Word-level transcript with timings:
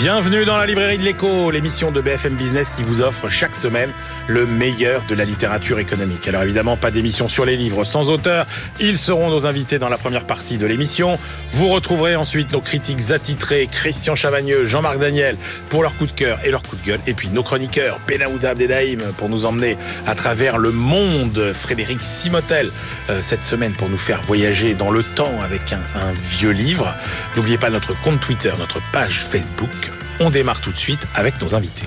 Bienvenue 0.00 0.46
dans 0.46 0.56
la 0.56 0.64
librairie 0.64 0.96
de 0.96 1.02
l'écho, 1.02 1.50
l'émission 1.50 1.90
de 1.90 2.00
BFM 2.00 2.32
Business 2.32 2.72
qui 2.74 2.82
vous 2.84 3.02
offre 3.02 3.28
chaque 3.28 3.54
semaine 3.54 3.90
le 4.28 4.46
meilleur 4.46 5.02
de 5.10 5.14
la 5.14 5.26
littérature 5.26 5.78
économique. 5.78 6.26
Alors 6.26 6.42
évidemment, 6.42 6.78
pas 6.78 6.90
d'émission 6.90 7.28
sur 7.28 7.44
les 7.44 7.54
livres 7.54 7.84
sans 7.84 8.08
auteur. 8.08 8.46
Ils 8.80 8.96
seront 8.96 9.28
nos 9.28 9.44
invités 9.44 9.78
dans 9.78 9.90
la 9.90 9.98
première 9.98 10.24
partie 10.24 10.56
de 10.56 10.64
l'émission. 10.64 11.18
Vous 11.52 11.68
retrouverez 11.68 12.16
ensuite 12.16 12.50
nos 12.50 12.62
critiques 12.62 13.10
attitrés, 13.10 13.68
Christian 13.70 14.14
Chavagneux, 14.14 14.64
Jean-Marc 14.64 14.98
Daniel, 14.98 15.36
pour 15.68 15.82
leur 15.82 15.94
coup 15.98 16.06
de 16.06 16.12
cœur 16.12 16.38
et 16.46 16.50
leur 16.50 16.62
coup 16.62 16.76
de 16.76 16.86
gueule. 16.86 17.00
Et 17.06 17.12
puis 17.12 17.28
nos 17.28 17.42
chroniqueurs, 17.42 17.98
Benaouda 18.08 18.50
Abdedaïm, 18.50 19.02
pour 19.18 19.28
nous 19.28 19.44
emmener 19.44 19.76
à 20.06 20.14
travers 20.14 20.56
le 20.56 20.72
monde. 20.72 21.52
Frédéric 21.54 22.02
Simotel, 22.02 22.70
euh, 23.10 23.20
cette 23.20 23.44
semaine, 23.44 23.72
pour 23.72 23.90
nous 23.90 23.98
faire 23.98 24.22
voyager 24.22 24.72
dans 24.72 24.90
le 24.90 25.02
temps 25.02 25.34
avec 25.42 25.74
un 25.74 26.12
vieux 26.30 26.52
livre. 26.52 26.94
N'oubliez 27.36 27.58
pas 27.58 27.68
notre 27.68 27.92
compte 28.00 28.20
Twitter, 28.20 28.52
notre 28.58 28.80
page 28.92 29.26
Facebook. 29.30 29.89
On 30.20 30.28
démarre 30.28 30.60
tout 30.60 30.70
de 30.70 30.76
suite 30.76 31.00
avec 31.14 31.40
nos 31.40 31.54
invités. 31.54 31.86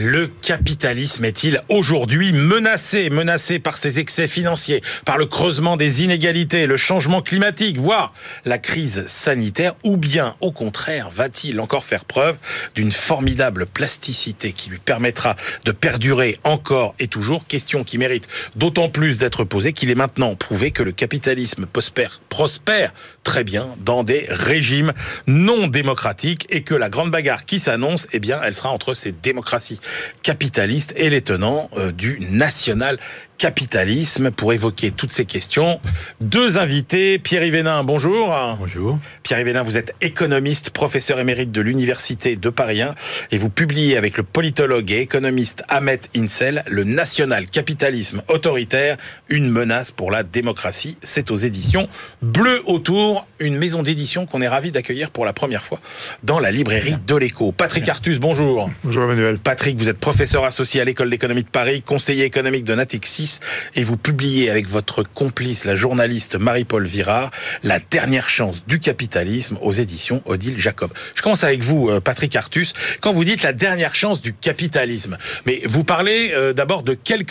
Le 0.00 0.28
capitalisme 0.28 1.24
est-il 1.24 1.60
aujourd'hui 1.68 2.30
menacé, 2.30 3.10
menacé 3.10 3.58
par 3.58 3.78
ses 3.78 3.98
excès 3.98 4.28
financiers, 4.28 4.80
par 5.04 5.18
le 5.18 5.26
creusement 5.26 5.76
des 5.76 6.04
inégalités, 6.04 6.68
le 6.68 6.76
changement 6.76 7.20
climatique, 7.20 7.78
voire 7.78 8.14
la 8.44 8.58
crise 8.58 9.04
sanitaire, 9.08 9.74
ou 9.82 9.96
bien 9.96 10.36
au 10.40 10.52
contraire 10.52 11.10
va-t-il 11.10 11.58
encore 11.58 11.84
faire 11.84 12.04
preuve 12.04 12.36
d'une 12.76 12.92
formidable 12.92 13.66
plasticité 13.66 14.52
qui 14.52 14.70
lui 14.70 14.78
permettra 14.78 15.34
de 15.64 15.72
perdurer 15.72 16.38
encore 16.44 16.94
et 17.00 17.08
toujours? 17.08 17.44
Question 17.48 17.82
qui 17.82 17.98
mérite 17.98 18.28
d'autant 18.54 18.90
plus 18.90 19.18
d'être 19.18 19.42
posée 19.42 19.72
qu'il 19.72 19.90
est 19.90 19.96
maintenant 19.96 20.36
prouvé 20.36 20.70
que 20.70 20.84
le 20.84 20.92
capitalisme 20.92 21.66
prospère, 21.66 22.20
prospère 22.28 22.92
très 23.24 23.42
bien 23.42 23.74
dans 23.84 24.04
des 24.04 24.26
régimes 24.30 24.92
non 25.26 25.66
démocratiques 25.66 26.46
et 26.50 26.62
que 26.62 26.74
la 26.74 26.88
grande 26.88 27.10
bagarre 27.10 27.46
qui 27.46 27.58
s'annonce, 27.58 28.06
eh 28.12 28.20
bien, 28.20 28.40
elle 28.44 28.54
sera 28.54 28.70
entre 28.70 28.94
ces 28.94 29.10
démocraties 29.10 29.80
capitalistes 30.22 30.92
et 30.96 31.10
les 31.10 31.22
tenants 31.22 31.70
euh, 31.76 31.92
du 31.92 32.18
national 32.20 32.98
capitalisme 33.38 34.32
pour 34.32 34.52
évoquer 34.52 34.90
toutes 34.90 35.12
ces 35.12 35.24
questions. 35.24 35.80
Deux 36.20 36.58
invités, 36.58 37.20
Pierre 37.20 37.44
Yvénin, 37.44 37.84
bonjour. 37.84 38.34
Bonjour. 38.58 38.98
Pierre 39.22 39.38
Yvénin, 39.38 39.62
vous 39.62 39.76
êtes 39.76 39.94
économiste, 40.00 40.70
professeur 40.70 41.20
émérite 41.20 41.52
de 41.52 41.60
l'Université 41.60 42.34
de 42.34 42.50
Paris 42.50 42.82
1 42.82 42.96
et 43.30 43.38
vous 43.38 43.48
publiez 43.48 43.96
avec 43.96 44.16
le 44.16 44.24
politologue 44.24 44.90
et 44.90 44.98
économiste 44.98 45.62
Ahmet 45.68 46.00
Insel 46.16 46.64
Le 46.68 46.82
national 46.82 47.46
capitalisme 47.46 48.22
autoritaire, 48.28 48.96
une 49.28 49.48
menace 49.48 49.92
pour 49.92 50.10
la 50.10 50.24
démocratie. 50.24 50.98
C'est 51.04 51.30
aux 51.30 51.36
éditions 51.36 51.88
Bleu 52.20 52.62
Autour, 52.66 53.28
une 53.38 53.56
maison 53.56 53.84
d'édition 53.84 54.26
qu'on 54.26 54.42
est 54.42 54.48
ravi 54.48 54.72
d'accueillir 54.72 55.12
pour 55.12 55.24
la 55.24 55.32
première 55.32 55.62
fois 55.62 55.80
dans 56.24 56.40
la 56.40 56.50
librairie 56.50 56.96
de 57.06 57.14
l'écho. 57.14 57.52
Patrick 57.52 57.88
Artus, 57.88 58.18
bonjour. 58.18 58.68
Bonjour 58.82 59.04
Emmanuel. 59.04 59.38
Patrick, 59.38 59.78
vous 59.78 59.88
êtes 59.88 59.98
professeur 59.98 60.44
associé 60.44 60.80
à 60.80 60.84
l'école 60.84 61.08
d'économie 61.08 61.44
de 61.44 61.48
Paris, 61.48 61.82
conseiller 61.82 62.24
économique 62.24 62.64
de 62.64 62.74
Natixis 62.74 63.27
et 63.74 63.84
vous 63.84 63.96
publiez 63.96 64.50
avec 64.50 64.68
votre 64.68 65.02
complice, 65.02 65.64
la 65.64 65.76
journaliste 65.76 66.36
Marie-Paul 66.36 66.86
Virard, 66.86 67.30
La 67.62 67.78
dernière 67.78 68.28
chance 68.28 68.64
du 68.66 68.78
capitalisme 68.80 69.58
aux 69.62 69.72
éditions 69.72 70.22
Odile 70.24 70.58
Jacob. 70.58 70.92
Je 71.14 71.22
commence 71.22 71.44
avec 71.44 71.62
vous, 71.62 71.88
euh, 71.88 72.00
Patrick 72.00 72.34
Artus. 72.36 72.72
Quand 73.00 73.12
vous 73.12 73.24
dites 73.24 73.42
la 73.42 73.52
dernière 73.52 73.94
chance 73.94 74.20
du 74.20 74.32
capitalisme, 74.34 75.18
mais 75.46 75.62
vous 75.66 75.84
parlez 75.84 76.32
euh, 76.32 76.52
d'abord 76.52 76.82
de 76.82 76.94
quel, 76.94 77.24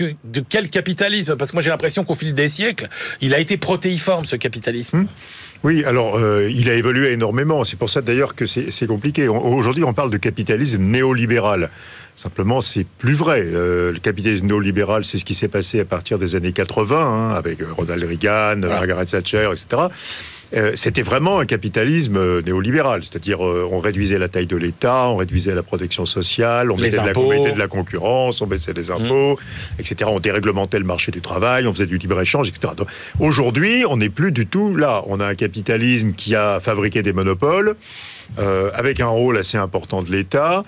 capitalisme? 0.69 1.35
Parce 1.35 1.51
que 1.51 1.55
moi 1.55 1.63
j'ai 1.63 1.69
l'impression 1.69 2.03
qu'au 2.03 2.15
fil 2.15 2.33
des 2.33 2.49
siècles, 2.49 2.89
il 3.21 3.33
a 3.33 3.39
été 3.39 3.57
protéiforme 3.57 4.25
ce 4.25 4.35
capitalisme. 4.35 4.97
Hmm. 4.97 5.07
Oui, 5.63 5.83
alors 5.83 6.15
euh, 6.15 6.49
il 6.49 6.69
a 6.69 6.75
évolué 6.75 7.11
énormément. 7.11 7.63
C'est 7.63 7.77
pour 7.77 7.89
ça 7.89 8.01
d'ailleurs 8.01 8.35
que 8.35 8.45
c'est 8.45 8.87
compliqué. 8.87 9.27
Aujourd'hui, 9.27 9.83
on 9.83 9.93
parle 9.93 10.11
de 10.11 10.17
capitalisme 10.17 10.81
néolibéral. 10.81 11.69
Simplement, 12.15 12.61
c'est 12.61 12.85
plus 12.85 13.13
vrai. 13.13 13.43
Euh, 13.45 13.91
le 13.91 13.99
capitalisme 13.99 14.47
néolibéral, 14.47 15.05
c'est 15.05 15.19
ce 15.19 15.25
qui 15.25 15.35
s'est 15.35 15.47
passé 15.47 15.79
à 15.79 15.85
partir 15.85 16.17
des 16.17 16.33
années 16.33 16.51
80, 16.51 16.97
hein, 16.97 17.35
avec 17.35 17.61
euh, 17.61 17.67
Ronald 17.75 18.03
Reagan, 18.03 18.57
Margaret 18.57 19.05
Thatcher, 19.05 19.49
etc. 19.51 19.83
Euh, 20.53 20.71
c'était 20.75 21.01
vraiment 21.01 21.39
un 21.39 21.45
capitalisme 21.45 22.41
néolibéral, 22.41 23.03
c'est-à-dire 23.03 23.41
on 23.41 23.79
réduisait 23.79 24.17
la 24.17 24.29
taille 24.29 24.47
de 24.47 24.55
l'État, 24.55 25.07
on 25.09 25.17
réduisait 25.17 25.53
la 25.53 25.63
protection 25.63 26.05
sociale, 26.05 26.71
on 26.71 26.77
mettait 26.77 26.97
de, 26.97 27.05
la, 27.05 27.13
de, 27.13 27.59
la, 27.59 27.67
concurrence, 27.67 28.41
on 28.41 28.47
baissait 28.47 28.73
les 28.73 28.89
impôts, 28.89 29.33
mmh. 29.33 29.79
etc. 29.79 30.09
On 30.13 30.19
déréglementait 30.19 30.79
le 30.79 30.85
marché 30.85 31.11
du 31.11 31.21
travail, 31.21 31.67
on 31.67 31.73
faisait 31.73 31.85
du 31.85 31.97
libre-échange, 31.97 32.47
etc. 32.47 32.73
Aujourd'hui, 33.19 33.83
on 33.89 33.97
n'est 33.97 34.09
plus 34.09 34.31
du 34.31 34.47
tout 34.47 34.75
là. 34.75 35.03
On 35.07 35.19
a 35.19 35.25
un 35.25 35.35
capitalisme 35.35 36.13
qui 36.13 36.35
a 36.35 36.59
fabriqué 36.59 37.03
des 37.03 37.13
monopoles, 37.13 37.75
avec 38.37 38.99
un 38.99 39.07
rôle 39.07 39.37
assez 39.37 39.57
important 39.57 40.01
de 40.01 40.11
l'État, 40.11 40.63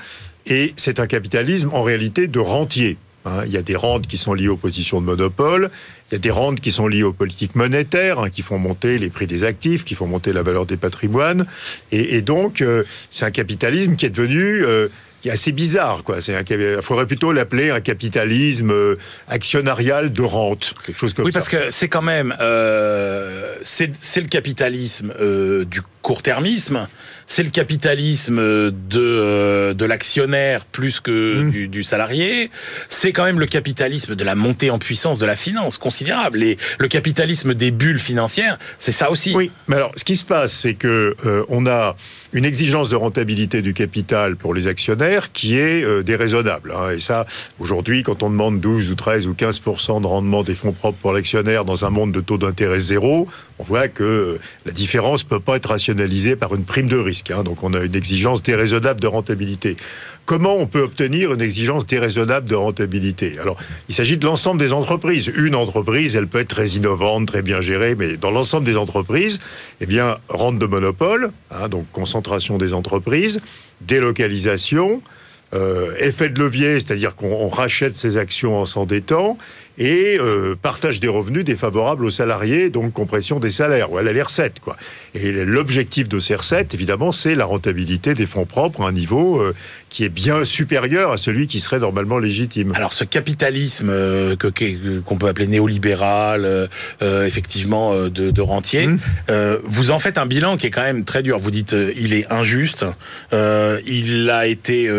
et 0.45 0.73
c'est 0.77 0.99
un 0.99 1.07
capitalisme 1.07 1.69
en 1.73 1.83
réalité 1.83 2.27
de 2.27 2.39
rentier. 2.39 2.97
Hein. 3.25 3.43
il 3.45 3.51
y 3.51 3.57
a 3.57 3.61
des 3.61 3.75
rentes 3.75 4.07
qui 4.07 4.17
sont 4.17 4.33
liées 4.33 4.47
aux 4.47 4.57
positions 4.57 5.01
de 5.01 5.05
monopole, 5.05 5.69
il 6.11 6.15
y 6.15 6.17
a 6.17 6.19
des 6.19 6.31
rentes 6.31 6.59
qui 6.59 6.71
sont 6.71 6.87
liées 6.87 7.03
aux 7.03 7.13
politiques 7.13 7.55
monétaires, 7.55 8.19
hein, 8.19 8.29
qui 8.29 8.41
font 8.41 8.57
monter 8.57 8.97
les 8.97 9.09
prix 9.09 9.27
des 9.27 9.43
actifs, 9.43 9.83
qui 9.83 9.95
font 9.95 10.07
monter 10.07 10.33
la 10.33 10.41
valeur 10.41 10.65
des 10.65 10.77
patrimoines. 10.77 11.45
Et, 11.91 12.21
donc, 12.21 12.61
euh, 12.61 12.83
c'est 13.11 13.25
un 13.25 13.31
capitalisme 13.31 13.95
qui 13.95 14.05
est 14.05 14.09
devenu... 14.09 14.65
Euh, 14.65 14.87
qui 15.21 15.27
est 15.27 15.33
assez 15.33 15.51
bizarre, 15.51 16.03
quoi. 16.05 16.21
C'est 16.21 16.33
il 16.49 16.81
faudrait 16.81 17.05
plutôt 17.05 17.33
l'appeler 17.33 17.71
un 17.71 17.81
capitalisme 17.81 18.71
euh, 18.71 18.95
actionnarial 19.27 20.13
de 20.13 20.21
rente, 20.21 20.75
quelque 20.85 20.97
chose 20.97 21.13
comme 21.13 21.25
ça. 21.25 21.27
Oui, 21.27 21.33
parce 21.33 21.49
que 21.49 21.71
c'est 21.71 21.89
quand 21.89 22.01
même, 22.01 22.33
c'est 23.63 24.21
le 24.21 24.29
capitalisme 24.29 25.13
du 25.65 25.81
court-termisme, 26.01 26.87
c'est 27.27 27.43
le 27.43 27.49
capitalisme 27.49 28.37
de, 28.37 28.71
euh, 28.95 29.73
de 29.73 29.85
l'actionnaire 29.85 30.65
plus 30.65 30.99
que 30.99 31.43
mmh. 31.43 31.67
du, 31.67 31.83
salarié, 31.83 32.49
c'est 32.89 33.11
quand 33.11 33.23
même 33.23 33.39
le 33.39 33.45
capitalisme 33.45 34.15
de 34.15 34.23
la 34.23 34.35
montée 34.35 34.71
en 34.71 34.79
puissance 34.79 35.19
de 35.19 35.25
la 35.25 35.35
finance 35.35 35.77
considérable. 35.77 36.41
Et 36.41 36.57
le 36.79 36.87
capitalisme 36.87 37.53
des 37.53 37.71
bulles 37.71 37.99
financières, 37.99 38.57
c'est 38.79 38.91
ça 38.91 39.11
aussi. 39.11 39.33
Oui, 39.35 39.51
mais 39.67 39.75
alors 39.75 39.91
ce 39.95 40.03
qui 40.03 40.17
se 40.17 40.25
passe, 40.25 40.53
c'est 40.53 40.73
que 40.73 41.15
euh, 41.25 41.43
on 41.49 41.67
a 41.67 41.95
une 42.33 42.45
exigence 42.45 42.89
de 42.89 42.95
rentabilité 42.95 43.61
du 43.61 43.73
capital 43.73 44.35
pour 44.35 44.53
les 44.53 44.67
actionnaires 44.67 45.31
qui 45.31 45.59
est 45.59 45.83
euh, 45.83 46.01
déraisonnable. 46.01 46.73
Hein. 46.75 46.91
Et 46.91 46.99
ça, 46.99 47.25
aujourd'hui, 47.59 48.03
quand 48.03 48.23
on 48.23 48.29
demande 48.29 48.59
12 48.59 48.89
ou 48.89 48.95
13 48.95 49.27
ou 49.27 49.33
15% 49.33 50.01
de 50.01 50.07
rendement 50.07 50.43
des 50.43 50.55
fonds 50.55 50.71
propres 50.71 50.97
pour 50.99 51.13
l'actionnaire 51.13 51.65
dans 51.65 51.85
un 51.85 51.89
monde 51.89 52.11
de 52.11 52.21
taux 52.21 52.37
d'intérêt 52.37 52.79
zéro, 52.79 53.27
on 53.59 53.63
voit 53.63 53.89
que 53.89 54.39
la 54.65 54.71
différence 54.71 55.23
peut 55.23 55.39
pas 55.39 55.57
être 55.57 55.69
rationalisée 55.69 56.35
par 56.35 56.55
une 56.55 56.63
prime 56.63 56.87
de 56.87 56.97
risque. 56.97 57.29
Hein. 57.31 57.43
Donc 57.43 57.61
on 57.61 57.73
a 57.73 57.79
une 57.83 57.95
exigence 57.95 58.41
déraisonnable 58.41 59.01
de 59.01 59.07
rentabilité. 59.07 59.75
Comment 60.25 60.55
on 60.55 60.67
peut 60.67 60.81
obtenir 60.81 61.33
une 61.33 61.41
exigence 61.41 61.85
déraisonnable 61.85 62.47
de 62.47 62.55
rentabilité? 62.55 63.37
Alors, 63.39 63.57
il 63.89 63.95
s'agit 63.95 64.15
de 64.15 64.25
l'ensemble 64.25 64.59
des 64.59 64.71
entreprises. 64.71 65.31
Une 65.35 65.55
entreprise, 65.55 66.15
elle 66.15 66.27
peut 66.27 66.39
être 66.39 66.49
très 66.49 66.69
innovante, 66.69 67.27
très 67.27 67.41
bien 67.41 67.61
gérée, 67.61 67.95
mais 67.95 68.15
dans 68.15 68.31
l'ensemble 68.31 68.65
des 68.65 68.77
entreprises, 68.77 69.39
eh 69.81 69.87
bien, 69.87 70.19
rente 70.29 70.59
de 70.59 70.65
monopole, 70.65 71.31
hein, 71.51 71.67
donc 71.67 71.87
concentration 71.91 72.59
des 72.59 72.73
entreprises, 72.73 73.41
délocalisation, 73.81 75.01
euh, 75.55 75.95
effet 75.97 76.29
de 76.29 76.39
levier, 76.39 76.75
c'est-à-dire 76.75 77.15
qu'on 77.15 77.47
rachète 77.47 77.95
ses 77.95 78.17
actions 78.17 78.61
en 78.61 78.65
s'endettant, 78.65 79.39
et 79.79 80.17
euh, 80.19 80.55
partage 80.61 80.99
des 80.99 81.07
revenus 81.07 81.45
défavorables 81.45 82.03
aux 82.03 82.11
salariés, 82.11 82.69
donc 82.69 82.91
compression 82.91 83.39
des 83.39 83.49
salaires, 83.49 83.87
voilà 83.87 84.11
les 84.11 84.21
recettes. 84.21 84.59
Quoi. 84.59 84.75
Et 85.15 85.31
l'objectif 85.31 86.09
de 86.09 86.19
ces 86.19 86.35
recettes, 86.35 86.73
évidemment, 86.73 87.13
c'est 87.13 87.33
la 87.33 87.45
rentabilité 87.45 88.13
des 88.13 88.25
fonds 88.25 88.45
propres 88.45 88.83
à 88.83 88.89
un 88.89 88.91
niveau 88.91 89.41
euh, 89.41 89.55
qui 89.89 90.03
est 90.03 90.09
bien 90.09 90.43
supérieur 90.43 91.11
à 91.11 91.17
celui 91.17 91.47
qui 91.47 91.61
serait 91.61 91.79
normalement 91.79 92.19
légitime. 92.19 92.73
Alors 92.75 92.91
ce 92.91 93.05
capitalisme 93.05 93.89
euh, 93.89 94.35
qu'on 95.05 95.17
peut 95.17 95.27
appeler 95.27 95.47
néolibéral, 95.47 96.69
effectivement 97.01 97.93
de, 98.09 98.31
de 98.31 98.41
rentier, 98.41 98.87
mmh. 98.87 98.99
vous 99.63 99.91
en 99.91 99.99
faites 99.99 100.17
un 100.17 100.25
bilan 100.25 100.57
qui 100.57 100.67
est 100.67 100.71
quand 100.71 100.83
même 100.83 101.05
très 101.05 101.23
dur. 101.23 101.39
Vous 101.39 101.51
dites 101.51 101.75
il 101.95 102.13
est 102.13 102.29
injuste, 102.31 102.85
il 103.31 104.29
a 104.29 104.47
été 104.47 104.89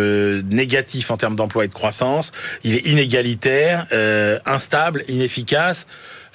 négatif 0.48 1.10
en 1.10 1.16
termes 1.16 1.36
d'emploi 1.36 1.66
et 1.66 1.68
de 1.68 1.74
croissance, 1.74 2.32
il 2.64 2.74
est 2.74 2.86
inégalitaire, 2.86 3.86
instable 4.46 4.69
stable, 4.70 5.04
inefficace. 5.08 5.86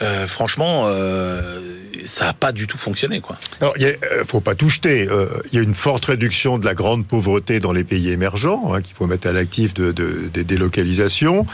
Euh, 0.02 0.28
franchement, 0.28 0.88
euh, 0.88 1.62
ça 2.06 2.26
n'a 2.26 2.34
pas 2.34 2.52
du 2.52 2.68
tout 2.68 2.78
fonctionné. 2.78 3.22
Quoi. 3.22 3.38
Alors, 3.62 3.74
il 3.78 3.86
ne 3.86 3.92
euh, 3.92 4.26
faut 4.28 4.42
pas 4.42 4.54
tout 4.54 4.68
jeter. 4.68 5.08
Il 5.52 5.56
y 5.56 5.60
a 5.60 5.64
une 5.64 5.74
forte 5.74 6.06
réduction 6.06 6.58
de 6.58 6.66
la 6.66 6.74
grande 6.74 7.08
pauvreté 7.08 7.62
dans 7.62 7.72
les 7.72 7.86
pays 7.86 8.10
émergents, 8.10 8.74
hein, 8.74 8.82
qu'il 8.82 8.94
faut 8.94 9.08
mettre 9.08 9.28
à 9.28 9.32
l'actif 9.32 9.74
de, 9.74 9.94
des 9.94 10.44
délocalisations. 10.44 11.46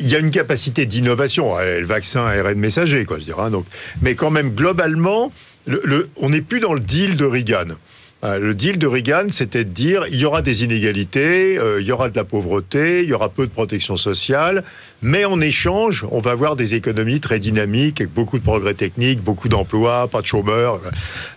Il 0.00 0.08
y 0.08 0.16
a 0.16 0.18
une 0.18 0.32
capacité 0.32 0.84
d'innovation. 0.84 1.56
Le 1.58 1.86
vaccin 1.86 2.26
ARN 2.26 2.58
messager, 2.58 3.04
quoi, 3.04 3.20
je 3.20 3.24
dirais. 3.24 3.42
Hein, 3.42 3.50
donc. 3.50 3.66
Mais 4.02 4.16
quand 4.16 4.32
même, 4.32 4.50
globalement, 4.50 5.32
le, 5.66 6.10
on 6.16 6.30
n'est 6.30 6.40
plus 6.40 6.58
dans 6.58 6.74
le 6.74 6.80
deal 6.80 7.16
de 7.16 7.24
Reagan. 7.24 7.76
Euh, 8.24 8.38
Le 8.38 8.54
deal 8.54 8.78
de 8.78 8.86
Reagan, 8.86 9.26
c'était 9.28 9.64
de 9.64 9.70
dire 9.70 10.04
il 10.10 10.16
y 10.16 10.24
aura 10.24 10.40
des 10.40 10.64
inégalités, 10.64 11.58
euh, 11.58 11.82
il 11.82 11.86
y 11.86 11.92
aura 11.92 12.08
de 12.08 12.16
la 12.16 12.24
pauvreté, 12.24 13.02
il 13.02 13.10
y 13.10 13.12
aura 13.12 13.28
peu 13.28 13.46
de 13.46 13.52
protection 13.52 13.98
sociale, 13.98 14.64
mais 15.02 15.26
en 15.26 15.38
échange, 15.40 16.06
on 16.10 16.20
va 16.20 16.30
avoir 16.30 16.56
des 16.56 16.74
économies 16.74 17.20
très 17.20 17.38
dynamiques, 17.38 18.00
avec 18.00 18.14
beaucoup 18.14 18.38
de 18.38 18.42
progrès 18.42 18.72
techniques, 18.72 19.20
beaucoup 19.20 19.50
d'emplois, 19.50 20.08
pas 20.08 20.22
de 20.22 20.26
chômeurs. 20.26 20.80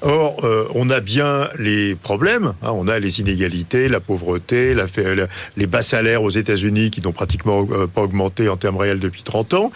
Or, 0.02 0.38
euh, 0.46 0.68
on 0.74 0.90
a 0.90 1.02
bien 1.02 1.50
les 1.60 1.96
problèmes. 1.96 2.54
hein, 2.64 2.72
on 2.74 2.88
a 2.88 2.98
les 2.98 3.20
inégalités, 3.20 3.90
la 3.90 4.00
pauvreté, 4.00 4.74
les 5.58 5.68
bas 5.68 5.82
salaires 5.82 6.24
aux 6.24 6.30
États-Unis 6.30 6.92
qui 6.92 7.02
n'ont 7.02 7.12
pratiquement 7.12 7.66
pas 7.66 8.02
augmenté 8.02 8.48
en 8.48 8.56
termes 8.56 8.78
réels 8.78 9.00
depuis 9.00 9.24
30 9.24 9.54
ans. 9.54 9.72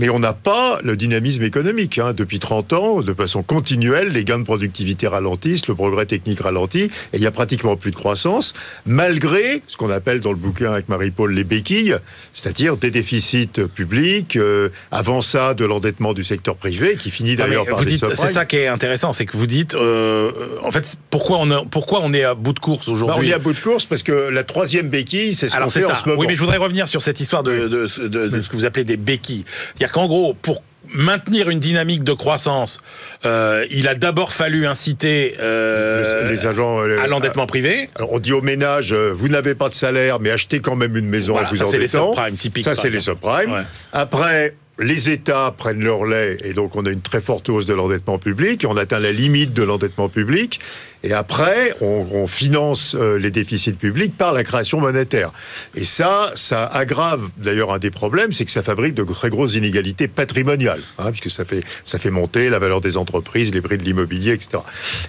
Mais 0.00 0.08
on 0.08 0.18
n'a 0.18 0.32
pas 0.32 0.80
le 0.82 0.96
dynamisme 0.96 1.42
économique. 1.42 1.98
hein. 1.98 2.14
Depuis 2.14 2.38
30 2.38 2.72
ans, 2.72 3.00
de 3.02 3.12
façon 3.12 3.42
continuelle, 3.42 4.08
les 4.08 4.24
gains 4.24 4.38
de 4.38 4.44
productivité 4.44 5.06
ralentissent, 5.06 5.68
le 5.68 5.74
progrès 5.74 6.06
technique 6.06 6.40
ralentit, 6.40 6.84
et 6.84 6.90
il 7.14 7.20
n'y 7.20 7.26
a 7.26 7.30
pratiquement 7.30 7.76
plus 7.76 7.90
de 7.90 7.96
croissance, 7.96 8.54
malgré 8.86 9.62
ce 9.68 9.76
qu'on 9.76 9.90
appelle 9.90 10.20
dans 10.20 10.30
le 10.30 10.38
bouquin 10.38 10.72
avec 10.72 10.88
Marie-Paul 10.88 11.32
les 11.34 11.44
béquilles, 11.44 11.96
c'est-à-dire 12.32 12.76
des 12.78 12.90
déficits 12.90 13.48
publics, 13.74 14.36
euh, 14.36 14.70
avant 14.90 15.20
ça 15.20 15.52
de 15.52 15.64
l'endettement 15.66 16.14
du 16.14 16.24
secteur 16.24 16.56
privé, 16.56 16.96
qui 16.98 17.10
finit 17.10 17.36
d'ailleurs 17.36 17.66
par 17.66 17.84
des 17.84 17.98
c'est 17.98 18.28
ça 18.28 18.44
qui 18.46 18.56
est 18.56 18.66
intéressant, 18.68 19.12
c'est 19.12 19.26
que 19.26 19.36
vous 19.36 19.46
dites, 19.46 19.74
euh, 19.74 20.32
en 20.62 20.70
fait, 20.70 20.96
pourquoi 21.10 21.38
on, 21.40 21.50
a- 21.50 21.64
pourquoi 21.70 22.00
on 22.02 22.12
est 22.14 22.24
à 22.24 22.34
bout 22.34 22.52
de 22.54 22.58
course 22.58 22.86
Bah, 22.86 22.92
on 22.92 22.94
aujourd'hui 22.94 23.30
est 23.30 23.34
à 23.34 23.38
bout 23.38 23.52
de 23.52 23.60
course 23.60 23.84
parce 23.84 24.02
que 24.02 24.12
la 24.30 24.44
troisième 24.44 24.88
béquille, 24.88 25.34
c'est 25.34 25.48
ce 25.48 25.52
qu'on 25.52 25.58
Alors 25.58 25.72
c'est 25.72 25.80
fait 25.80 25.86
en 25.86 25.90
ça. 25.90 25.96
ce 26.02 26.08
moment. 26.08 26.18
Oui, 26.20 26.26
mais 26.26 26.36
je 26.36 26.40
voudrais 26.40 26.56
revenir 26.56 26.88
sur 26.88 27.02
cette 27.02 27.20
histoire 27.20 27.42
de, 27.42 27.68
de- 27.68 28.08
de- 28.08 28.28
de 28.28 28.42
ce 28.42 28.48
que 28.48 28.56
vous 28.56 28.64
appelez 28.64 28.84
des 28.84 28.96
béquilles. 28.96 29.44
C'est-à-dire 29.90 29.92
qu'en 29.92 30.08
gros, 30.08 30.34
pour 30.34 30.62
maintenir 30.92 31.50
une 31.50 31.58
dynamique 31.58 32.02
de 32.04 32.12
croissance, 32.12 32.80
euh, 33.24 33.64
il 33.70 33.86
a 33.88 33.94
d'abord 33.94 34.32
fallu 34.32 34.66
inciter 34.66 35.36
euh, 35.40 36.30
les 36.30 36.46
agents 36.46 36.80
euh, 36.80 37.00
à 37.00 37.06
l'endettement 37.06 37.46
privé. 37.46 37.90
Alors 37.94 38.12
on 38.12 38.18
dit 38.18 38.32
aux 38.32 38.40
ménages, 38.40 38.92
vous 38.92 39.28
n'avez 39.28 39.54
pas 39.54 39.68
de 39.68 39.74
salaire, 39.74 40.20
mais 40.20 40.30
achetez 40.30 40.60
quand 40.60 40.76
même 40.76 40.96
une 40.96 41.08
maison 41.08 41.32
Voilà, 41.32 41.48
en 41.48 41.50
vous 41.50 41.56
ça, 41.56 41.66
c'est 41.66 41.78
les 41.78 41.96
endettant. 41.96 42.14
subprimes 42.14 42.36
typiques, 42.36 42.64
Ça, 42.64 42.74
c'est 42.74 42.90
les 42.90 43.00
subprimes. 43.00 43.52
Ouais. 43.52 43.62
Après, 43.92 44.54
les 44.80 45.10
États 45.10 45.54
prennent 45.56 45.82
leur 45.84 46.04
lait, 46.04 46.38
et 46.44 46.52
donc 46.54 46.74
on 46.76 46.84
a 46.86 46.90
une 46.90 47.00
très 47.02 47.20
forte 47.20 47.48
hausse 47.48 47.66
de 47.66 47.74
l'endettement 47.74 48.18
public. 48.18 48.64
On 48.68 48.76
atteint 48.76 48.98
la 48.98 49.12
limite 49.12 49.52
de 49.52 49.62
l'endettement 49.62 50.08
public. 50.08 50.58
Et 51.02 51.12
après, 51.12 51.74
on, 51.80 52.06
on 52.12 52.26
finance 52.26 52.94
euh, 52.98 53.18
les 53.18 53.30
déficits 53.30 53.72
publics 53.72 54.16
par 54.16 54.32
la 54.34 54.44
création 54.44 54.80
monétaire. 54.80 55.32
Et 55.74 55.84
ça, 55.84 56.32
ça 56.34 56.66
aggrave 56.66 57.28
d'ailleurs 57.38 57.72
un 57.72 57.78
des 57.78 57.90
problèmes, 57.90 58.32
c'est 58.32 58.44
que 58.44 58.50
ça 58.50 58.62
fabrique 58.62 58.94
de 58.94 59.04
très 59.04 59.30
grosses 59.30 59.54
inégalités 59.54 60.08
patrimoniales, 60.08 60.82
hein, 60.98 61.10
puisque 61.10 61.30
ça 61.30 61.44
fait, 61.44 61.62
ça 61.84 61.98
fait 61.98 62.10
monter 62.10 62.50
la 62.50 62.58
valeur 62.58 62.80
des 62.80 62.96
entreprises, 62.96 63.54
les 63.54 63.62
prix 63.62 63.78
de 63.78 63.82
l'immobilier, 63.84 64.32
etc. 64.32 64.62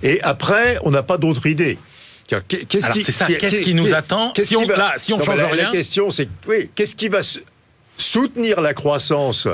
Et 0.03 0.21
après, 0.21 0.77
on 0.83 0.91
n'a 0.91 1.03
pas 1.03 1.17
d'autre 1.17 1.45
idée. 1.45 1.77
Qu'est-ce 2.47 2.85
Alors, 2.85 2.95
qui, 2.95 3.03
c'est 3.03 3.11
ça, 3.11 3.25
qu'est- 3.27 3.61
qui 3.61 3.73
nous 3.73 3.93
attend 3.93 4.31
qu'est-ce 4.31 4.47
si 4.49 4.55
on- 4.55 4.61
qui 4.61 4.67
va- 4.69 4.77
là, 4.77 4.93
si 4.95 5.11
on 5.11 5.17
Non, 5.17 5.23
change 5.25 5.35
la, 5.35 5.47
rien 5.47 5.65
La 5.65 5.71
question, 5.71 6.09
c'est 6.11 6.29
oui, 6.47 6.69
qu'est-ce 6.73 6.95
qui 6.95 7.09
va 7.09 7.19
s- 7.19 7.41
soutenir 7.97 8.61
la 8.61 8.73
croissance 8.73 9.47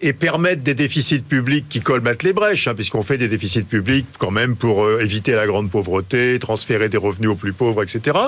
et 0.00 0.12
permettre 0.12 0.62
des 0.62 0.74
déficits 0.74 1.20
publics 1.20 1.66
qui 1.68 1.80
colmatent 1.80 2.22
les 2.22 2.32
brèches, 2.32 2.68
hein, 2.68 2.74
puisqu'on 2.74 3.02
fait 3.02 3.18
des 3.18 3.28
déficits 3.28 3.62
publics 3.62 4.06
quand 4.18 4.30
même 4.30 4.56
pour 4.56 4.84
euh, 4.84 5.00
éviter 5.00 5.32
la 5.32 5.46
grande 5.46 5.70
pauvreté, 5.70 6.38
transférer 6.38 6.88
des 6.88 6.96
revenus 6.96 7.30
aux 7.30 7.34
plus 7.36 7.52
pauvres, 7.52 7.82
etc. 7.82 8.18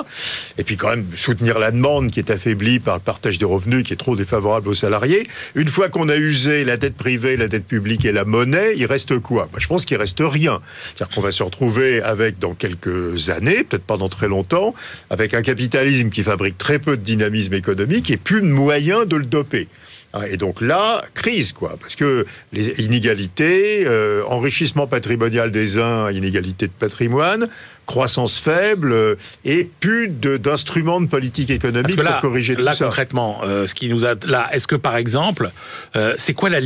Et 0.57 0.63
puis 0.63 0.77
quand 0.77 0.89
même 0.89 1.05
soutenir 1.15 1.59
la 1.59 1.71
demande 1.71 2.11
qui 2.11 2.19
est 2.19 2.31
affaiblie 2.31 2.79
par 2.79 2.95
le 2.95 3.01
partage 3.01 3.37
des 3.37 3.45
revenus 3.45 3.83
qui 3.83 3.93
est 3.93 3.97
trop 3.97 4.15
défavorable 4.15 4.69
aux 4.69 4.73
salariés. 4.73 5.27
Une 5.55 5.67
fois 5.67 5.89
qu'on 5.89 6.09
a 6.09 6.15
usé 6.15 6.63
la 6.63 6.77
dette 6.77 6.95
privée, 6.95 7.37
la 7.37 7.47
dette 7.47 7.65
publique 7.65 8.05
et 8.05 8.11
la 8.11 8.25
monnaie, 8.25 8.73
il 8.75 8.85
reste 8.85 9.19
quoi? 9.19 9.49
Bah, 9.51 9.59
Je 9.61 9.67
pense 9.67 9.85
qu'il 9.85 9.97
reste 9.97 10.21
rien. 10.21 10.61
C'est-à-dire 10.95 11.15
qu'on 11.15 11.21
va 11.21 11.31
se 11.31 11.43
retrouver 11.43 12.01
avec, 12.01 12.39
dans 12.39 12.53
quelques 12.53 13.29
années, 13.29 13.63
peut-être 13.63 13.85
pas 13.85 13.97
dans 13.97 14.09
très 14.09 14.27
longtemps, 14.27 14.73
avec 15.09 15.33
un 15.33 15.41
capitalisme 15.41 16.09
qui 16.09 16.23
fabrique 16.23 16.57
très 16.57 16.79
peu 16.79 16.97
de 16.97 17.03
dynamisme 17.03 17.53
économique 17.53 18.09
et 18.09 18.17
plus 18.17 18.41
de 18.41 18.47
moyens 18.47 19.07
de 19.07 19.15
le 19.15 19.25
doper. 19.25 19.67
Ah, 20.13 20.27
Et 20.27 20.37
donc 20.37 20.61
là, 20.61 21.03
crise, 21.13 21.51
quoi, 21.51 21.75
parce 21.79 21.95
que 21.95 22.25
les 22.53 22.69
inégalités, 22.81 23.83
euh, 23.85 24.23
enrichissement 24.27 24.87
patrimonial 24.87 25.51
des 25.51 25.77
uns, 25.77 26.09
inégalité 26.11 26.67
de 26.67 26.71
patrimoine, 26.71 27.49
croissance 27.87 28.37
faible 28.37 28.91
euh, 28.91 29.15
et 29.45 29.63
plus 29.79 30.09
d'instruments 30.09 31.01
de, 31.01 31.07
politique 31.07 31.49
économique 31.49 31.95
que 31.95 32.01
là, 32.01 32.11
pour 32.13 32.29
corriger 32.29 32.55
tout 32.55 32.61
là 32.61 32.75
ça. 32.75 32.85
concrètement, 32.85 33.39
euh, 33.43 33.65
ce 33.65 33.73
qui 33.73 33.87
nous 33.87 34.05
a 34.05 34.13
là, 34.27 34.49
est-ce 34.51 34.67
que 34.67 34.75
par 34.75 34.97
exemple, 34.97 35.51
euh, 35.95 36.13
c'est 36.17 36.33
quoi 36.33 36.49
la 36.49 36.59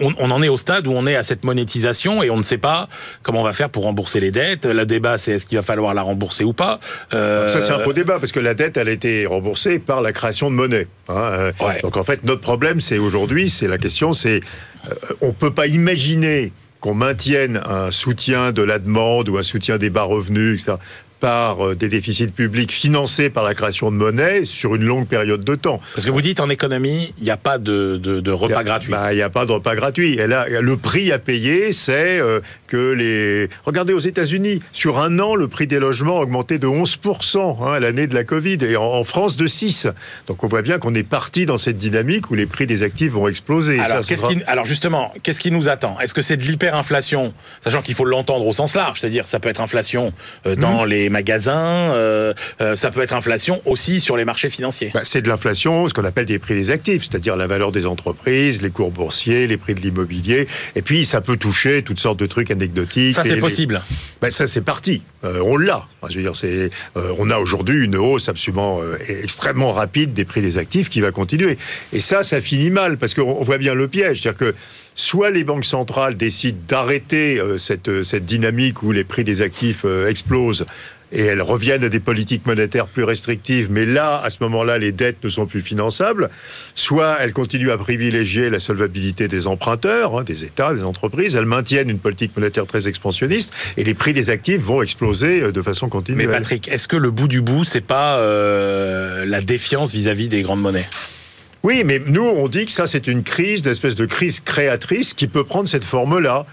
on, 0.00 0.12
on 0.18 0.30
en 0.30 0.42
est 0.42 0.48
au 0.48 0.56
stade 0.56 0.86
où 0.86 0.92
on 0.92 1.06
est 1.06 1.14
à 1.14 1.22
cette 1.22 1.44
monétisation 1.44 2.22
et 2.22 2.28
on 2.28 2.36
ne 2.36 2.42
sait 2.42 2.58
pas 2.58 2.88
comment 3.22 3.40
on 3.40 3.44
va 3.44 3.52
faire 3.52 3.70
pour 3.70 3.84
rembourser 3.84 4.20
les 4.20 4.32
dettes? 4.32 4.66
Le 4.66 4.84
débat, 4.84 5.16
c'est 5.16 5.32
est-ce 5.32 5.46
qu'il 5.46 5.56
va 5.56 5.62
falloir 5.62 5.94
la 5.94 6.02
rembourser 6.02 6.44
ou 6.44 6.52
pas? 6.52 6.80
Euh, 7.14 7.48
Ça, 7.48 7.62
c'est 7.62 7.72
un 7.72 7.78
faux 7.78 7.92
débat, 7.92 8.18
parce 8.18 8.32
que 8.32 8.40
la 8.40 8.54
dette, 8.54 8.76
elle 8.76 8.88
a 8.88 8.92
été 8.92 9.26
remboursée 9.26 9.78
par 9.78 10.00
la 10.00 10.12
création 10.12 10.50
de 10.50 10.56
monnaie. 10.56 10.88
hein, 11.08 11.52
Ouais. 11.60 11.80
Donc, 11.82 11.96
en 11.96 12.04
fait, 12.04 12.24
notre 12.24 12.40
problème, 12.40 12.80
c'est 12.80 12.98
aujourd'hui, 12.98 13.48
c'est 13.48 13.68
la 13.68 13.78
question, 13.78 14.12
c'est 14.12 14.40
on 15.20 15.32
peut 15.32 15.52
pas 15.52 15.66
imaginer 15.66 16.52
qu'on 16.80 16.94
maintienne 16.94 17.60
un 17.64 17.90
soutien 17.90 18.52
de 18.52 18.62
la 18.62 18.78
demande 18.78 19.28
ou 19.28 19.38
un 19.38 19.42
soutien 19.42 19.78
des 19.78 19.90
bas 19.90 20.02
revenus, 20.02 20.60
etc., 20.60 20.78
par 21.26 21.66
euh, 21.70 21.74
des 21.74 21.88
déficits 21.88 22.28
publics 22.28 22.70
financés 22.70 23.30
par 23.30 23.42
la 23.42 23.52
création 23.52 23.90
de 23.90 23.96
monnaie 23.96 24.44
sur 24.44 24.76
une 24.76 24.84
longue 24.84 25.08
période 25.08 25.42
de 25.44 25.56
temps. 25.56 25.80
Parce 25.96 26.06
que 26.06 26.12
vous 26.12 26.20
dites 26.20 26.38
en 26.38 26.48
économie, 26.48 27.12
il 27.18 27.24
n'y 27.24 27.30
a 27.32 27.36
pas 27.36 27.58
de, 27.58 28.00
repas 28.30 28.62
gratuits. 28.62 28.92
bah, 28.92 29.12
Il 29.12 29.16
n'y 29.16 29.22
a 29.22 29.28
pas 29.28 29.44
de 29.44 29.50
repas 29.50 29.74
gratuit. 29.74 30.14
Et 30.20 30.28
là, 30.28 30.46
le 30.48 30.76
prix 30.76 31.10
à 31.10 31.18
payer, 31.18 31.72
c'est 31.72 32.20
euh, 32.20 32.38
que 32.68 32.92
les. 32.92 33.48
Regardez 33.64 33.92
aux 33.92 33.98
États-Unis, 33.98 34.62
sur 34.72 35.00
un 35.00 35.18
an, 35.18 35.34
le 35.34 35.48
prix 35.48 35.66
des 35.66 35.80
logements 35.80 36.18
a 36.18 36.22
augmenté 36.22 36.60
de 36.60 36.68
11% 36.68 37.56
hein, 37.60 37.72
à 37.72 37.80
l'année 37.80 38.06
de 38.06 38.14
la 38.14 38.22
Covid, 38.22 38.58
et 38.62 38.76
en, 38.76 38.84
en 38.84 39.02
France 39.02 39.36
de 39.36 39.48
6. 39.48 39.88
Donc 40.28 40.44
on 40.44 40.46
voit 40.46 40.62
bien 40.62 40.78
qu'on 40.78 40.94
est 40.94 41.02
parti 41.02 41.44
dans 41.44 41.58
cette 41.58 41.76
dynamique 41.76 42.30
où 42.30 42.36
les 42.36 42.46
prix 42.46 42.66
des 42.68 42.84
actifs 42.84 43.10
vont 43.10 43.26
exploser. 43.26 43.80
Alors, 43.80 43.88
ça, 43.96 44.02
ce 44.04 44.08
qu'est-ce 44.10 44.20
sera- 44.20 44.32
qui- 44.32 44.44
alors 44.46 44.64
justement, 44.64 45.12
qu'est-ce 45.24 45.40
qui 45.40 45.50
nous 45.50 45.66
attend? 45.66 45.98
Est-ce 45.98 46.14
que 46.14 46.22
c'est 46.22 46.36
de 46.36 46.44
l'hyperinflation, 46.44 47.34
sachant 47.64 47.82
qu'il 47.82 47.96
faut 47.96 48.04
l'entendre 48.04 48.46
au 48.46 48.52
sens 48.52 48.76
large, 48.76 49.00
c'est-à-dire 49.00 49.26
ça 49.26 49.40
peut 49.40 49.48
être 49.48 49.60
inflation 49.60 50.12
euh, 50.46 50.54
dans 50.54 50.82
Mhm. 50.84 50.88
les 50.90 51.10
magasins, 51.20 51.94
euh, 51.94 52.34
euh, 52.60 52.76
ça 52.76 52.90
peut 52.90 53.00
être 53.00 53.14
inflation 53.14 53.62
aussi 53.64 54.00
sur 54.00 54.16
les 54.18 54.26
marchés 54.26 54.50
financiers. 54.50 54.90
Bah, 54.92 55.00
c'est 55.04 55.22
de 55.22 55.28
l'inflation, 55.28 55.88
ce 55.88 55.94
qu'on 55.94 56.04
appelle 56.04 56.26
des 56.26 56.38
prix 56.38 56.54
des 56.54 56.68
actifs, 56.70 57.04
c'est-à-dire 57.04 57.36
la 57.36 57.46
valeur 57.46 57.72
des 57.72 57.86
entreprises, 57.86 58.60
les 58.60 58.68
cours 58.70 58.90
boursiers, 58.90 59.46
les 59.46 59.56
prix 59.56 59.74
de 59.74 59.80
l'immobilier. 59.80 60.46
Et 60.74 60.82
puis, 60.82 61.06
ça 61.06 61.22
peut 61.22 61.38
toucher 61.38 61.82
toutes 61.82 62.00
sortes 62.00 62.18
de 62.18 62.26
trucs 62.26 62.50
anecdotiques. 62.50 63.14
ça 63.14 63.22
c'est 63.22 63.34
les- 63.36 63.40
possible. 63.40 63.80
Ben, 64.20 64.30
ça, 64.30 64.46
c'est 64.46 64.60
parti. 64.60 65.00
Euh, 65.24 65.40
on 65.42 65.56
l'a. 65.56 65.86
Enfin, 66.02 66.12
je 66.12 66.16
veux 66.18 66.22
dire, 66.22 66.36
c'est, 66.36 66.70
euh, 66.98 67.12
on 67.18 67.30
a 67.30 67.38
aujourd'hui 67.38 67.82
une 67.82 67.96
hausse 67.96 68.28
absolument 68.28 68.80
extrêmement 69.08 69.72
rapide 69.72 70.12
des 70.12 70.24
prix 70.26 70.42
des 70.42 70.58
actifs 70.58 70.90
qui 70.90 71.00
va 71.00 71.10
continuer. 71.12 71.56
Et 71.94 72.00
ça, 72.00 72.22
ça 72.24 72.40
finit 72.42 72.70
mal 72.70 72.98
parce 72.98 73.14
qu'on 73.14 73.22
on 73.40 73.42
voit 73.42 73.58
bien 73.58 73.74
le 73.74 73.88
piège. 73.88 74.20
C'est-à-dire 74.20 74.38
que 74.38 74.54
soit 74.94 75.30
les 75.30 75.44
banques 75.44 75.64
centrales 75.64 76.16
décident 76.16 76.58
d'arrêter 76.68 77.40
cette, 77.58 78.02
cette 78.04 78.24
dynamique 78.26 78.82
où 78.82 78.92
les 78.92 79.04
prix 79.04 79.24
des 79.24 79.40
actifs 79.42 79.84
explosent 80.08 80.66
et 81.12 81.24
elles 81.24 81.42
reviennent 81.42 81.84
à 81.84 81.88
des 81.88 82.00
politiques 82.00 82.46
monétaires 82.46 82.86
plus 82.86 83.04
restrictives, 83.04 83.68
mais 83.70 83.86
là, 83.86 84.20
à 84.22 84.30
ce 84.30 84.38
moment-là, 84.40 84.78
les 84.78 84.92
dettes 84.92 85.22
ne 85.22 85.28
sont 85.28 85.46
plus 85.46 85.60
finançables, 85.60 86.30
soit 86.74 87.18
elles 87.20 87.32
continuent 87.32 87.70
à 87.70 87.78
privilégier 87.78 88.50
la 88.50 88.58
solvabilité 88.58 89.28
des 89.28 89.46
emprunteurs, 89.46 90.18
hein, 90.18 90.24
des 90.24 90.44
États, 90.44 90.74
des 90.74 90.82
entreprises, 90.82 91.36
elles 91.36 91.46
maintiennent 91.46 91.90
une 91.90 91.98
politique 91.98 92.36
monétaire 92.36 92.66
très 92.66 92.88
expansionniste, 92.88 93.52
et 93.76 93.84
les 93.84 93.94
prix 93.94 94.12
des 94.12 94.30
actifs 94.30 94.60
vont 94.60 94.82
exploser 94.82 95.42
euh, 95.42 95.52
de 95.52 95.62
façon 95.62 95.86
Mais 95.86 95.90
continuelle. 95.90 96.30
Patrick, 96.30 96.68
est-ce 96.68 96.88
que 96.88 96.96
le 96.96 97.10
bout 97.10 97.28
du 97.28 97.40
bout, 97.40 97.64
c'est 97.64 97.80
pas 97.80 98.18
euh, 98.18 99.24
la 99.24 99.40
défiance 99.40 99.92
vis-à-vis 99.92 100.28
des 100.28 100.42
grandes 100.42 100.60
monnaies? 100.60 100.88
Oui, 101.62 101.82
mais 101.84 102.00
nous, 102.06 102.22
on 102.22 102.46
dit 102.46 102.66
que 102.66 102.72
ça, 102.72 102.86
c'est 102.86 103.08
une 103.08 103.24
crise, 103.24 103.60
une 103.60 103.72
espèce 103.72 103.96
de 103.96 104.06
crise 104.06 104.38
créatrice 104.38 105.14
qui 105.14 105.26
peut 105.26 105.42
prendre 105.42 105.68
cette 105.68 105.84
forme-là. 105.84 106.46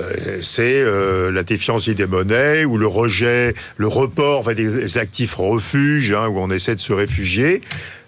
Euh, 0.00 0.40
c'est 0.42 0.82
euh, 0.82 1.30
la 1.30 1.42
défiance 1.42 1.88
des 1.88 2.06
monnaies 2.06 2.64
ou 2.64 2.78
le 2.78 2.86
rejet, 2.86 3.54
le 3.76 3.86
report 3.88 4.42
vers 4.42 4.54
des 4.54 4.98
actifs 4.98 5.34
refuges 5.34 6.12
hein, 6.12 6.28
où 6.28 6.38
on 6.38 6.50
essaie 6.50 6.74
de 6.74 6.80
se 6.80 6.92
réfugier. 6.92 7.62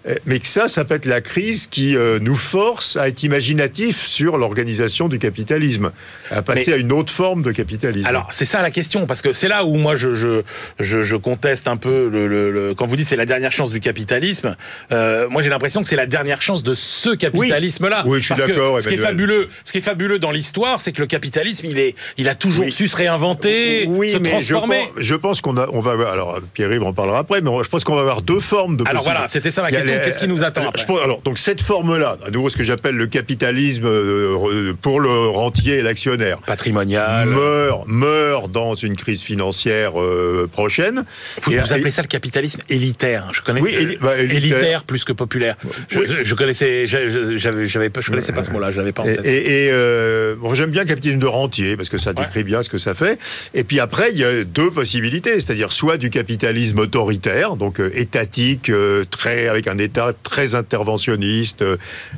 Euh, 0.07 0.15
Mais 0.25 0.39
que 0.39 0.47
ça, 0.47 0.67
ça 0.67 0.83
peut 0.83 0.95
être 0.95 1.05
la 1.05 1.21
crise 1.21 1.65
qui 1.67 1.95
euh, 1.95 2.19
nous 2.19 2.35
force 2.35 2.97
à 2.97 3.07
être 3.07 3.23
imaginatif 3.23 4.05
sur 4.05 4.37
l'organisation 4.37 5.07
du 5.07 5.17
capitalisme, 5.17 5.91
à 6.29 6.41
passer 6.41 6.65
Mais- 6.67 6.73
à 6.73 6.77
une 6.77 6.91
autre 6.91 7.13
forme 7.13 7.41
de 7.41 7.51
capitalisme. 7.51 8.05
Alors, 8.07 8.27
c'est 8.31 8.43
ça 8.45 8.61
la 8.61 8.69
question, 8.71 9.05
parce 9.05 9.21
que 9.21 9.31
c'est 9.31 9.47
là 9.47 9.63
où 9.63 9.75
moi 9.75 9.95
je, 9.95 10.13
je, 10.13 10.41
je, 10.79 11.03
je 11.03 11.15
conteste 11.15 11.67
un 11.69 11.77
peu 11.77 12.09
le, 12.09 12.27
le- 12.27 12.51
le- 12.51 12.73
quand 12.75 12.85
vous 12.85 12.95
dites 12.97 13.07
c'est 13.07 13.15
la 13.15 13.25
dernière 13.25 13.51
chance 13.53 13.71
du 13.71 13.79
capitalisme. 13.79 14.55
euh, 14.91 15.29
moi 15.29 15.41
j'ai 15.41 15.49
l'impression 15.49 15.81
que 15.81 15.87
c'est 15.87 15.95
la 15.95 16.05
dernière 16.05 16.41
chance 16.41 16.63
de 16.63 16.73
ce 16.75 17.15
capitalisme-là. 17.15 18.03
Oui, 18.05 18.19
je 18.21 18.25
suis 18.25 18.35
d'accord, 18.35 18.81
Ce 18.81 18.87
qui 18.89 18.95
est 18.95 18.97
Emmanuel. 18.97 19.07
fabuleux, 19.17 19.49
ce 19.63 19.71
qui 19.71 19.77
est 19.77 19.81
fabuleux 19.81 20.19
dans 20.19 20.31
l'histoire, 20.31 20.81
c'est 20.81 20.91
que 20.91 21.01
le 21.01 21.07
capitalisme 21.07 21.65
il 21.65 21.79
est, 21.79 21.95
il 22.17 22.27
a 22.27 22.35
toujours 22.35 22.65
Oui. 22.65 22.71
su 22.71 22.87
se 22.87 22.95
réinventer, 22.97 23.85
oui, 23.87 24.11
se 24.11 24.17
mais 24.17 24.29
transformer. 24.31 24.89
je 24.97 25.15
pense 25.15 25.39
qu'on 25.41 25.57
on 25.57 25.79
va 25.79 25.91
avoir, 25.91 26.11
alors 26.11 26.39
Pierre-Yves 26.53 26.83
en 26.83 26.93
parlera 26.93 27.19
après, 27.19 27.41
mais 27.41 27.51
je 27.63 27.69
pense 27.69 27.83
qu'on 27.85 27.95
va 27.95 28.01
avoir 28.01 28.21
deux 28.21 28.39
formes 28.41 28.77
de 28.77 28.83
Alors 28.87 29.03
voilà, 29.03 29.27
c'était 29.29 29.51
ça 29.51 29.61
ma 29.61 29.69
Il 29.69 29.75
question. 29.95 30.11
Qu'est-ce 30.11 30.23
qui 30.23 30.27
nous 30.27 30.43
attend 30.43 30.67
après 30.67 31.03
Alors, 31.03 31.21
donc 31.21 31.37
cette 31.37 31.61
forme-là, 31.61 32.17
à 32.25 32.31
nouveau 32.31 32.49
ce 32.49 32.57
que 32.57 32.63
j'appelle 32.63 32.95
le 32.95 33.07
capitalisme 33.07 33.85
euh, 33.85 34.73
pour 34.81 34.99
le 34.99 35.27
rentier 35.27 35.75
et 35.75 35.81
l'actionnaire, 35.81 36.39
patrimonial, 36.39 37.27
meurt, 37.27 37.87
meurt 37.87 38.51
dans 38.51 38.75
une 38.75 38.95
crise 38.95 39.21
financière 39.21 39.99
euh, 39.99 40.49
prochaine. 40.51 41.03
Vous, 41.41 41.51
vous 41.51 41.73
appelez 41.73 41.91
ça 41.91 42.01
le 42.01 42.07
capitalisme 42.07 42.61
élitaire 42.69 43.29
Je 43.33 43.41
connais. 43.41 43.61
Oui, 43.61 43.97
bah, 44.01 44.17
élitaire. 44.17 44.83
plus 44.83 45.03
que 45.03 45.13
populaire. 45.13 45.55
Je, 45.89 46.23
je 46.23 46.35
connaissais, 46.35 46.87
j'avais, 46.87 47.37
j'avais, 47.37 47.67
je 47.67 48.09
connaissais 48.09 48.33
pas 48.33 48.43
ce 48.43 48.51
mot-là. 48.51 48.71
J'avais 48.71 48.91
pas 48.91 49.03
en 49.03 49.05
tête. 49.05 49.25
Et, 49.25 49.69
euh, 49.71 50.35
bon, 50.37 50.53
j'aime 50.53 50.71
bien 50.71 50.81
le 50.83 50.87
capitalisme 50.87 51.19
de 51.19 51.27
rentier 51.27 51.77
parce 51.77 51.89
que 51.89 51.97
ça 51.97 52.13
décrit 52.13 52.43
bien 52.43 52.63
ce 52.63 52.69
que 52.69 52.77
ça 52.77 52.93
fait. 52.93 53.19
Et 53.53 53.63
puis 53.63 53.79
après, 53.79 54.11
il 54.11 54.17
y 54.17 54.23
a 54.23 54.43
deux 54.43 54.71
possibilités, 54.71 55.39
c'est-à-dire 55.39 55.71
soit 55.71 55.97
du 55.97 56.09
capitalisme 56.09 56.79
autoritaire, 56.79 57.55
donc 57.55 57.81
étatique, 57.93 58.71
très 59.09 59.47
avec 59.47 59.67
un 59.67 59.77
État 59.83 60.13
très 60.23 60.55
interventionniste, 60.55 61.63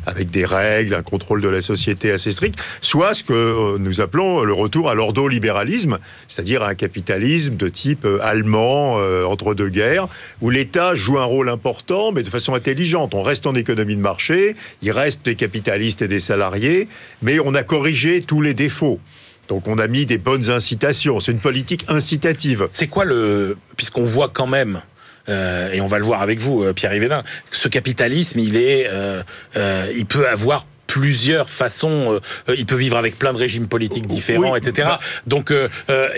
avec 0.06 0.30
des 0.30 0.46
règles, 0.46 0.94
un 0.94 1.04
contrôle 1.04 1.42
de 1.42 1.50
la 1.50 1.62
société 1.62 2.12
assez 2.12 2.32
strict, 2.32 2.60
soit 2.82 3.14
ce 3.14 3.24
que 3.24 3.34
euh, 3.34 3.78
nous 3.80 4.02
appelons 4.02 4.44
le 4.44 4.54
retour 4.54 4.90
à 4.90 4.96
l'ordolibéralisme, 4.96 6.00
c'est-à-dire 6.28 6.64
un 6.64 6.76
capitalisme 6.76 7.56
de 7.56 7.70
type 7.70 8.06
euh, 8.06 8.20
allemand 8.22 8.98
euh, 9.00 9.26
entre 9.26 9.54
deux 9.54 9.70
guerres, 9.70 10.08
où 10.42 10.50
l'État 10.50 10.96
joue 10.96 11.20
un 11.20 11.26
rôle 11.26 11.50
important, 11.50 12.12
mais 12.12 12.24
de 12.24 12.30
façon 12.30 12.54
intelligente. 12.54 13.14
On 13.14 13.24
reste 13.24 13.48
en 13.48 13.56
économie 13.56 13.96
de 13.96 14.02
marché, 14.02 14.56
il 14.82 14.92
reste 14.92 15.26
des 15.26 15.36
capitalistes 15.36 16.02
et 16.02 16.08
des 16.08 16.20
salariés, 16.20 16.88
mais 17.22 17.40
on 17.40 17.54
a 17.54 17.64
corrigé 17.64 18.22
tous 18.22 18.42
les 18.42 18.54
défauts. 18.54 19.00
Donc 19.48 19.68
on 19.68 19.78
a 19.78 19.88
mis 19.88 20.06
des 20.06 20.18
bonnes 20.18 20.50
incitations. 20.50 21.20
C'est 21.20 21.32
une 21.32 21.40
politique 21.40 21.86
incitative. 21.88 22.68
C'est 22.72 22.88
quoi 22.88 23.06
le... 23.06 23.58
Puisqu'on 23.78 24.04
voit 24.04 24.30
quand 24.34 24.48
même 24.48 24.78
euh, 24.78 24.95
et 25.28 25.82
on 25.82 25.88
va 25.88 26.00
le 26.00 26.06
voir 26.06 26.22
avec 26.22 26.40
vous, 26.40 26.74
Pierre 26.74 26.94
Yvénin, 26.94 27.24
ce 27.52 27.68
capitalisme, 27.68 28.40
il 28.40 28.58
est, 28.58 28.88
euh, 28.90 29.24
euh, 29.56 29.92
il 29.96 30.06
peut 30.06 30.28
avoir 30.28 30.66
plusieurs 30.88 31.50
façons. 31.50 32.14
Euh, 32.14 32.20
euh, 32.50 32.56
il 32.58 32.66
peut 32.66 32.76
vivre 32.76 32.98
avec 32.98 33.18
plein 33.18 33.34
de 33.34 33.38
régimes 33.38 33.68
politiques 33.68 34.08
différents, 34.08 34.56
etc. 34.56 34.88
Bah- 34.88 35.00
Donc, 35.28 35.52
euh, 35.52 35.68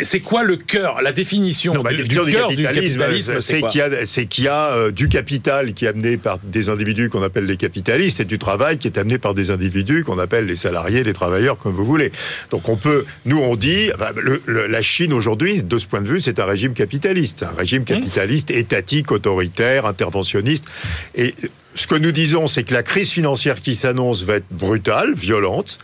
c'est 0.04 0.20
quoi 0.20 0.44
le 0.44 0.58
cœur, 0.58 1.02
la 1.02 1.12
définition 1.12 1.82
bah, 1.82 1.92
du, 1.94 2.08
cœur 2.08 2.26
du, 2.26 2.34
capitalisme, 2.34 3.42
C'est 3.42 3.62
qu'il 3.62 3.80
y 3.80 3.82
a, 3.82 4.06
c'est 4.06 4.26
qu'il 4.26 4.44
y 4.46 4.48
a 4.48 4.92
du 4.92 5.10
capital 5.10 5.74
qui 5.74 5.86
est 5.86 5.90
amené 5.90 6.18
par 6.18 6.40
des 6.44 6.70
individus 6.70 7.10
qu'on 7.10 7.24
appelle 7.24 7.46
les 7.46 7.58
capitalistes 7.58 8.20
et 8.20 8.26
du 8.26 8.40
travail 8.40 8.78
qui 8.78 8.88
est 8.88 8.98
amené 8.98 9.18
par 9.18 9.34
des 9.34 9.52
individus 9.52 10.04
qu'on 10.04 10.20
appelle 10.20 10.46
les 10.46 10.56
salariés, 10.56 11.04
les 11.04 11.14
travailleurs, 11.14 11.58
comme 11.58 11.74
vous 11.74 11.86
voulez. 11.86 12.12
Donc, 12.52 12.70
on 12.70 12.78
peut, 12.78 13.06
nous, 13.26 13.40
on 13.40 13.56
dit, 13.56 13.90
la 14.48 14.82
Chine 14.82 15.14
aujourd'hui, 15.14 15.64
de 15.64 15.78
ce 15.78 15.88
point 15.88 16.02
de 16.02 16.08
vue, 16.08 16.22
c'est 16.22 16.40
un 16.40 16.46
régime 16.46 16.74
capitaliste, 16.74 17.44
un 17.44 17.58
régime 17.58 17.82
mmh. 17.82 17.86
capitaliste 17.86 18.52
étatique, 18.52 19.12
autoritaire, 19.12 19.86
interventionniste, 19.86 20.66
et 21.16 21.36
ce 21.78 21.88
que 21.88 21.96
nous 21.96 22.12
disons, 22.12 22.48
c'est 22.48 22.64
que 22.64 22.74
la 22.74 22.84
crise 22.84 23.12
financière 23.12 23.62
qui 23.62 23.76
s'annonce 23.76 24.24
va 24.24 24.36
être 24.36 24.48
brutale, 24.52 25.14
violente, 25.14 25.80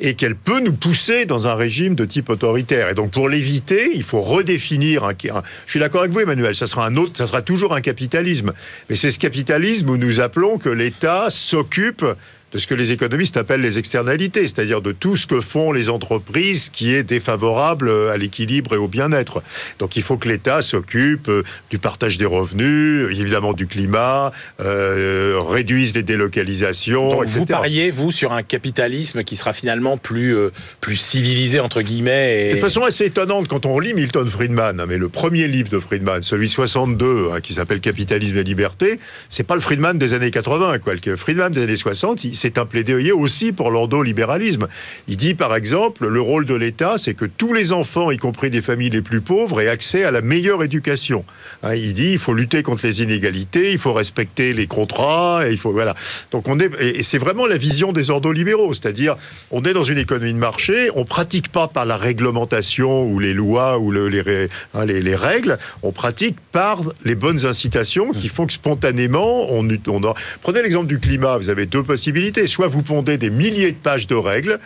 et 0.00 0.14
qu'elle 0.14 0.36
peut 0.36 0.60
nous 0.60 0.72
pousser 0.72 1.24
dans 1.24 1.48
un 1.48 1.54
régime 1.54 1.94
de 1.94 2.04
type 2.04 2.28
autoritaire. 2.28 2.88
Et 2.88 2.94
donc, 2.94 3.10
pour 3.10 3.28
l'éviter, 3.28 3.90
il 3.94 4.04
faut 4.04 4.20
redéfinir 4.20 5.10
je 5.20 5.70
suis 5.70 5.80
d'accord 5.80 6.02
avec 6.02 6.12
vous, 6.12 6.20
Emmanuel. 6.20 6.54
Ça 6.54 6.66
sera 6.66 6.86
un 6.86 6.96
autre, 6.96 7.16
ça 7.16 7.26
sera 7.26 7.42
toujours 7.42 7.74
un 7.74 7.80
capitalisme. 7.80 8.52
Mais 8.88 8.96
c'est 8.96 9.10
ce 9.10 9.18
capitalisme 9.18 9.90
où 9.90 9.96
nous 9.96 10.20
appelons 10.20 10.58
que 10.58 10.68
l'État 10.68 11.28
s'occupe 11.30 12.04
de 12.52 12.58
ce 12.58 12.66
que 12.66 12.74
les 12.74 12.92
économistes 12.92 13.36
appellent 13.36 13.60
les 13.60 13.78
externalités, 13.78 14.42
c'est-à-dire 14.42 14.80
de 14.80 14.92
tout 14.92 15.16
ce 15.16 15.26
que 15.26 15.40
font 15.40 15.72
les 15.72 15.88
entreprises 15.88 16.70
qui 16.70 16.94
est 16.94 17.02
défavorable 17.02 17.90
à 17.90 18.16
l'équilibre 18.16 18.74
et 18.74 18.78
au 18.78 18.88
bien-être. 18.88 19.42
Donc 19.78 19.96
il 19.96 20.02
faut 20.02 20.16
que 20.16 20.28
l'État 20.28 20.62
s'occupe 20.62 21.28
euh, 21.28 21.42
du 21.70 21.78
partage 21.78 22.18
des 22.18 22.24
revenus, 22.24 23.08
évidemment 23.10 23.52
du 23.52 23.66
climat, 23.66 24.32
euh, 24.60 25.38
réduise 25.40 25.94
les 25.94 26.02
délocalisations, 26.02 27.10
Donc 27.10 27.26
Vous 27.26 27.46
pariez, 27.46 27.90
vous, 27.90 28.12
sur 28.12 28.32
un 28.32 28.42
capitalisme 28.42 29.24
qui 29.24 29.36
sera 29.36 29.52
finalement 29.52 29.96
plus, 29.96 30.34
euh, 30.36 30.50
plus 30.80 30.96
civilisé, 30.96 31.60
entre 31.60 31.82
guillemets. 31.82 32.50
Et... 32.50 32.54
De 32.54 32.60
façon 32.60 32.82
assez 32.82 33.04
étonnante, 33.04 33.48
quand 33.48 33.66
on 33.66 33.78
lit 33.78 33.94
Milton 33.94 34.28
Friedman, 34.28 34.80
hein, 34.80 34.86
mais 34.88 34.96
le 34.96 35.08
premier 35.08 35.48
livre 35.48 35.70
de 35.70 35.78
Friedman, 35.78 36.22
celui 36.22 36.48
62, 36.48 37.30
hein, 37.32 37.40
qui 37.40 37.54
s'appelle 37.54 37.80
Capitalisme 37.80 38.36
et 38.38 38.44
liberté, 38.44 38.98
c'est 39.28 39.44
pas 39.44 39.54
le 39.54 39.60
Friedman 39.60 39.98
des 39.98 40.14
années 40.14 40.30
80. 40.30 40.78
Quoi. 40.78 40.94
Le 41.04 41.16
Friedman 41.16 41.52
des 41.52 41.62
années 41.62 41.76
60, 41.76 42.24
c'est 42.38 42.56
un 42.58 42.64
plaidoyer 42.64 43.12
aussi 43.12 43.52
pour 43.52 43.70
l'ordolibéralisme. 43.70 44.68
Il 45.08 45.16
dit 45.16 45.34
par 45.34 45.54
exemple, 45.54 46.06
le 46.06 46.20
rôle 46.20 46.46
de 46.46 46.54
l'État, 46.54 46.96
c'est 46.96 47.14
que 47.14 47.24
tous 47.24 47.52
les 47.52 47.72
enfants, 47.72 48.10
y 48.10 48.16
compris 48.16 48.50
des 48.50 48.62
familles 48.62 48.90
les 48.90 49.02
plus 49.02 49.20
pauvres, 49.20 49.60
aient 49.60 49.68
accès 49.68 50.04
à 50.04 50.10
la 50.10 50.22
meilleure 50.22 50.62
éducation. 50.62 51.24
Hein, 51.62 51.74
il 51.74 51.92
dit, 51.94 52.12
il 52.12 52.18
faut 52.18 52.34
lutter 52.34 52.62
contre 52.62 52.86
les 52.86 53.02
inégalités, 53.02 53.72
il 53.72 53.78
faut 53.78 53.92
respecter 53.92 54.54
les 54.54 54.66
contrats, 54.66 55.42
et 55.46 55.52
il 55.52 55.58
faut 55.58 55.72
voilà. 55.72 55.94
Donc 56.30 56.48
on 56.48 56.58
est, 56.58 56.70
et 56.80 57.02
c'est 57.02 57.18
vraiment 57.18 57.46
la 57.46 57.56
vision 57.56 57.92
des 57.92 58.10
ordolibéraux, 58.10 58.72
c'est-à-dire 58.74 59.16
on 59.50 59.62
est 59.64 59.72
dans 59.72 59.84
une 59.84 59.98
économie 59.98 60.32
de 60.32 60.38
marché, 60.38 60.90
on 60.94 61.04
pratique 61.04 61.50
pas 61.50 61.68
par 61.68 61.84
la 61.86 61.96
réglementation 61.96 63.04
ou 63.04 63.18
les 63.18 63.34
lois 63.34 63.78
ou 63.78 63.92
hein, 63.92 64.84
les, 64.84 65.00
les, 65.02 65.16
règles, 65.16 65.58
on 65.82 65.92
pratique 65.92 66.36
par 66.52 66.82
les 67.04 67.14
bonnes 67.14 67.44
incitations 67.44 68.12
qui 68.12 68.28
font 68.28 68.46
que 68.46 68.52
spontanément 68.52 69.52
on, 69.52 69.68
on 69.88 70.14
prenez 70.42 70.62
l'exemple 70.62 70.86
du 70.86 71.00
climat, 71.00 71.36
vous 71.38 71.50
avez 71.50 71.66
deux 71.66 71.82
possibilités 71.82 72.27
Soit 72.46 72.68
vous 72.68 72.82
pondez 72.82 73.16
des 73.16 73.30
milliers 73.30 73.72
de 73.72 73.76
pages 73.76 74.06
de 74.06 74.14
règles, 74.14 74.58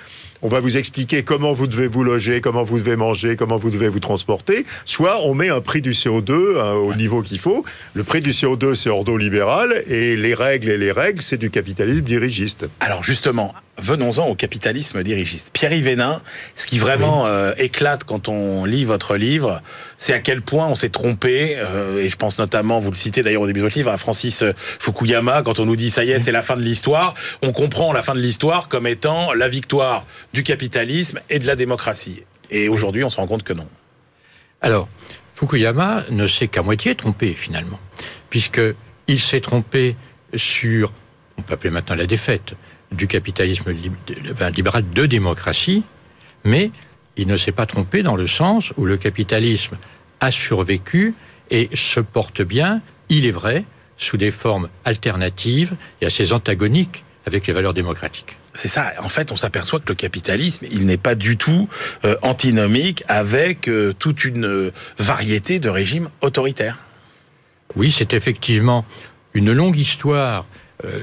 on 0.42 0.48
va 0.48 0.58
vous 0.58 0.76
expliquer 0.76 1.22
comment 1.22 1.52
vous 1.52 1.68
devez 1.68 1.86
vous 1.86 2.02
loger, 2.02 2.40
comment 2.40 2.64
vous 2.64 2.78
devez 2.78 2.96
manger, 2.96 3.36
comment 3.36 3.56
vous 3.56 3.70
devez 3.70 3.88
vous 3.88 4.00
transporter, 4.00 4.66
soit 4.84 5.20
on 5.24 5.34
met 5.34 5.48
un 5.48 5.60
prix 5.60 5.80
du 5.80 5.92
CO2 5.92 6.30
euh, 6.30 6.72
au 6.74 6.94
niveau 6.94 7.22
qu'il 7.22 7.38
faut. 7.38 7.64
Le 7.94 8.02
prix 8.02 8.20
du 8.20 8.30
CO2, 8.30 8.74
c'est 8.74 8.90
ordolibéral, 8.90 9.84
et 9.86 10.16
les 10.16 10.34
règles 10.34 10.70
et 10.70 10.78
les 10.78 10.90
règles, 10.90 11.22
c'est 11.22 11.36
du 11.36 11.50
capitalisme 11.50 12.02
dirigiste. 12.02 12.66
Alors 12.80 13.04
justement, 13.04 13.54
venons-en 13.78 14.28
au 14.28 14.34
capitalisme 14.34 15.02
dirigiste. 15.02 15.50
Pierre 15.52 15.80
Vénin, 15.82 16.20
ce 16.56 16.66
qui 16.66 16.78
vraiment 16.78 17.26
euh, 17.26 17.52
éclate 17.56 18.04
quand 18.04 18.28
on 18.28 18.64
lit 18.64 18.84
votre 18.84 19.16
livre, 19.16 19.62
c'est 19.96 20.12
à 20.12 20.18
quel 20.18 20.42
point 20.42 20.66
on 20.66 20.74
s'est 20.74 20.90
trompé, 20.90 21.56
euh, 21.56 21.98
et 21.98 22.10
je 22.10 22.16
pense 22.16 22.38
notamment, 22.38 22.80
vous 22.80 22.90
le 22.90 22.96
citez 22.96 23.22
d'ailleurs 23.22 23.42
au 23.42 23.46
début 23.46 23.60
de 23.60 23.64
votre 23.64 23.76
livre, 23.76 23.90
à 23.90 23.96
Francis 23.96 24.44
Fukuyama, 24.78 25.42
quand 25.42 25.58
on 25.58 25.64
nous 25.64 25.76
dit 25.76 25.90
ça 25.90 26.04
y 26.04 26.10
est, 26.10 26.20
c'est 26.20 26.32
la 26.32 26.42
fin 26.42 26.56
de 26.56 26.62
l'histoire, 26.62 27.14
on 27.40 27.52
comprend 27.52 27.92
la 27.92 28.02
fin 28.02 28.14
de 28.14 28.20
l'histoire 28.20 28.68
comme 28.68 28.86
étant 28.86 29.32
la 29.32 29.48
victoire 29.48 30.06
du 30.32 30.42
capitalisme 30.42 31.20
et 31.30 31.38
de 31.38 31.46
la 31.46 31.56
démocratie. 31.56 32.24
Et 32.50 32.68
aujourd'hui, 32.68 33.02
on 33.04 33.10
se 33.10 33.16
rend 33.16 33.26
compte 33.26 33.42
que 33.42 33.54
non. 33.54 33.66
Alors, 34.60 34.88
Fukuyama 35.34 36.04
ne 36.10 36.26
s'est 36.26 36.48
qu'à 36.48 36.62
moitié 36.62 36.94
trompé 36.94 37.32
finalement, 37.32 37.80
puisqu'il 38.28 39.20
s'est 39.20 39.40
trompé 39.40 39.96
sur, 40.34 40.92
on 41.38 41.42
peut 41.42 41.54
appeler 41.54 41.70
maintenant 41.70 41.96
la 41.96 42.06
défaite, 42.06 42.54
du 42.92 43.06
capitalisme 43.06 43.72
libéral 44.54 44.84
de 44.90 45.06
démocratie, 45.06 45.82
mais 46.44 46.70
il 47.16 47.26
ne 47.26 47.36
s'est 47.36 47.52
pas 47.52 47.66
trompé 47.66 48.02
dans 48.02 48.16
le 48.16 48.26
sens 48.26 48.72
où 48.76 48.84
le 48.84 48.96
capitalisme 48.96 49.76
a 50.20 50.30
survécu 50.30 51.14
et 51.50 51.68
se 51.74 52.00
porte 52.00 52.42
bien, 52.42 52.80
il 53.08 53.26
est 53.26 53.32
vrai, 53.32 53.64
sous 53.98 54.16
des 54.16 54.30
formes 54.30 54.68
alternatives 54.84 55.74
et 56.00 56.06
assez 56.06 56.32
antagoniques 56.32 57.04
avec 57.26 57.46
les 57.46 57.52
valeurs 57.52 57.74
démocratiques. 57.74 58.36
C'est 58.54 58.68
ça. 58.68 58.92
En 58.98 59.08
fait, 59.08 59.32
on 59.32 59.36
s'aperçoit 59.36 59.80
que 59.80 59.88
le 59.88 59.94
capitalisme, 59.94 60.66
il 60.70 60.84
n'est 60.84 60.98
pas 60.98 61.14
du 61.14 61.36
tout 61.36 61.68
euh, 62.04 62.16
antinomique 62.22 63.02
avec 63.08 63.68
euh, 63.68 63.94
toute 63.98 64.24
une 64.24 64.44
euh, 64.44 64.72
variété 64.98 65.58
de 65.58 65.68
régimes 65.68 66.10
autoritaires. 66.20 66.78
Oui, 67.76 67.94
c'est 67.96 68.12
effectivement 68.12 68.84
une 69.34 69.52
longue 69.52 69.78
histoire 69.78 70.44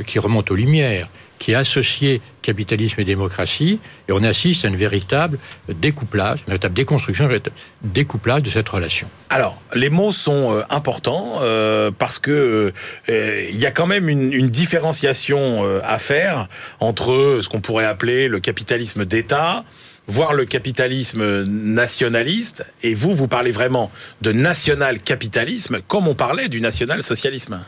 qui 0.06 0.20
remonte 0.20 0.52
aux 0.52 0.56
Lumières 0.56 1.08
qui 1.40 1.56
a 1.56 1.60
associé 1.60 2.22
capitalisme 2.42 3.00
et 3.00 3.06
démocratie, 3.06 3.80
et 4.08 4.12
on 4.12 4.24
assiste 4.24 4.66
à 4.66 4.68
une 4.68 4.76
véritable 4.76 5.40
découplage, 5.68 6.40
une 6.42 6.48
véritable 6.48 6.76
déconstruction, 6.76 7.26
un 7.26 7.30
véritable 7.30 7.56
découplage 7.82 8.44
de 8.44 8.50
cette 8.50 8.70
relation. 8.70 9.08
Alors, 9.30 9.62
les 9.74 9.90
mots 9.90 10.12
sont 10.12 10.52
euh, 10.52 10.62
importants 10.70 11.38
euh, 11.42 11.92
parce 11.98 12.20
que 12.20 12.74
euh, 13.10 13.48
il 13.50 13.58
y 13.58 13.66
a 13.66 13.72
quand 13.72 13.88
même 13.88 14.10
une, 14.10 14.34
une 14.34 14.50
différenciation 14.50 15.80
à 15.84 16.00
faire 16.00 16.48
entre 16.80 17.40
ce 17.42 17.48
qu'on 17.48 17.62
pourrait 17.62 17.86
appeler 17.86 18.28
le 18.28 18.40
capitalisme 18.40 19.06
d'État, 19.06 19.64
voire 20.08 20.34
le 20.34 20.46
capitalisme 20.46 21.44
nationaliste, 21.46 22.66
et 22.84 22.94
vous, 22.96 23.14
vous 23.14 23.28
parlez 23.28 23.52
vraiment 23.52 23.92
de 24.22 24.32
national-capitalisme 24.32 25.82
comme 25.88 26.08
on 26.08 26.16
parlait 26.16 26.50
du 26.50 26.62
national-socialisme. 26.62 27.64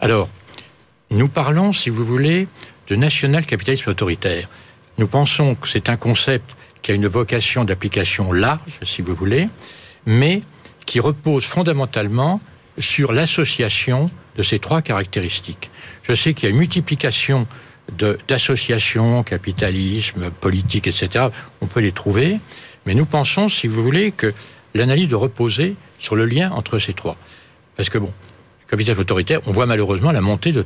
Alors, 0.00 0.28
nous 1.10 1.28
parlons, 1.28 1.72
si 1.72 1.90
vous 1.90 2.04
voulez, 2.04 2.48
de 2.88 2.96
national-capitalisme 2.96 3.90
autoritaire. 3.90 4.48
Nous 4.98 5.06
pensons 5.06 5.54
que 5.54 5.68
c'est 5.68 5.88
un 5.88 5.96
concept 5.96 6.50
qui 6.82 6.92
a 6.92 6.94
une 6.94 7.06
vocation 7.06 7.64
d'application 7.64 8.32
large, 8.32 8.78
si 8.82 9.02
vous 9.02 9.14
voulez, 9.14 9.48
mais 10.06 10.42
qui 10.86 11.00
repose 11.00 11.44
fondamentalement 11.44 12.40
sur 12.78 13.12
l'association 13.12 14.10
de 14.36 14.42
ces 14.42 14.58
trois 14.58 14.82
caractéristiques. 14.82 15.70
Je 16.02 16.14
sais 16.14 16.34
qu'il 16.34 16.44
y 16.44 16.46
a 16.48 16.50
une 16.50 16.58
multiplication 16.58 17.46
d'associations, 18.28 19.22
capitalisme, 19.22 20.30
politique, 20.30 20.86
etc. 20.86 21.26
On 21.60 21.66
peut 21.66 21.80
les 21.80 21.92
trouver, 21.92 22.40
mais 22.86 22.94
nous 22.94 23.06
pensons, 23.06 23.48
si 23.48 23.66
vous 23.66 23.82
voulez, 23.82 24.10
que 24.10 24.34
l'analyse 24.74 25.08
doit 25.08 25.20
reposer 25.20 25.76
sur 25.98 26.16
le 26.16 26.26
lien 26.26 26.50
entre 26.50 26.78
ces 26.78 26.94
trois. 26.94 27.16
Parce 27.76 27.88
que 27.88 27.98
bon, 27.98 28.12
capitalisme 28.70 29.00
autoritaire, 29.00 29.40
on 29.46 29.52
voit 29.52 29.66
malheureusement 29.66 30.12
la 30.12 30.20
montée 30.20 30.52
de 30.52 30.60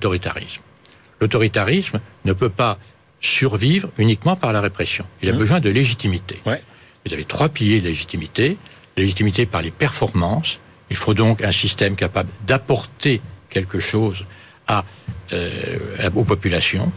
l'autoritarisme. 1.21 2.01
Ne 2.25 2.33
peut 2.33 2.49
pas 2.49 2.79
survivre 3.21 3.89
uniquement 3.99 4.37
par 4.37 4.53
la 4.53 4.61
répression. 4.61 5.05
Il 5.23 5.29
a 5.29 5.33
Mmh. 5.33 5.39
besoin 5.39 5.61
de 5.61 5.71
légitimité. 5.71 6.41
Ouais. 6.47 6.63
Vous 7.07 7.13
avez 7.13 7.25
trois 7.25 7.49
piliers 7.49 7.81
de 7.81 7.87
légitimité. 7.87 8.57
Légitimité 8.97 9.47
par 9.47 9.63
les 9.63 9.71
performances. 9.71 10.59
Il 10.91 10.97
faut 10.97 11.15
donc 11.15 11.43
un 11.43 11.53
système 11.53 11.97
capable 11.97 12.31
d'apporter 12.47 13.21
quelque 13.51 13.79
chose 13.81 14.25
à, 14.67 14.85
euh, 15.33 15.79
aux 16.15 16.25
populations. 16.25 16.93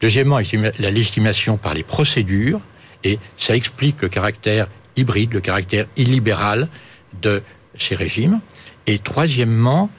Deuxièmement, 0.00 0.38
la 0.78 0.90
légitimation 0.90 1.56
par 1.56 1.74
les 1.74 1.82
procédures. 1.82 2.60
Et 3.04 3.18
ça 3.38 3.54
explique 3.56 4.02
le 4.02 4.08
caractère 4.08 4.68
hybride, 4.96 5.32
le 5.32 5.40
caractère 5.40 5.86
illibéral 5.96 6.68
de 7.22 7.42
ces 7.78 7.94
régimes. 7.94 8.40
Et 8.86 8.98
troisièmement, 8.98 9.90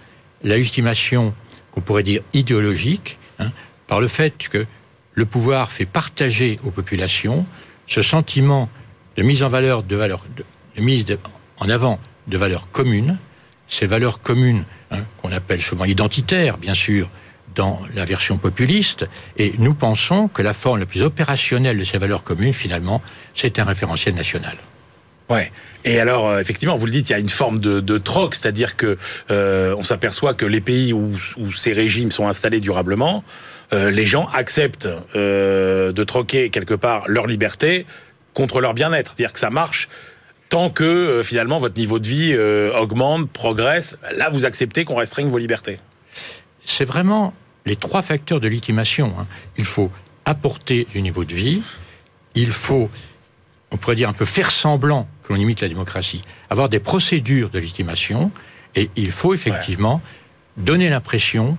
la 0.43 0.57
légitimation 0.57 1.33
qu'on 1.71 1.81
pourrait 1.81 2.03
dire 2.03 2.21
idéologique, 2.33 3.17
hein, 3.41 3.51
par 3.87 3.99
le 3.99 4.07
fait 4.07 4.37
que 4.37 4.65
le 5.13 5.25
pouvoir 5.25 5.71
fait 5.71 5.85
partager 5.85 6.59
aux 6.63 6.71
populations 6.71 7.45
ce 7.87 8.01
sentiment 8.01 8.69
de 9.17 9.23
mise 9.23 9.43
en 9.43 9.49
valeur 9.49 9.83
de 9.83 9.97
mise 10.77 11.05
en 11.57 11.69
avant 11.69 11.99
de 12.27 12.37
valeurs 12.37 12.71
communes, 12.71 13.17
ces 13.67 13.85
valeurs 13.85 14.21
communes 14.21 14.63
hein, 14.91 15.03
qu'on 15.21 15.31
appelle 15.31 15.61
souvent 15.61 15.85
identitaires, 15.85 16.57
bien 16.57 16.75
sûr, 16.75 17.09
dans 17.55 17.81
la 17.93 18.05
version 18.05 18.37
populiste, 18.37 19.05
et 19.37 19.53
nous 19.57 19.73
pensons 19.73 20.29
que 20.29 20.41
la 20.41 20.53
forme 20.53 20.79
la 20.79 20.85
plus 20.85 21.03
opérationnelle 21.03 21.77
de 21.77 21.83
ces 21.83 21.97
valeurs 21.97 22.23
communes, 22.23 22.53
finalement, 22.53 23.01
c'est 23.35 23.59
un 23.59 23.65
référentiel 23.65 24.15
national. 24.15 24.57
Ouais. 25.31 25.49
Et 25.85 25.97
alors, 25.97 26.27
euh, 26.27 26.39
effectivement, 26.39 26.75
vous 26.75 26.85
le 26.85 26.91
dites, 26.91 27.09
il 27.09 27.13
y 27.13 27.15
a 27.15 27.19
une 27.19 27.29
forme 27.29 27.59
de, 27.59 27.97
troc, 27.97 28.35
c'est-à-dire 28.35 28.75
que 28.75 28.97
euh, 29.31 29.73
on 29.77 29.83
s'aperçoit 29.83 30.33
que 30.33 30.45
les 30.45 30.59
pays 30.59 30.91
où, 30.91 31.15
ces 31.55 31.71
régimes 31.71 32.11
sont 32.11 32.27
installés 32.27 32.59
durablement, 32.59 33.23
euh, 33.73 33.89
les 33.89 34.05
gens 34.05 34.27
acceptent 34.33 34.89
de 35.15 36.03
troquer 36.03 36.49
quelque 36.49 36.73
part 36.73 37.05
leur 37.07 37.27
liberté 37.27 37.85
contre 38.33 38.59
leur 38.59 38.73
bien-être. 38.73 39.13
C'est-à-dire 39.15 39.31
que 39.31 39.39
ça 39.39 39.49
marche 39.49 39.87
tant 40.49 40.69
que 40.69 41.21
finalement 41.23 41.59
votre 41.59 41.77
niveau 41.77 41.97
de 41.97 42.07
vie 42.07 42.37
augmente, 42.77 43.29
progresse. 43.31 43.97
Là, 44.13 44.29
vous 44.29 44.43
acceptez 44.43 44.83
qu'on 44.83 44.95
restreigne 44.95 45.29
vos 45.29 45.37
libertés. 45.37 45.77
c'est 46.65 46.83
vraiment 46.83 47.33
les 47.65 47.77
trois 47.77 48.01
facteurs 48.01 48.41
de 48.41 48.49
légitimation. 48.49 49.13
hein. 49.17 49.27
Il 49.57 49.65
faut 49.65 49.91
apporter 50.25 50.87
du 50.93 51.01
niveau 51.01 51.23
de 51.23 51.33
vie, 51.33 51.61
il 52.35 52.51
faut, 52.51 52.89
on 53.71 53.77
pourrait 53.77 53.95
dire 53.95 54.09
un 54.09 54.13
peu 54.13 54.25
faire 54.25 54.51
semblant 54.51 55.07
que 55.23 55.33
l'on 55.33 55.39
imite 55.39 55.61
la 55.61 55.67
démocratie, 55.67 56.21
avoir 56.49 56.69
des 56.69 56.79
procédures 56.79 57.49
de 57.49 57.59
légitimation, 57.59 58.31
et 58.75 58.89
il 58.95 59.11
faut 59.11 59.33
effectivement 59.33 60.01
donner 60.57 60.89
l'impression 60.89 61.57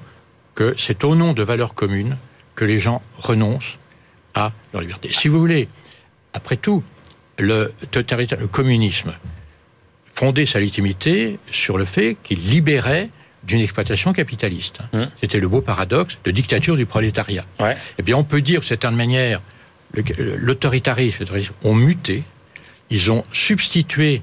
que 0.54 0.74
c'est 0.76 1.04
au 1.04 1.14
nom 1.14 1.32
de 1.32 1.42
valeurs 1.42 1.74
communes 1.74 2.16
que 2.54 2.64
les 2.64 2.78
gens 2.78 3.02
renoncent 3.18 3.78
à 4.34 4.52
leur 4.72 4.82
liberté. 4.82 5.10
Si 5.12 5.28
vous 5.28 5.38
voulez, 5.38 5.68
après 6.32 6.56
tout, 6.56 6.82
le, 7.38 7.72
communisme 8.50 9.14
fondait 10.14 10.46
sa 10.46 10.60
légitimité 10.60 11.38
sur 11.50 11.78
le 11.78 11.84
fait 11.84 12.16
qu'il 12.22 12.40
libérait 12.40 13.08
d'une 13.42 13.60
exploitation 13.60 14.12
capitaliste. 14.12 14.78
Hum. 14.92 15.10
C'était 15.20 15.40
le 15.40 15.48
beau 15.48 15.62
paradoxe 15.62 16.18
de 16.24 16.30
dictature 16.30 16.76
du 16.76 16.86
prolétariat. 16.86 17.44
Ouais. 17.58 17.76
Eh 17.98 18.02
bien, 18.02 18.16
on 18.16 18.24
peut 18.24 18.40
dire, 18.40 18.60
de 18.60 18.64
certaine 18.64 18.94
manière, 18.94 19.40
l'autoritarisme 20.38 21.24
ont 21.64 21.74
muté. 21.74 22.24
Ils 22.90 23.10
ont 23.10 23.24
substitué 23.32 24.22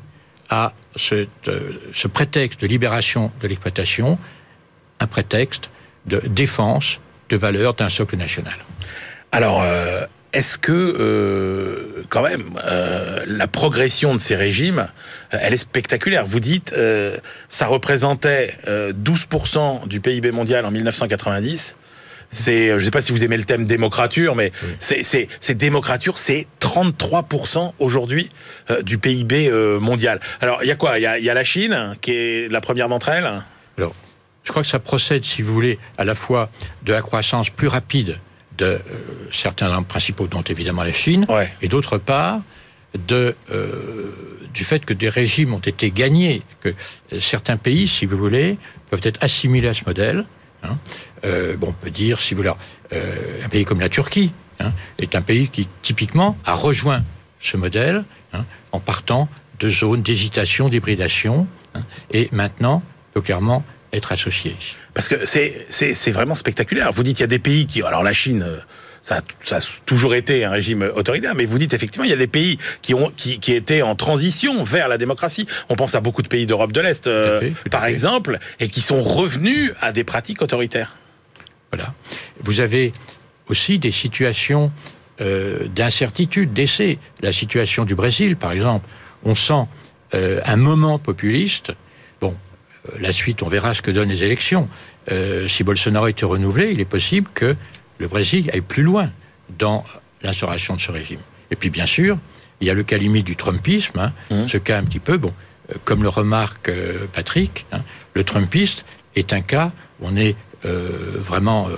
à 0.50 0.74
euh, 1.12 1.26
ce 1.94 2.08
prétexte 2.08 2.62
de 2.62 2.68
libération 2.68 3.32
de 3.42 3.48
l'exploitation 3.48 4.18
un 5.00 5.08
prétexte 5.08 5.70
de 6.06 6.22
défense 6.28 7.00
de 7.30 7.38
valeurs 7.38 7.74
d'un 7.74 7.90
socle 7.90 8.18
national. 8.18 8.56
Alors, 9.32 9.62
euh, 9.62 10.06
est-ce 10.34 10.58
que, 10.58 10.72
euh, 10.72 12.04
quand 12.10 12.24
même, 12.24 12.60
la 13.26 13.48
progression 13.48 14.14
de 14.14 14.20
ces 14.20 14.36
régimes, 14.36 14.88
elle 15.32 15.54
est 15.54 15.58
spectaculaire? 15.58 16.26
Vous 16.26 16.40
dites, 16.40 16.74
ça 17.50 17.66
représentait 17.66 18.56
euh, 18.68 18.94
12% 18.94 19.88
du 19.88 20.00
PIB 20.00 20.32
mondial 20.32 20.66
en 20.66 20.72
1990. 20.72 21.76
C'est, 22.32 22.70
euh, 22.70 22.74
je 22.78 22.84
ne 22.84 22.86
sais 22.86 22.92
pas 22.92 23.02
si 23.02 23.12
vous 23.12 23.24
aimez 23.24 23.38
le 23.38 23.44
thème 23.46 23.66
démocrature, 23.66 24.36
mais 24.36 24.52
Oui. 24.64 24.70
c'est, 24.80 25.04
c'est, 25.04 25.28
c'est 25.42 25.56
démocrature, 25.56 26.18
c'est 26.18 26.48
33% 26.62 27.74
aujourd'hui 27.80 28.30
euh, 28.70 28.82
du 28.82 28.98
PIB 28.98 29.48
euh, 29.50 29.80
mondial. 29.80 30.20
Alors, 30.42 30.60
il 30.64 30.68
y 30.68 30.72
a 30.72 30.76
quoi? 30.76 30.98
Il 31.00 31.02
y 31.02 31.24
y 31.24 31.30
a 31.30 31.34
la 31.34 31.44
Chine, 31.44 31.96
qui 32.02 32.12
est 32.12 32.48
la 32.52 32.62
première 32.62 32.88
d'entre 32.88 33.10
elles? 33.10 33.30
Alors, 33.78 33.96
je 34.44 34.52
crois 34.52 34.62
que 34.62 34.68
ça 34.68 34.80
procède, 34.80 35.26
si 35.26 35.42
vous 35.42 35.54
voulez, 35.54 35.80
à 35.98 36.06
la 36.06 36.16
fois 36.16 36.50
de 36.84 36.94
la 36.94 37.02
croissance 37.02 37.50
plus 37.50 37.68
rapide 37.68 38.20
de 38.58 38.66
euh, 38.66 38.80
certains 39.32 39.82
principaux, 39.84 40.28
dont 40.28 40.42
évidemment 40.44 40.84
la 40.84 40.94
Chine, 40.94 41.26
Ouais. 41.30 41.52
et 41.62 41.68
d'autre 41.68 41.98
part 41.98 42.42
de, 43.08 43.36
euh, 43.52 44.12
du 44.54 44.64
fait 44.64 44.84
que 44.86 44.94
des 44.94 45.10
régimes 45.10 45.54
ont 45.54 45.60
été 45.60 45.92
gagnés, 45.92 46.42
que 46.62 46.70
certains 47.20 47.58
pays, 47.58 47.88
si 47.88 48.06
vous 48.06 48.18
voulez, 48.18 48.58
peuvent 48.90 49.02
être 49.04 49.24
assimilés 49.24 49.68
à 49.70 49.74
ce 49.74 49.84
modèle. 49.86 50.26
Hein. 50.64 50.78
Euh, 51.26 51.58
bon, 51.58 51.70
on 51.70 51.74
peut 51.74 51.92
dire, 51.92 52.20
si 52.20 52.34
vous 52.34 52.42
voulez, 52.42 52.54
euh, 52.94 53.44
un 53.44 53.50
pays 53.50 53.66
comme 53.66 53.80
la 53.80 53.90
Turquie 53.90 54.32
hein, 54.60 54.74
est 54.98 55.16
un 55.16 55.22
pays 55.22 55.50
qui 55.50 55.68
typiquement 55.82 56.38
a 56.46 56.54
rejoint 56.54 57.04
ce 57.42 57.58
modèle 57.58 58.04
hein, 58.34 58.46
en 58.72 58.80
partant 58.80 59.30
de 59.60 59.70
zones 59.70 60.02
d'hésitation, 60.02 60.70
d'hybridation, 60.70 61.48
et 62.12 62.30
maintenant 62.32 62.82
peut 63.14 63.22
clairement 63.22 63.64
être 63.94 64.12
associé. 64.12 64.56
Parce 64.94 65.08
que 65.08 65.26
c'est 65.26 66.12
vraiment 66.12 66.36
spectaculaire. 66.36 66.92
Vous 66.92 67.04
dites 67.04 67.20
il 67.20 67.24
y 67.24 67.24
a 67.24 67.28
des 67.28 67.40
pays 67.40 67.66
qui 67.66 67.82
alors 67.82 68.04
la 68.04 68.14
Chine 68.14 68.44
euh, 68.44 68.60
ça 69.02 69.18
a, 69.18 69.22
ça 69.44 69.58
a 69.58 69.60
toujours 69.86 70.16
été 70.16 70.46
un 70.46 70.52
régime 70.52 70.90
autoritaire, 70.96 71.36
mais 71.36 71.46
vous 71.46 71.58
dites 71.58 71.74
effectivement 71.74 72.06
il 72.06 72.10
y 72.10 72.14
a 72.14 72.18
des 72.18 72.28
pays 72.28 72.58
qui 72.82 72.94
ont 72.94 73.12
qui, 73.16 73.40
qui 73.40 73.54
étaient 73.54 73.82
en 73.82 73.96
transition 73.96 74.64
vers 74.64 74.88
la 74.88 74.98
démocratie. 74.98 75.48
On 75.70 75.76
pense 75.76 75.96
à 75.96 76.02
beaucoup 76.02 76.22
de 76.22 76.28
pays 76.28 76.46
d'Europe 76.46 76.72
de 76.72 76.82
l'Est, 76.82 77.08
euh, 77.08 77.52
par 77.72 77.86
exemple, 77.86 78.40
et 78.60 78.70
qui 78.70 78.82
sont 78.82 79.02
revenus 79.02 79.74
à 79.82 79.92
des 79.92 80.04
pratiques 80.04 80.42
autoritaires. 80.42 80.96
Voilà. 81.72 81.94
Vous 82.42 82.60
avez 82.60 82.94
aussi 83.48 83.80
des 83.80 83.92
situations 83.92 84.72
euh, 85.22 85.68
d'incertitude, 85.68 86.54
d'essai. 86.54 86.98
La 87.22 87.34
situation 87.34 87.84
du 87.86 87.96
Brésil, 87.96 88.36
par 88.36 88.52
exemple, 88.52 88.88
on 89.24 89.36
sent 89.36 89.66
euh, 90.14 90.40
un 90.46 90.56
moment 90.56 90.98
populiste. 90.98 91.74
Bon, 92.22 92.36
la 93.00 93.12
suite, 93.12 93.44
on 93.44 93.50
verra 93.50 93.74
ce 93.74 93.82
que 93.82 93.92
donnent 93.92 94.10
les 94.10 94.24
élections. 94.24 94.70
Euh, 95.12 95.48
si 95.48 95.64
Bolsonaro 95.64 96.08
était 96.08 96.26
renouvelé, 96.26 96.72
il 96.72 96.80
est 96.80 96.86
possible 96.86 97.30
que 97.34 97.56
le 98.00 98.08
Brésil 98.08 98.50
aille 98.52 98.62
plus 98.62 98.84
loin 98.84 99.12
dans 99.58 99.84
l'instauration 100.24 100.76
de 100.76 100.82
ce 100.82 100.92
régime. 100.92 101.20
Et 101.52 101.56
puis, 101.56 101.70
bien 101.70 101.86
sûr, 101.86 102.18
il 102.62 102.68
y 102.68 102.72
a 102.72 102.74
le 102.74 102.84
cas 102.84 102.98
limite 102.98 103.26
du 103.26 103.36
Trumpisme, 103.36 104.00
hein, 104.00 104.14
Mhm. 104.32 104.48
ce 104.50 104.58
cas 104.58 104.78
un 104.78 104.84
petit 104.84 105.00
peu, 105.00 105.18
bon, 105.18 105.34
euh, 105.72 105.76
comme 105.86 106.02
le 106.04 106.10
remarque 106.10 106.70
euh, 106.70 107.06
Patrick, 107.14 107.66
hein, 107.72 107.82
le 108.14 108.24
Trumpiste 108.24 108.86
est 109.16 109.34
un 109.34 109.42
cas 109.42 109.72
où 110.00 110.08
on 110.08 110.16
est 110.16 110.36
euh, 110.66 111.16
vraiment 111.20 111.70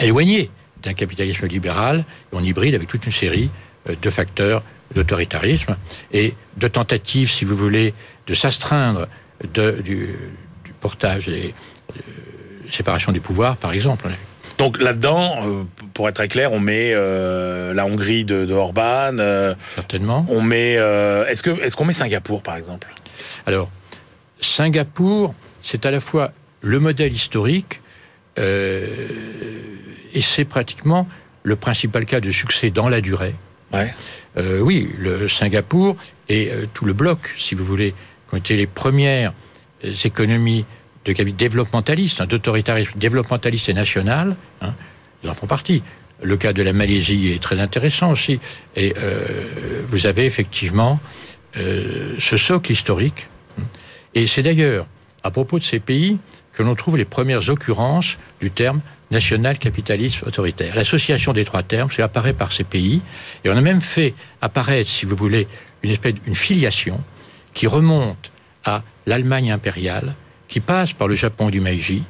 éloigné 0.00 0.50
d'un 0.82 0.94
capitalisme 0.94 1.46
libéral, 1.46 1.98
et 2.32 2.36
on 2.36 2.42
hybride 2.42 2.74
avec 2.74 2.88
toute 2.88 3.06
une 3.06 3.12
série 3.12 3.50
de 3.86 4.10
facteurs 4.10 4.62
d'autoritarisme 4.94 5.76
et 6.12 6.34
de 6.56 6.68
tentatives, 6.68 7.30
si 7.30 7.44
vous 7.44 7.54
voulez, 7.56 7.94
de 8.26 8.34
s'astreindre 8.34 9.06
du, 9.44 10.14
du 10.64 10.72
portage 10.80 11.28
et 11.28 11.54
séparation 12.70 13.12
des 13.12 13.20
pouvoirs, 13.20 13.56
par 13.56 13.72
exemple. 13.72 14.08
Donc 14.58 14.82
là-dedans, 14.82 15.36
euh, 15.46 15.62
pour 15.94 16.08
être 16.08 16.16
très 16.16 16.26
clair, 16.26 16.52
on 16.52 16.58
met 16.58 16.90
euh, 16.92 17.72
la 17.72 17.86
Hongrie 17.86 18.24
de, 18.24 18.44
de 18.44 18.52
Orban, 18.52 19.16
euh, 19.18 19.54
Certainement. 19.76 20.26
on 20.28 20.42
met 20.42 20.72
est-ce 20.72 21.42
que 21.42 21.50
est-ce 21.62 21.76
qu'on 21.76 21.84
met 21.84 21.92
Singapour 21.92 22.42
par 22.42 22.56
exemple? 22.56 22.88
Alors, 23.46 23.70
Singapour, 24.40 25.34
c'est 25.62 25.86
à 25.86 25.90
la 25.92 26.00
fois 26.00 26.32
le 26.60 26.80
modèle 26.80 27.12
historique 27.12 27.80
et 28.36 30.22
c'est 30.22 30.44
pratiquement 30.44 31.08
le 31.42 31.56
principal 31.56 32.04
cas 32.04 32.20
de 32.20 32.30
succès 32.30 32.70
dans 32.70 32.88
la 32.88 33.00
durée. 33.00 33.34
Ouais. 33.72 33.92
Oui, 34.60 34.90
le 34.98 35.28
Singapour 35.28 35.96
et 36.28 36.50
tout 36.74 36.84
le 36.84 36.92
bloc, 36.92 37.34
si 37.36 37.54
vous 37.54 37.64
voulez, 37.64 37.92
qui 38.28 38.34
ont 38.34 38.38
été 38.38 38.56
les 38.56 38.66
premières 38.66 39.32
économies 40.04 40.64
de 41.04 41.12
capital 41.12 41.36
développementaliste, 41.36 42.20
hein, 42.20 42.26
d'autoritarisme 42.26 42.92
développementaliste 42.96 43.68
et 43.68 43.74
national, 43.74 44.36
hein, 44.60 44.74
ils 45.22 45.30
en 45.30 45.34
font 45.34 45.46
partie. 45.46 45.82
Le 46.22 46.36
cas 46.36 46.52
de 46.52 46.62
la 46.62 46.72
Malaisie 46.72 47.32
est 47.32 47.42
très 47.42 47.60
intéressant 47.60 48.10
aussi. 48.10 48.40
Et 48.74 48.94
euh, 48.98 49.82
vous 49.88 50.06
avez 50.06 50.24
effectivement 50.24 51.00
euh, 51.56 52.16
ce 52.18 52.36
socle 52.36 52.72
historique. 52.72 53.28
hein. 53.58 53.62
Et 54.14 54.26
c'est 54.26 54.42
d'ailleurs 54.42 54.86
à 55.22 55.30
propos 55.30 55.58
de 55.58 55.64
ces 55.64 55.78
pays 55.78 56.18
que 56.52 56.62
l'on 56.62 56.74
trouve 56.74 56.96
les 56.96 57.04
premières 57.04 57.48
occurrences 57.48 58.18
du 58.40 58.50
terme 58.50 58.80
national 59.10 59.58
capitalisme 59.58 60.26
autoritaire. 60.26 60.74
L'association 60.74 61.32
des 61.32 61.44
trois 61.44 61.62
termes, 61.62 61.88
c'est 61.90 62.02
apparaît 62.02 62.32
par 62.32 62.52
ces 62.52 62.64
pays. 62.64 63.00
Et 63.44 63.50
on 63.50 63.56
a 63.56 63.60
même 63.60 63.80
fait 63.80 64.14
apparaître, 64.42 64.90
si 64.90 65.06
vous 65.06 65.16
voulez, 65.16 65.46
une 65.82 65.90
espèce 65.90 66.14
d'une 66.14 66.34
filiation 66.34 67.00
qui 67.54 67.66
remonte 67.66 68.30
à 68.64 68.82
l'Allemagne 69.06 69.52
impériale 69.52 70.14
qui 70.48 70.60
passe 70.60 70.92
par 70.92 71.08
le 71.08 71.14
Japon 71.14 71.50
du 71.50 71.60
Meiji. 71.60 72.04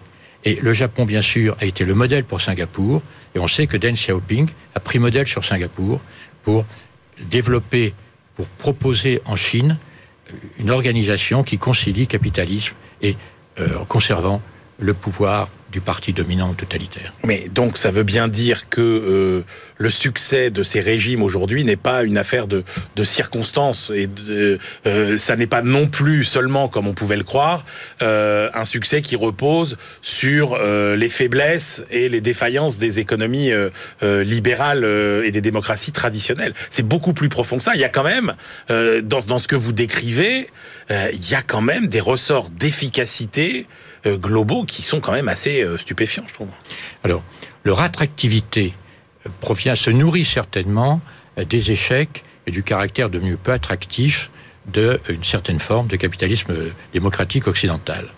Et 0.44 0.54
le 0.54 0.72
Japon, 0.72 1.04
bien 1.04 1.22
sûr, 1.22 1.56
a 1.60 1.64
été 1.64 1.84
le 1.84 1.94
modèle 1.94 2.24
pour 2.24 2.40
Singapour. 2.40 3.02
Et 3.34 3.38
on 3.38 3.48
sait 3.48 3.66
que 3.66 3.76
Deng 3.76 3.94
Xiaoping 3.94 4.48
a 4.74 4.80
pris 4.80 4.98
modèle 4.98 5.26
sur 5.26 5.44
Singapour 5.44 6.00
pour 6.42 6.64
développer, 7.28 7.94
pour 8.36 8.46
proposer 8.46 9.20
en 9.24 9.36
Chine 9.36 9.76
une 10.58 10.70
organisation 10.70 11.42
qui 11.42 11.58
concilie 11.58 12.06
capitalisme 12.06 12.74
et 13.02 13.16
euh, 13.58 13.84
conservant 13.88 14.40
le 14.78 14.94
pouvoir 14.94 15.48
du 15.70 15.80
parti 15.80 16.12
dominant 16.12 16.54
totalitaire. 16.54 17.12
Mais 17.24 17.48
donc 17.52 17.78
ça 17.78 17.90
veut 17.90 18.02
bien 18.02 18.28
dire 18.28 18.68
que 18.68 18.80
euh, 18.80 19.44
le 19.78 19.90
succès 19.90 20.50
de 20.50 20.62
ces 20.62 20.80
régimes 20.80 21.22
aujourd'hui 21.22 21.64
n'est 21.64 21.76
pas 21.76 22.02
une 22.02 22.18
affaire 22.18 22.46
de, 22.46 22.64
circonstances 23.04 23.90
et 23.94 24.06
de, 24.08 24.58
euh, 24.86 25.18
ça 25.18 25.36
n'est 25.36 25.46
pas 25.46 25.62
non 25.62 25.86
plus 25.86 26.24
seulement, 26.24 26.68
comme 26.68 26.88
on 26.88 26.94
pouvait 26.94 27.16
le 27.16 27.24
croire, 27.24 27.64
euh, 28.02 28.50
un 28.54 28.64
succès 28.64 29.02
qui 29.02 29.16
repose 29.16 29.76
sur 30.02 30.54
euh, 30.54 30.96
les 30.96 31.08
faiblesses 31.08 31.82
et 31.90 32.08
les 32.08 32.20
défaillances 32.20 32.76
des 32.76 32.98
économies 32.98 33.52
euh, 33.52 33.70
euh, 34.02 34.24
libérales 34.24 34.84
et 35.24 35.30
des 35.30 35.40
démocraties 35.40 35.92
traditionnelles. 35.92 36.54
C'est 36.70 36.86
beaucoup 36.86 37.12
plus 37.12 37.28
profond 37.28 37.58
que 37.58 37.64
ça. 37.64 37.72
Il 37.74 37.80
y 37.80 37.84
a 37.84 37.88
quand 37.88 38.02
même, 38.02 38.34
dans, 38.68 39.38
ce 39.38 39.46
que 39.48 39.56
vous 39.56 39.72
décrivez, 39.72 40.48
il 40.90 41.30
y 41.30 41.34
a 41.34 41.42
quand 41.42 41.60
même 41.60 41.86
des 41.86 42.00
ressorts 42.00 42.50
d'efficacité 42.50 43.66
euh, 43.66 43.87
globaux 44.16 44.64
qui 44.64 44.82
sont 44.82 45.00
quand 45.00 45.12
même 45.12 45.28
assez 45.28 45.62
euh, 45.62 45.78
stupéfiants, 45.78 46.24
je 46.28 46.34
trouve. 46.34 46.48
Alors, 47.04 47.22
leur 47.64 47.80
attractivité 47.80 48.74
euh, 49.26 49.30
provient, 49.40 49.74
se 49.74 49.90
nourrit 49.90 50.24
certainement 50.24 51.00
des 51.48 51.70
échecs 51.70 52.24
et 52.48 52.50
du 52.50 52.64
caractère 52.64 53.10
devenu 53.10 53.36
peu 53.36 53.52
attractif 53.52 54.30
d'une 54.66 55.22
certaine 55.22 55.60
forme 55.60 55.86
de 55.86 55.96
capitalisme 55.96 56.52
démocratique 56.92 57.46
occidental. 57.46 58.08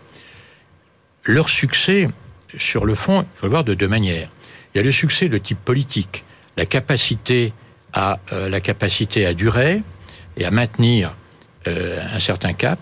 Leur 1.24 1.48
succès, 1.48 2.08
sur 2.56 2.86
le 2.86 2.94
fond, 2.94 3.22
il 3.22 3.38
faut 3.38 3.46
le 3.46 3.50
voir 3.50 3.64
de 3.64 3.74
deux 3.74 3.88
manières. 3.88 4.30
Il 4.74 4.78
y 4.78 4.80
a 4.80 4.84
le 4.84 4.92
succès 4.92 5.28
de 5.28 5.36
type 5.36 5.58
politique, 5.58 6.24
la 6.56 6.64
capacité 6.64 7.52
à, 7.92 8.20
euh, 8.32 8.48
la 8.48 8.60
capacité 8.60 9.26
à 9.26 9.34
durer 9.34 9.82
et 10.36 10.44
à 10.44 10.50
maintenir 10.50 11.14
euh, 11.66 12.00
un 12.12 12.20
certain 12.20 12.52
cap, 12.52 12.78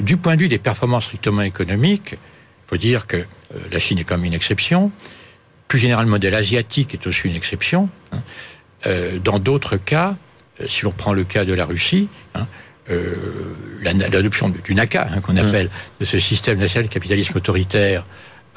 du 0.00 0.16
point 0.16 0.36
de 0.36 0.42
vue 0.42 0.48
des 0.48 0.58
performances 0.58 1.04
strictement 1.04 1.42
économiques, 1.42 2.16
faut 2.72 2.78
dire 2.78 3.06
que 3.06 3.18
euh, 3.18 3.24
la 3.70 3.78
Chine 3.78 3.98
est 3.98 4.04
comme 4.04 4.24
une 4.24 4.32
exception. 4.32 4.90
Plus 5.68 5.78
généralement, 5.78 6.06
le 6.06 6.10
modèle 6.12 6.34
asiatique 6.34 6.94
est 6.94 7.06
aussi 7.06 7.28
une 7.28 7.36
exception. 7.36 7.90
Hein. 8.12 8.22
Euh, 8.86 9.18
dans 9.18 9.38
d'autres 9.38 9.76
cas, 9.76 10.16
euh, 10.60 10.66
si 10.68 10.84
l'on 10.84 10.90
prend 10.90 11.12
le 11.12 11.24
cas 11.24 11.44
de 11.44 11.52
la 11.52 11.66
Russie, 11.66 12.08
hein, 12.34 12.46
euh, 12.90 13.14
l'adoption 13.82 14.48
du 14.48 14.74
NACA, 14.74 15.08
hein, 15.10 15.20
qu'on 15.20 15.36
appelle 15.36 15.68
de 16.00 16.04
ce 16.06 16.18
système 16.18 16.58
national 16.58 16.88
de 16.88 16.92
capitalisme 16.92 17.36
autoritaire, 17.36 18.06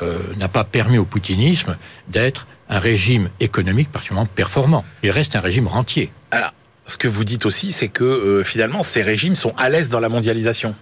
euh, 0.01 0.19
n'a 0.37 0.47
pas 0.47 0.63
permis 0.63 0.97
au 0.97 1.05
poutinisme 1.05 1.77
d'être 2.07 2.47
un 2.69 2.79
régime 2.79 3.29
économique 3.41 3.91
particulièrement 3.91 4.29
performant. 4.33 4.85
Il 5.03 5.11
reste 5.11 5.35
un 5.35 5.41
régime 5.41 5.67
rentier. 5.67 6.11
Alors, 6.31 6.53
ce 6.87 6.97
que 6.97 7.07
vous 7.07 7.23
dites 7.25 7.45
aussi, 7.45 7.73
c'est 7.73 7.89
que 7.89 8.03
euh, 8.03 8.43
finalement, 8.43 8.81
ces 8.81 9.01
régimes 9.01 9.35
sont 9.35 9.53
à 9.57 9.69
l'aise 9.69 9.89
dans 9.89 9.99
la 9.99 10.09
mondialisation. 10.09 10.73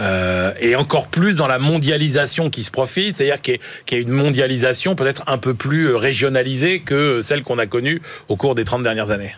Euh, 0.00 0.52
et 0.58 0.74
encore 0.74 1.06
plus 1.06 1.36
dans 1.36 1.46
la 1.46 1.60
mondialisation 1.60 2.50
qui 2.50 2.64
se 2.64 2.70
profite, 2.72 3.16
c'est-à-dire 3.16 3.40
qu'il 3.40 3.58
y, 3.92 3.94
a- 3.94 3.98
une 3.98 4.08
mondialisation 4.10 4.96
peut-être 4.96 5.22
un 5.28 5.38
peu 5.38 5.54
plus 5.54 5.86
euh, 5.90 5.96
régionalisée 5.96 6.80
que 6.80 7.22
celle 7.22 7.44
qu'on 7.44 7.58
a 7.60 7.66
connue 7.66 8.02
au 8.28 8.34
cours 8.36 8.56
des 8.56 8.64
30 8.64 8.82
dernières 8.82 9.10
années. 9.10 9.36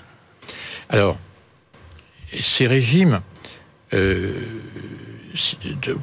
Alors, 0.88 1.18
ces 2.40 2.66
régimes, 2.66 3.20
euh, 3.92 4.32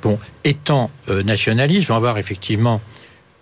bon, 0.01 0.19
étant 0.43 0.91
nationalistes, 1.07 1.87
vont 1.87 1.95
avoir 1.95 2.17
effectivement 2.17 2.79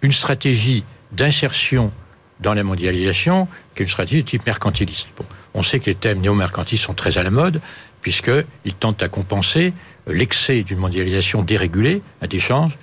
une 0.01 0.11
stratégie 0.13 0.83
d'insertion 1.11 1.91
dans 2.39 2.53
la 2.53 2.63
mondialisation, 2.63 3.47
qui 3.75 3.83
est 3.83 3.85
une 3.85 3.89
stratégie 3.91 4.23
de 4.23 4.27
type 4.27 4.45
mercantiliste. 4.45 5.07
Bon, 5.17 5.25
on 5.53 5.61
sait 5.61 5.79
que 5.79 5.87
les 5.87 5.95
thèmes 5.95 6.21
néo-mercantilistes 6.21 6.85
sont 6.85 6.93
très 6.93 7.17
à 7.17 7.23
la 7.23 7.29
mode, 7.29 7.61
puisqu'ils 8.01 8.73
tentent 8.79 9.03
à 9.03 9.09
compenser 9.09 9.73
l'excès 10.07 10.63
d'une 10.63 10.77
mondialisation 10.79 11.41
dérégulée, 11.43 12.01
à 12.21 12.27
d'échanges 12.27 12.77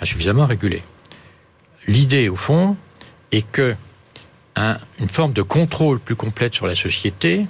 insuffisamment 0.00 0.46
régulés. 0.46 0.82
L'idée, 1.86 2.28
au 2.28 2.36
fond, 2.36 2.76
est 3.32 3.48
que 3.50 3.74
un- 4.56 4.78
une 4.98 5.08
forme 5.08 5.32
de 5.32 5.42
contrôle 5.42 6.00
plus 6.00 6.16
complète 6.16 6.54
sur 6.54 6.66
la 6.66 6.76
société 6.76 7.46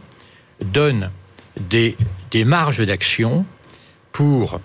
donne 0.62 1.10
des, 1.58 1.96
des 2.30 2.44
marges 2.44 2.84
d'action 2.84 3.44
pour, 4.12 4.60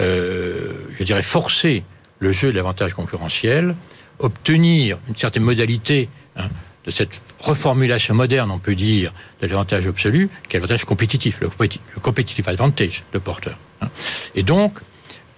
euh, 0.00 0.72
je 0.98 1.04
dirais, 1.04 1.22
forcer 1.22 1.84
le 2.20 2.32
jeu 2.32 2.50
de 2.52 2.56
l'avantage 2.56 2.94
concurrentiel, 2.94 3.74
obtenir 4.18 4.98
une 5.08 5.16
certaine 5.16 5.42
modalité 5.42 6.08
hein, 6.36 6.48
de 6.84 6.90
cette 6.90 7.20
reformulation 7.40 8.14
moderne, 8.14 8.50
on 8.50 8.58
peut 8.58 8.74
dire, 8.76 9.12
de 9.40 9.46
l'avantage 9.48 9.86
absolu, 9.86 10.28
qui 10.48 10.56
est 10.56 10.60
l'avantage 10.60 10.84
compétitif, 10.84 11.40
le, 11.40 11.48
compéti- 11.48 11.80
le 11.94 12.00
competitive 12.00 12.48
advantage 12.48 13.02
de 13.12 13.18
porteur. 13.18 13.58
Hein. 13.82 13.90
Et 14.34 14.42
donc, 14.42 14.78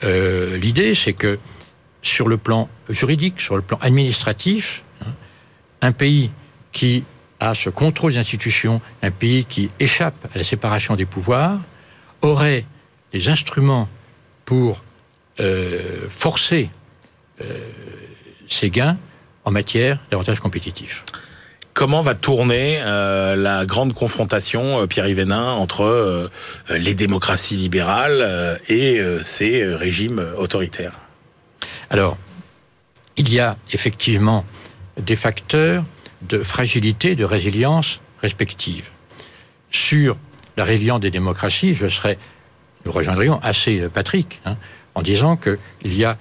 euh, 0.02 0.56
l'idée, 0.56 0.94
c'est 0.94 1.12
que 1.12 1.38
sur 2.02 2.28
le 2.28 2.36
plan 2.36 2.68
juridique, 2.88 3.40
sur 3.40 3.56
le 3.56 3.62
plan 3.62 3.78
administratif, 3.80 4.82
hein, 5.02 5.12
un 5.80 5.92
pays 5.92 6.30
qui 6.72 7.04
a 7.40 7.54
ce 7.54 7.70
contrôle 7.70 8.12
des 8.12 8.18
institutions, 8.18 8.80
un 9.02 9.10
pays 9.10 9.44
qui 9.44 9.70
échappe 9.80 10.28
à 10.34 10.38
la 10.38 10.44
séparation 10.44 10.96
des 10.96 11.06
pouvoirs, 11.06 11.60
aurait 12.22 12.64
des 13.12 13.28
instruments 13.28 13.88
pour 14.44 14.82
euh, 15.40 16.08
forcer 16.10 16.70
euh, 17.40 17.70
ses 18.48 18.70
gains 18.70 18.98
en 19.44 19.50
matière 19.50 19.98
d'avantages 20.10 20.40
compétitifs. 20.40 21.04
Comment 21.74 22.02
va 22.02 22.14
tourner 22.14 22.78
euh, 22.82 23.34
la 23.34 23.66
grande 23.66 23.94
confrontation, 23.94 24.82
euh, 24.82 24.86
Pierre 24.86 25.08
Yvénin, 25.08 25.54
entre 25.54 25.82
euh, 25.82 26.28
les 26.70 26.94
démocraties 26.94 27.56
libérales 27.56 28.20
euh, 28.20 28.56
et 28.68 29.02
ces 29.24 29.64
régimes 29.64 30.24
autoritaires? 30.38 31.00
Alors, 31.90 32.16
il 33.16 33.32
y 33.32 33.40
a 33.40 33.56
effectivement 33.72 34.44
des 35.00 35.16
facteurs 35.16 35.84
de 36.22 36.44
fragilité, 36.44 37.16
de 37.16 37.24
résilience 37.24 38.00
respective. 38.22 38.88
Sur 39.72 40.16
la 40.56 40.62
résilience 40.62 41.00
des 41.00 41.10
démocraties, 41.10 41.74
je 41.74 41.88
serais, 41.88 42.18
nous 42.86 42.92
rejoindrions 42.92 43.40
assez 43.42 43.88
Patrick, 43.92 44.40
hein, 44.44 44.56
en 44.94 45.02
disant 45.02 45.36
qu'il 45.36 45.58
y 45.82 46.04
a 46.04 46.18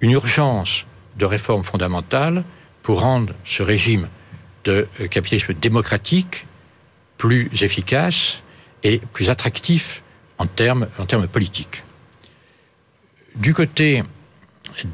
une 0.00 0.10
urgence 0.10 0.84
de 1.16 1.26
réforme 1.26 1.62
fondamentale 1.62 2.42
pour 2.82 3.02
rendre 3.02 3.34
ce 3.44 3.62
régime 3.62 4.08
de 4.66 4.88
euh, 5.00 5.06
capitalisme 5.06 5.54
démocratique 5.54 6.46
plus 7.16 7.48
efficace 7.62 8.38
et 8.82 8.98
plus 9.12 9.30
attractif 9.30 10.02
en 10.38 10.46
termes, 10.46 10.88
en 10.98 11.06
termes 11.06 11.26
politiques. 11.26 11.82
Du 13.36 13.54
côté 13.54 14.02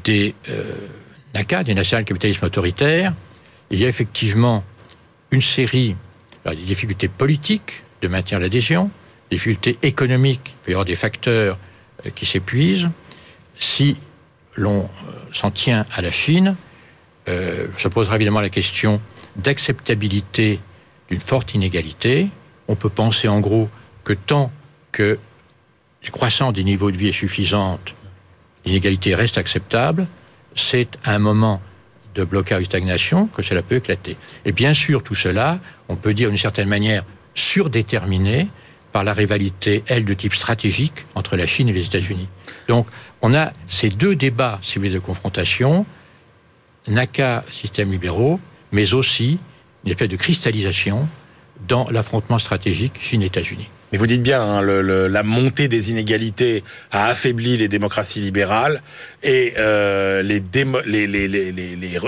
des 0.03 0.35
euh, 0.47 0.87
NACA, 1.33 1.63
des 1.63 1.73
national 1.73 2.05
capitalismes 2.05 2.45
autoritaires, 2.45 3.13
il 3.69 3.79
y 3.79 3.85
a 3.85 3.89
effectivement 3.89 4.63
une 5.31 5.41
série 5.41 5.95
alors, 6.45 6.57
des 6.57 6.63
difficultés 6.63 7.07
politiques 7.07 7.83
de 8.01 8.07
maintenir 8.07 8.39
l'adhésion, 8.39 8.89
des 9.29 9.37
difficultés 9.37 9.77
économiques, 9.81 10.41
il 10.45 10.65
peut 10.65 10.71
y 10.71 10.73
avoir 10.73 10.85
des 10.85 10.95
facteurs 10.95 11.57
euh, 12.05 12.09
qui 12.11 12.25
s'épuisent. 12.25 12.89
Si 13.59 13.97
l'on 14.55 14.89
s'en 15.33 15.51
tient 15.51 15.85
à 15.91 16.01
la 16.01 16.11
Chine, 16.11 16.55
se 17.25 17.87
posera 17.87 18.15
évidemment 18.15 18.41
la 18.41 18.49
question 18.49 19.01
d'acceptabilité 19.35 20.59
d'une 21.09 21.19
forte 21.19 21.53
inégalité. 21.53 22.29
On 22.67 22.75
peut 22.75 22.89
penser 22.89 23.27
en 23.27 23.39
gros 23.39 23.69
que 24.03 24.13
tant 24.13 24.51
que 24.91 25.19
la 26.03 26.09
croissance 26.09 26.53
des 26.53 26.63
niveaux 26.63 26.91
de 26.91 26.97
vie 26.97 27.09
est 27.09 27.13
suffisante, 27.13 27.93
l'inégalité 28.65 29.15
reste 29.15 29.37
acceptable, 29.37 30.07
c'est 30.55 30.97
un 31.03 31.19
moment 31.19 31.61
de 32.15 32.23
blocage 32.23 32.61
ou 32.61 32.65
stagnation 32.65 33.27
que 33.27 33.41
cela 33.41 33.61
peut 33.61 33.75
éclater. 33.75 34.17
Et 34.45 34.51
bien 34.51 34.73
sûr, 34.73 35.01
tout 35.03 35.15
cela, 35.15 35.59
on 35.89 35.95
peut 35.95 36.13
dire 36.13 36.29
d'une 36.29 36.37
certaine 36.37 36.69
manière 36.69 37.03
surdéterminé 37.35 38.49
par 38.91 39.03
la 39.03 39.13
rivalité, 39.13 39.83
elle, 39.87 40.05
de 40.05 40.13
type 40.13 40.35
stratégique 40.35 41.05
entre 41.15 41.35
la 41.35 41.47
Chine 41.47 41.67
et 41.69 41.73
les 41.73 41.85
États-Unis. 41.85 42.29
Donc, 42.67 42.87
on 43.21 43.33
a 43.33 43.51
ces 43.67 43.89
deux 43.89 44.15
débats, 44.15 44.59
si 44.61 44.75
vous 44.75 44.81
voulez, 44.81 44.93
de 44.93 44.99
confrontation, 44.99 45.85
NACA, 46.87 47.43
systèmes 47.49 47.91
libéraux, 47.91 48.39
mais 48.73 48.93
aussi 48.93 49.39
une 49.85 49.91
espèce 49.91 50.09
de 50.09 50.17
cristallisation 50.17 51.07
dans 51.67 51.89
l'affrontement 51.89 52.39
stratégique 52.39 52.93
Chine-États-Unis. 52.99 53.69
Mais 53.91 53.99
vous 53.99 54.07
dites 54.07 54.23
bien, 54.23 54.41
hein, 54.41 54.61
le- 54.61 54.81
le- 54.81 55.07
la 55.07 55.21
montée 55.21 55.67
des 55.67 55.91
inégalités 55.91 56.63
a 56.91 57.05
affaibli 57.07 57.57
les 57.57 57.67
démocraties 57.67 58.21
libérales 58.21 58.81
et 59.21 59.53
euh, 59.59 60.23
les, 60.23 60.39
démo- 60.41 60.81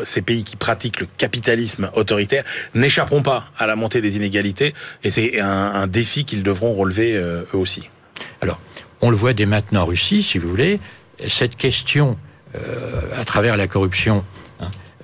ces 0.03 0.21
pays 0.23 0.43
qui 0.43 0.55
pratiquent 0.55 0.99
le 1.01 1.07
capitalisme 1.17 1.91
autoritaire 1.93 2.43
n'échapperont 2.73 3.21
pas 3.21 3.51
à 3.57 3.67
la 3.67 3.75
montée 3.75 4.01
des 4.01 4.15
inégalités 4.15 4.73
et 5.03 5.11
c'est 5.11 5.39
un, 5.39 5.47
un 5.47 5.87
défi 5.87 6.25
qu'ils 6.25 6.41
devront 6.43 6.73
relever 6.73 7.15
euh, 7.15 7.43
eux 7.53 7.57
aussi. 7.57 7.89
Alors, 8.41 8.59
on 9.01 9.11
le 9.11 9.15
voit 9.15 9.33
dès 9.33 9.45
maintenant 9.45 9.83
en 9.83 9.85
Russie, 9.85 10.23
si 10.23 10.39
vous 10.39 10.49
voulez, 10.49 10.79
cette 11.27 11.55
question 11.55 12.17
à 13.15 13.25
travers 13.25 13.57
la 13.57 13.67
corruption 13.67 14.23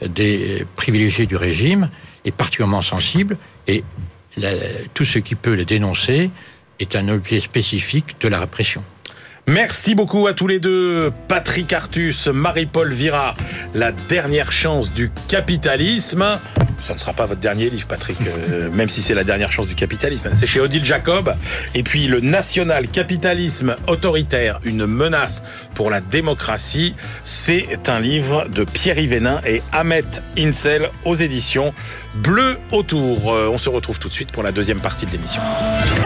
des 0.01 0.65
privilégiés 0.75 1.25
du 1.25 1.35
régime 1.35 1.89
est 2.25 2.31
particulièrement 2.31 2.81
sensible 2.81 3.37
et 3.67 3.83
tout 4.93 5.05
ce 5.05 5.19
qui 5.19 5.35
peut 5.35 5.55
le 5.55 5.65
dénoncer 5.65 6.31
est 6.79 6.95
un 6.95 7.09
objet 7.09 7.41
spécifique 7.41 8.15
de 8.21 8.27
la 8.27 8.39
répression. 8.39 8.83
Merci 9.47 9.95
beaucoup 9.95 10.27
à 10.27 10.33
tous 10.33 10.47
les 10.47 10.59
deux. 10.59 11.11
Patrick 11.27 11.73
Artus, 11.73 12.27
Marie-Paul 12.27 12.93
Vira, 12.93 13.35
La 13.73 13.91
dernière 13.91 14.51
chance 14.51 14.93
du 14.93 15.11
capitalisme. 15.27 16.37
Ça 16.85 16.93
ne 16.93 16.99
sera 16.99 17.13
pas 17.13 17.25
votre 17.25 17.39
dernier 17.39 17.69
livre, 17.69 17.87
Patrick, 17.87 18.17
euh, 18.21 18.69
même 18.73 18.89
si 18.89 19.01
c'est 19.01 19.13
la 19.13 19.23
dernière 19.23 19.51
chance 19.51 19.67
du 19.67 19.75
capitalisme. 19.75 20.29
C'est 20.39 20.47
chez 20.47 20.59
Odile 20.59 20.85
Jacob. 20.85 21.35
Et 21.75 21.83
puis 21.83 22.07
le 22.07 22.19
national 22.19 22.87
capitalisme 22.87 23.75
autoritaire, 23.87 24.59
une 24.63 24.85
menace 24.85 25.41
pour 25.75 25.89
la 25.89 26.01
démocratie. 26.01 26.95
C'est 27.25 27.89
un 27.89 27.99
livre 27.99 28.47
de 28.49 28.63
Pierre 28.63 28.97
Yvénin 28.97 29.39
et 29.45 29.61
Ahmet 29.71 30.03
Insel 30.37 30.89
aux 31.05 31.15
éditions 31.15 31.73
Bleu 32.15 32.57
autour. 32.71 33.33
Euh, 33.33 33.49
on 33.49 33.57
se 33.57 33.69
retrouve 33.69 33.97
tout 33.97 34.09
de 34.09 34.13
suite 34.13 34.31
pour 34.31 34.43
la 34.43 34.51
deuxième 34.51 34.81
partie 34.81 35.05
de 35.05 35.11
l'émission. 35.11 35.41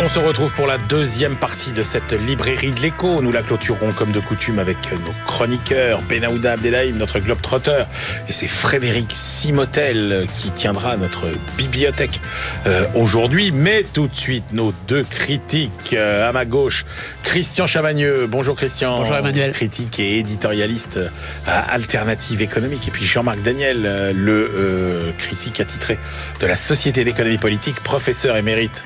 On 0.04 0.08
se 0.08 0.20
retrouve 0.20 0.54
pour 0.54 0.68
la 0.68 0.78
deuxième 0.78 1.36
partie 1.36 1.72
de 1.72 1.82
cette 1.82 2.14
librairie 2.14 2.72
de 2.72 2.80
l'écho. 2.80 3.22
Nous 3.22 3.32
la 3.32 3.42
clôturerons 3.42 3.92
comme 3.92 4.12
de 4.12 4.20
coutume 4.20 4.60
avec 4.60 4.78
nos 4.92 5.14
chroniqueurs, 5.26 6.02
Benaouda 6.04 6.54
Abdelhaim, 6.54 6.96
notre 6.96 7.20
globe-trotteur, 7.20 7.88
et 8.30 8.34
c'est 8.34 8.48
Frédéric 8.48 9.12
Simotel 9.14 10.28
qui 10.38 10.52
tiendra 10.65 10.97
notre 10.97 11.28
bibliothèque 11.58 12.19
euh, 12.65 12.88
aujourd'hui. 12.95 13.51
Mais 13.51 13.84
tout 13.84 14.08
de 14.08 14.15
suite, 14.15 14.45
nos 14.51 14.73
deux 14.88 15.04
critiques 15.04 15.93
euh, 15.93 16.28
à 16.28 16.32
ma 16.32 16.45
gauche, 16.45 16.88
Christian 17.21 17.67
Chavagneux. 17.67 18.25
Bonjour 18.25 18.56
Christian. 18.56 18.97
Bonjour 18.97 19.15
Emmanuel. 19.15 19.51
Critique 19.51 19.99
et 19.99 20.17
éditorialiste 20.17 20.99
à 21.45 21.60
Alternative 21.60 22.41
économique. 22.41 22.88
Et 22.88 22.91
puis 22.91 23.06
Jean-Marc 23.06 23.43
Daniel, 23.43 24.12
le 24.15 25.13
critique 25.19 25.62
attitré 25.62 25.99
de 26.41 26.47
la 26.47 26.58
Société 26.58 27.04
d'économie 27.04 27.38
politique, 27.38 27.75
professeur 27.82 28.36
émérite 28.36 28.84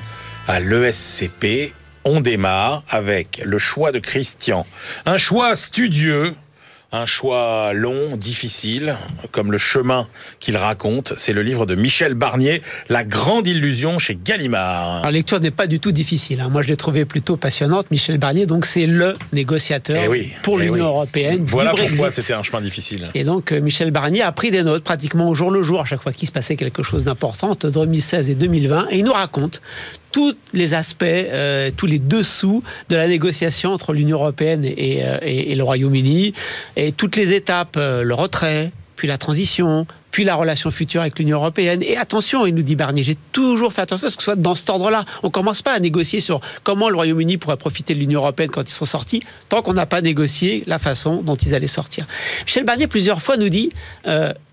à 0.48 0.60
l'ESCP. 0.60 1.72
On 2.04 2.20
démarre 2.20 2.84
avec 2.90 3.40
le 3.42 3.56
choix 3.56 3.90
de 3.90 4.00
Christian. 4.00 4.66
Un 5.06 5.16
choix 5.16 5.56
studieux, 5.56 6.34
un 6.92 7.06
choix 7.06 7.72
long, 7.72 8.16
difficile, 8.16 8.96
comme 9.30 9.52
le 9.52 9.58
chemin 9.58 10.08
qu'il 10.40 10.56
raconte. 10.56 11.12
C'est 11.16 11.32
le 11.32 11.42
livre 11.42 11.64
de 11.64 11.76
Michel 11.76 12.14
Barnier, 12.14 12.62
La 12.88 13.04
grande 13.04 13.46
illusion 13.46 14.00
chez 14.00 14.18
Gallimard. 14.22 15.02
La 15.04 15.10
lecture 15.12 15.38
n'est 15.38 15.52
pas 15.52 15.68
du 15.68 15.78
tout 15.78 15.92
difficile. 15.92 16.40
Hein. 16.40 16.48
Moi, 16.48 16.62
je 16.62 16.68
l'ai 16.68 16.76
trouvé 16.76 17.04
plutôt 17.04 17.36
passionnante. 17.36 17.90
Michel 17.92 18.18
Barnier, 18.18 18.46
donc, 18.46 18.66
c'est 18.66 18.86
le 18.86 19.14
négociateur 19.32 20.12
eh 20.12 20.32
pour 20.42 20.60
eh 20.60 20.64
l'Union 20.64 20.86
européenne. 20.86 21.44
Voilà 21.44 21.74
pourquoi 21.74 22.10
c'était 22.10 22.32
un 22.32 22.42
chemin 22.42 22.60
difficile. 22.60 23.08
Et 23.14 23.22
donc, 23.22 23.52
euh, 23.52 23.60
Michel 23.60 23.92
Barnier 23.92 24.22
a 24.22 24.32
pris 24.32 24.50
des 24.50 24.64
notes 24.64 24.82
pratiquement 24.82 25.28
au 25.28 25.34
jour 25.34 25.52
le 25.52 25.62
jour, 25.62 25.80
à 25.80 25.84
chaque 25.84 26.02
fois 26.02 26.12
qu'il 26.12 26.26
se 26.26 26.32
passait 26.32 26.56
quelque 26.56 26.82
chose 26.82 27.04
d'important, 27.04 27.50
entre 27.50 27.70
2016 27.70 28.30
et 28.30 28.34
2020. 28.34 28.88
Et 28.90 28.98
il 28.98 29.04
nous 29.04 29.12
raconte 29.12 29.62
tous 30.12 30.34
les 30.52 30.74
aspects, 30.74 31.04
euh, 31.04 31.70
tous 31.76 31.86
les 31.86 31.98
dessous 31.98 32.62
de 32.88 32.96
la 32.96 33.08
négociation 33.08 33.72
entre 33.72 33.92
l'Union 33.92 34.18
européenne 34.18 34.64
et, 34.64 35.00
euh, 35.02 35.18
le 35.22 35.62
Royaume-Uni, 35.62 36.32
et 36.76 36.92
toutes 36.92 37.16
les 37.16 37.32
étapes, 37.32 37.76
euh, 37.76 38.02
le 38.02 38.14
retrait, 38.14 38.72
puis 38.96 39.08
la 39.08 39.18
transition, 39.18 39.86
puis 40.10 40.24
la 40.24 40.34
relation 40.34 40.70
future 40.70 41.00
avec 41.00 41.18
l'Union 41.18 41.38
européenne. 41.38 41.82
Et 41.82 41.96
attention, 41.96 42.44
il 42.44 42.54
nous 42.54 42.62
dit 42.62 42.74
Barnier, 42.74 43.02
j'ai 43.02 43.16
toujours 43.32 43.72
fait 43.72 43.82
attention 43.82 44.08
à 44.08 44.10
ce 44.10 44.16
que 44.16 44.22
ce 44.22 44.26
soit 44.26 44.36
dans 44.36 44.54
cet 44.54 44.68
ordre-là. 44.68 45.04
On 45.22 45.30
commence 45.30 45.62
pas 45.62 45.72
à 45.72 45.78
négocier 45.78 46.20
sur 46.20 46.40
comment 46.64 46.88
le 46.88 46.96
Royaume-Uni 46.96 47.38
pourrait 47.38 47.56
profiter 47.56 47.94
de 47.94 48.00
l'Union 48.00 48.20
européenne 48.20 48.50
quand 48.50 48.68
ils 48.68 48.74
sont 48.74 48.84
sortis, 48.84 49.22
tant 49.48 49.62
qu'on 49.62 49.72
n'a 49.72 49.86
pas 49.86 50.00
négocié 50.00 50.64
la 50.66 50.78
façon 50.78 51.22
dont 51.22 51.36
ils 51.36 51.54
allaient 51.54 51.68
sortir. 51.68 52.06
Michel 52.44 52.64
Barnier, 52.64 52.88
plusieurs 52.88 53.22
fois, 53.22 53.36
nous 53.36 53.48
dit 53.48 53.70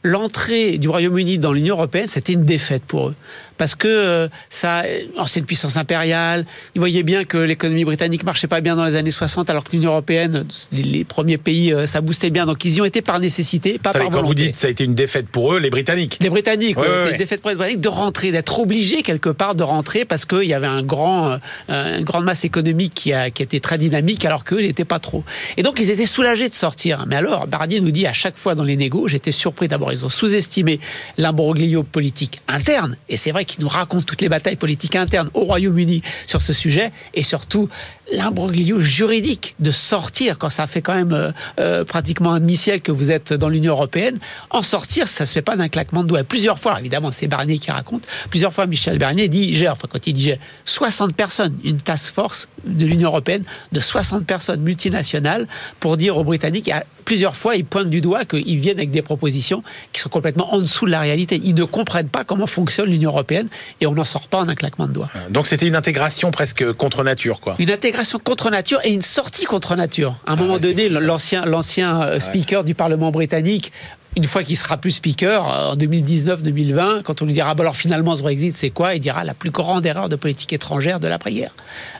l'entrée 0.03 0.77
du 0.77 0.87
Royaume-Uni 0.87 1.39
dans 1.39 1.51
l'Union 1.51 1.75
européenne, 1.75 2.07
c'était 2.07 2.33
une 2.33 2.45
défaite 2.45 2.83
pour 2.83 3.09
eux 3.09 3.15
parce 3.57 3.75
que 3.75 3.87
euh, 3.87 4.27
ça, 4.49 4.83
c'est 5.27 5.39
une 5.39 5.45
puissance 5.45 5.77
impériale. 5.77 6.45
Ils 6.75 6.79
voyaient 6.79 7.03
bien 7.03 7.25
que 7.25 7.37
l'économie 7.37 7.85
britannique 7.85 8.23
marchait 8.23 8.47
pas 8.47 8.61
bien 8.61 8.75
dans 8.75 8.85
les 8.85 8.95
années 8.95 9.11
60, 9.11 9.49
alors 9.49 9.63
que 9.63 9.71
l'Union 9.71 9.91
européenne, 9.91 10.45
les, 10.71 11.03
premiers 11.03 11.37
pays, 11.37 11.73
euh, 11.73 11.87
ça 11.87 12.01
boostait 12.01 12.29
bien. 12.29 12.45
Donc 12.45 12.63
ils 12.65 12.75
y 12.75 12.81
ont 12.81 12.85
été 12.85 13.01
par 13.01 13.19
nécessité, 13.19 13.79
pas 13.79 13.91
par 13.91 14.03
volonté. 14.03 14.17
Quand 14.17 14.27
vous 14.27 14.33
dites 14.33 14.55
ça 14.55 14.67
a 14.67 14.69
été 14.69 14.83
une 14.83 14.95
défaite 14.95 15.27
pour 15.27 15.53
eux, 15.53 15.59
les 15.59 15.69
Britanniques. 15.69 16.17
Les 16.21 16.29
Britanniques, 16.29 16.77
une 16.77 17.17
défaite 17.17 17.41
pour 17.41 17.49
les 17.49 17.55
Britanniques 17.55 17.81
de 17.81 17.89
rentrer, 17.89 18.31
d'être 18.31 18.59
obligés 18.59 19.01
quelque 19.01 19.29
part 19.29 19.55
de 19.55 19.63
rentrer 19.63 20.05
parce 20.05 20.25
qu'il 20.25 20.43
y 20.43 20.53
avait 20.53 20.67
un 20.67 20.83
grand, 20.83 21.39
euh, 21.69 21.97
une 21.97 22.03
grande 22.03 22.25
masse 22.25 22.45
économique 22.45 22.93
qui, 22.93 23.13
a, 23.13 23.29
qui 23.29 23.43
était 23.43 23.59
très 23.59 23.77
dynamique, 23.77 24.25
alors 24.25 24.43
qu'eux 24.43 24.61
n'étaient 24.61 24.85
pas 24.85 24.99
trop. 24.99 25.23
Et 25.57 25.63
donc 25.63 25.79
ils 25.79 25.89
étaient 25.89 26.05
soulagés 26.05 26.49
de 26.49 26.53
sortir. 26.53 27.05
Mais 27.07 27.15
alors, 27.15 27.47
Barnier 27.47 27.79
nous 27.79 27.91
dit 27.91 28.05
à 28.05 28.13
chaque 28.13 28.37
fois 28.37 28.55
dans 28.55 28.63
les 28.63 28.75
négos, 28.75 29.07
j'étais 29.07 29.31
surpris 29.31 29.67
d'abord, 29.67 29.91
ils 29.91 30.05
ont 30.05 30.09
sous-estimé 30.09 30.79
l'imbroglio 31.17 31.83
politique 31.83 32.41
interne. 32.47 32.97
Et 33.09 33.17
c'est 33.17 33.31
vrai 33.31 33.45
qui 33.47 33.59
nous 33.59 33.67
raconte 33.67 34.05
toutes 34.05 34.21
les 34.21 34.29
batailles 34.29 34.57
politiques 34.57 34.95
internes 34.95 35.29
au 35.33 35.45
Royaume-Uni 35.45 36.03
sur 36.27 36.41
ce 36.41 36.53
sujet, 36.53 36.91
et 37.13 37.23
surtout 37.23 37.69
l'imbroglio 38.11 38.79
juridique 38.79 39.55
de 39.59 39.71
sortir, 39.71 40.37
quand 40.37 40.49
ça 40.49 40.67
fait 40.67 40.81
quand 40.81 40.95
même 40.95 41.13
euh, 41.13 41.31
euh, 41.59 41.83
pratiquement 41.83 42.33
un 42.33 42.39
demi-siècle 42.39 42.81
que 42.81 42.91
vous 42.91 43.11
êtes 43.11 43.33
dans 43.33 43.49
l'Union 43.49 43.73
européenne, 43.73 44.17
en 44.49 44.61
sortir, 44.61 45.07
ça 45.07 45.25
se 45.25 45.33
fait 45.33 45.41
pas 45.41 45.55
d'un 45.55 45.69
claquement 45.69 46.03
de 46.03 46.07
doigts. 46.07 46.23
Plusieurs 46.23 46.59
fois, 46.59 46.79
évidemment, 46.79 47.11
c'est 47.11 47.27
Barnier 47.27 47.59
qui 47.59 47.71
raconte, 47.71 48.03
plusieurs 48.29 48.53
fois 48.53 48.65
Michel 48.65 48.97
Barnier 48.97 49.27
dit, 49.27 49.55
j'ai, 49.55 49.67
enfin 49.67 49.87
quand 49.91 50.05
il 50.07 50.13
dit 50.13 50.23
j'ai 50.23 50.39
60 50.65 51.15
personnes, 51.15 51.57
une 51.63 51.81
task 51.81 52.13
force 52.13 52.47
de 52.65 52.85
l'Union 52.85 53.09
européenne 53.09 53.43
de 53.71 53.79
60 53.79 54.25
personnes 54.25 54.61
multinationales 54.61 55.47
pour 55.79 55.97
dire 55.97 56.17
aux 56.17 56.23
Britanniques, 56.23 56.71
plusieurs 57.05 57.35
fois, 57.35 57.55
ils 57.55 57.65
pointent 57.65 57.89
du 57.89 58.01
doigt 58.01 58.25
qu'ils 58.25 58.59
viennent 58.59 58.77
avec 58.77 58.91
des 58.91 59.01
propositions 59.01 59.63
qui 59.93 60.01
sont 60.01 60.09
complètement 60.09 60.53
en 60.53 60.59
dessous 60.59 60.85
de 60.85 60.91
la 60.91 60.99
réalité. 60.99 61.39
Ils 61.43 61.55
ne 61.55 61.63
comprennent 61.63 62.09
pas 62.09 62.23
comment 62.23 62.47
fonctionne 62.47 62.89
l'Union 62.89 63.11
européenne 63.11 63.47
et 63.81 63.87
on 63.87 63.93
n'en 63.93 64.03
sort 64.03 64.27
pas 64.27 64.39
en 64.39 64.49
un 64.49 64.55
claquement 64.55 64.87
de 64.87 64.93
doigts. 64.93 65.09
Donc 65.29 65.47
c'était 65.47 65.67
une 65.67 65.75
intégration 65.75 66.31
presque 66.31 66.71
contre 66.73 67.03
nature, 67.03 67.39
quoi. 67.39 67.55
Une 67.59 67.71
intégration 67.71 67.96
contre 68.23 68.49
nature 68.49 68.79
et 68.83 68.91
une 68.91 69.01
sortie 69.01 69.45
contre 69.45 69.75
nature. 69.75 70.17
À 70.25 70.31
un 70.31 70.33
ah 70.33 70.35
moment 70.35 70.57
donné, 70.57 70.89
l'ancien, 70.89 71.45
l'ancien 71.45 72.01
euh, 72.01 72.19
speaker 72.19 72.63
du 72.63 72.75
Parlement 72.75 73.11
britannique 73.11 73.71
une 74.15 74.23
fois 74.23 74.41
qu'il 74.41 74.57
sera 74.57 74.77
plus 74.77 74.93
speaker, 74.93 75.45
euh, 75.45 75.73
en 75.73 75.75
2019-2020, 75.75 77.03
quand 77.03 77.21
on 77.21 77.25
lui 77.25 77.33
dira, 77.33 77.53
bah 77.53 77.61
alors 77.61 77.75
finalement 77.75 78.15
ce 78.15 78.23
Brexit 78.23 78.57
c'est 78.57 78.71
quoi? 78.71 78.95
Il 78.95 78.99
dira 78.99 79.23
la 79.23 79.35
plus 79.35 79.51
grande 79.51 79.85
erreur 79.85 80.09
de 80.09 80.15
politique 80.15 80.53
étrangère 80.53 80.99
de 80.99 81.07
l'après-guerre. 81.07 81.53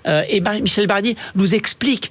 Euh, 0.08 0.24
et 0.28 0.42
Michel 0.42 0.88
Barnier 0.88 1.16
nous 1.36 1.54
explique 1.54 2.10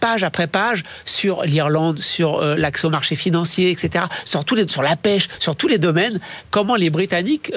page 0.00 0.24
après 0.24 0.48
page 0.48 0.82
sur 1.04 1.44
l'Irlande, 1.44 2.00
sur 2.00 2.40
l'accès 2.40 2.86
au 2.86 2.90
marché 2.90 3.14
financier, 3.14 3.70
etc., 3.70 4.06
sur, 4.24 4.44
tous 4.44 4.56
les, 4.56 4.66
sur 4.66 4.82
la 4.82 4.96
pêche, 4.96 5.28
sur 5.38 5.54
tous 5.54 5.68
les 5.68 5.78
domaines, 5.78 6.18
comment 6.50 6.74
les 6.74 6.90
Britanniques 6.90 7.52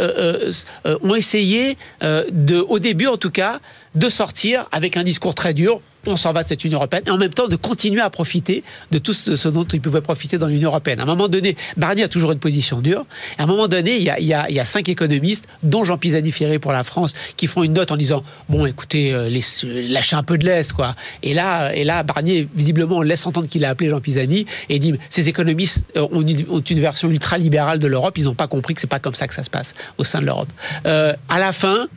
ont 0.86 1.16
essayé, 1.16 1.78
de, 2.02 2.60
au 2.60 2.78
début 2.78 3.08
en 3.08 3.18
tout 3.18 3.32
cas, 3.32 3.60
de 3.96 4.10
sortir 4.10 4.68
avec 4.72 4.98
un 4.98 5.04
discours 5.04 5.36
très 5.36 5.54
dur 5.54 5.82
on 6.08 6.16
s'en 6.16 6.34
va 6.34 6.44
de 6.44 6.48
cette 6.48 6.64
Union 6.64 6.78
européenne, 6.78 7.04
et 7.06 7.12
en 7.12 7.18
même 7.18 7.34
temps 7.34 7.48
de 7.48 7.56
continuer 7.56 8.02
à 8.02 8.10
profiter 8.10 8.64
de 8.92 8.98
tout 8.98 9.14
ce 9.14 9.48
dont 9.50 9.64
ils 9.64 9.82
pouvaient 9.82 10.02
profiter 10.02 10.38
dans 10.38 10.48
l'Union 10.48 10.70
européenne. 10.70 11.00
À 11.00 11.04
un 11.04 11.06
moment 11.06 11.28
donné, 11.28 11.56
Barnier 11.78 12.04
a 12.04 12.08
toujours 12.08 12.32
une 12.32 12.40
position 12.40 12.82
dure, 12.82 13.06
à 13.38 13.44
un 13.44 13.46
moment 13.46 13.68
donné, 13.68 13.98
il 13.98 14.04
y 14.04 14.34
a, 14.34 14.66
cinq 14.66 14.90
économistes, 14.90 15.46
dont 15.64 15.84
Jean 15.84 15.98
Pisani-Ferré 15.98 16.60
pour 16.60 16.72
la 16.72 16.84
France, 16.84 17.14
qui 17.38 17.48
font 17.48 17.64
une 17.64 17.74
note 17.74 17.92
en 17.92 17.98
disant, 17.98 18.24
bon, 18.50 18.66
écoutez, 18.66 19.14
euh, 19.14 19.30
lâchez 19.64 20.16
un 20.16 20.24
peu 20.24 20.38
de 20.38 20.46
l'aise, 20.46 20.72
quoi. 20.72 20.96
Et 21.24 21.34
là, 21.34 21.72
et 21.76 21.84
là, 21.84 22.04
Barnier, 22.04 22.48
visiblement, 22.56 23.02
laisse 23.02 23.26
entendre 23.26 23.48
qu'il 23.48 23.66
a 23.66 23.70
appelé 23.70 23.90
Jean 23.90 24.00
Pisani, 24.00 24.46
et 24.70 24.80
dit, 24.80 24.94
ces 25.10 25.30
économistes 25.30 25.84
euh, 25.98 26.08
ont 26.12 26.22
une, 26.22 26.80
version 26.82 27.10
ultra-libérale 27.10 27.80
de 27.80 27.88
l'Europe, 27.88 28.18
ils 28.18 28.24
n'ont 28.24 28.34
pas 28.34 28.48
compris 28.48 28.74
que 28.74 28.82
c'est 28.82 28.88
pas 28.88 29.00
comme 29.00 29.16
ça 29.16 29.28
que 29.28 29.36
ça 29.36 29.44
se 29.44 29.50
passe 29.50 29.74
au 29.98 30.04
sein 30.04 30.20
de 30.20 30.26
l'Europe. 30.26 30.50
Euh, 30.86 31.14
à 31.30 31.38
la 31.38 31.52
fin, 31.52 31.88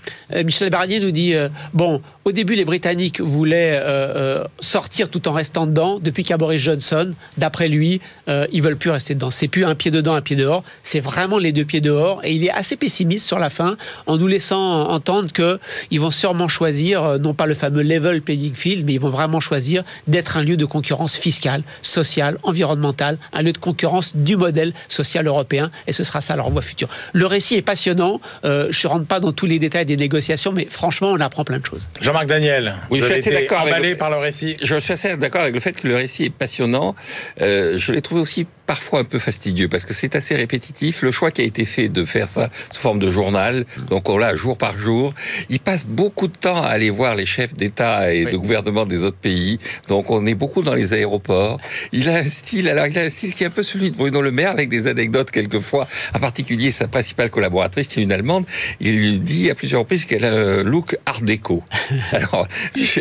Michel 0.45 0.71
Barnier 0.71 1.01
nous 1.01 1.11
dit, 1.11 1.35
bon, 1.73 2.01
au 2.25 2.33
début, 2.33 2.55
les 2.55 2.65
Britanniques 2.65 3.21
voulaient 3.21 3.81
euh, 3.95 4.15
euh, 4.17 4.45
sortir 4.61 5.09
tout 5.09 5.29
en 5.29 5.33
restant 5.33 5.67
dedans. 5.67 5.99
Depuis 6.01 6.25
qu'il 6.25 6.37
Boris 6.37 6.61
Johnson, 6.61 7.15
d'après 7.39 7.69
lui, 7.69 8.01
euh, 8.29 8.47
ils 8.53 8.63
veulent 8.63 8.77
plus 8.77 8.91
rester 8.91 9.15
dedans. 9.15 9.31
C'est 9.31 9.49
plus 9.49 9.65
un 9.65 9.75
pied 9.75 9.91
dedans, 9.91 10.15
un 10.15 10.21
pied 10.21 10.37
dehors. 10.37 10.65
C'est 10.83 11.01
vraiment 11.01 11.39
les 11.39 11.53
deux 11.53 11.65
pieds 11.65 11.81
dehors. 11.81 12.21
Et 12.25 12.33
il 12.33 12.45
est 12.45 12.51
assez 12.51 12.77
pessimiste 12.77 13.27
sur 13.27 13.39
la 13.39 13.51
fin, 13.51 13.77
en 14.07 14.17
nous 14.17 14.27
laissant 14.27 14.89
entendre 14.89 15.33
que 15.33 15.61
ils 15.91 16.01
vont 16.01 16.11
sûrement 16.11 16.49
choisir, 16.49 17.19
non 17.21 17.35
pas 17.35 17.47
le 17.47 17.55
fameux 17.55 17.83
level 17.83 18.21
playing 18.23 18.55
field, 18.55 18.85
mais 18.85 18.95
ils 18.95 19.01
vont 19.01 19.11
vraiment 19.11 19.41
choisir 19.41 19.85
d'être 20.09 20.37
un 20.37 20.43
lieu 20.43 20.57
de 20.57 20.65
concurrence 20.65 21.17
fiscale, 21.17 21.63
sociale, 21.83 22.39
environnementale, 22.43 23.19
un 23.33 23.43
lieu 23.43 23.53
de 23.53 23.59
concurrence 23.59 24.17
du 24.17 24.37
modèle 24.37 24.73
social 24.89 25.27
européen. 25.27 25.71
Et 25.87 25.93
ce 25.93 26.03
sera 26.03 26.21
ça 26.21 26.35
leur 26.35 26.51
voie 26.51 26.63
future. 26.63 26.89
Le 27.13 27.27
récit 27.27 27.55
est 27.55 27.63
passionnant. 27.63 28.21
je 28.43 28.49
ne 28.49 28.89
rentre 28.89 29.07
pas 29.07 29.21
dans 29.21 29.33
tous 29.33 29.47
les 29.47 29.59
détails 29.59 29.87
des 29.87 29.97
négociations, 29.97 30.53
mais 30.53 30.67
franchement, 30.69 31.13
on 31.13 31.21
apprend 31.21 31.45
plein 31.45 31.59
de 31.59 31.67
choses. 31.67 31.87
Jean-Marc 32.01 32.27
Daniel, 32.27 32.75
oui, 32.91 33.01
je 33.01 33.05
suis 33.05 33.15
assez 33.15 33.31
d'accord 33.31 33.61
avec 33.61 33.84
par 33.95 34.11
le 34.11 34.17
récit. 34.17 34.57
Je 34.63 34.77
suis 34.81 34.95
assez 34.95 35.17
d'accord 35.17 35.43
avec 35.43 35.55
le 35.55 35.61
fait 35.61 35.73
que 35.73 35.87
le 35.87 35.97
récit 35.97 36.25
est 36.25 36.31
passionnant. 36.31 36.95
Euh, 37.41 37.77
je 37.77 37.93
l'ai 37.93 38.01
trouvé 38.01 38.21
aussi 38.21 38.47
parfois 38.67 39.01
un 39.01 39.05
peu 39.05 39.19
fastidieux 39.19 39.69
parce 39.69 39.85
que 39.85 39.93
c'est 39.93 40.17
assez 40.17 40.35
répétitif. 40.35 41.03
Le 41.03 41.11
choix 41.11 41.31
qui 41.31 41.43
a 41.43 41.45
été 41.45 41.65
fait 41.65 41.89
de 41.89 42.05
faire 42.05 42.29
ça 42.29 42.51
sous 42.71 42.81
forme 42.81 42.99
de 42.99 43.11
journal, 43.11 43.67
donc 43.91 44.09
on 44.09 44.17
l'a 44.17 44.35
jour 44.35 44.57
par 44.57 44.79
jour. 44.79 45.15
Il 45.51 45.61
passe 45.61 45.87
beaucoup 45.87 46.29
de 46.29 46.37
temps 46.37 46.63
à 46.63 46.69
aller 46.69 46.91
voir 46.91 47.15
les 47.15 47.27
chefs 47.27 47.55
d'État 47.55 48.13
et 48.13 48.25
de 48.25 48.37
gouvernement 48.37 48.87
des 48.87 49.05
autres 49.05 49.19
pays. 49.19 49.59
Donc 49.89 50.11
on 50.11 50.25
est 50.27 50.35
beaucoup 50.35 50.63
dans 50.63 50.75
les 50.75 50.93
aéroports. 50.93 51.61
Il 51.93 52.09
a 52.09 52.17
un 52.17 52.29
style, 52.29 52.69
alors 52.69 52.87
il 52.87 52.99
a 52.99 53.03
un 53.03 53.11
style 53.11 53.35
qui 53.35 53.45
est 53.45 53.49
un 53.49 53.51
peu 53.51 53.63
celui 53.63 53.91
de 53.91 53.97
Bruno 53.97 54.23
Le 54.23 54.31
Maire 54.31 54.51
avec 54.51 54.69
des 54.69 54.87
anecdotes 54.87 55.31
quelquefois. 55.31 55.87
En 56.15 56.21
particulier 56.21 56.73
sa 56.73 56.89
principale 56.89 57.31
collaboratrice, 57.31 57.89
c'est 57.91 58.01
une 58.01 58.13
Allemande. 58.13 58.47
Il 58.81 58.97
lui 58.97 59.19
dit 59.19 59.51
à 59.51 59.55
plusieurs 59.55 59.81
reprises 59.81 60.05
qu'elle 60.05 60.25
a 60.25 60.33
un 60.33 60.63
look 60.63 60.97
art 61.07 61.21
déco. 61.21 61.63
Alors 62.13 62.49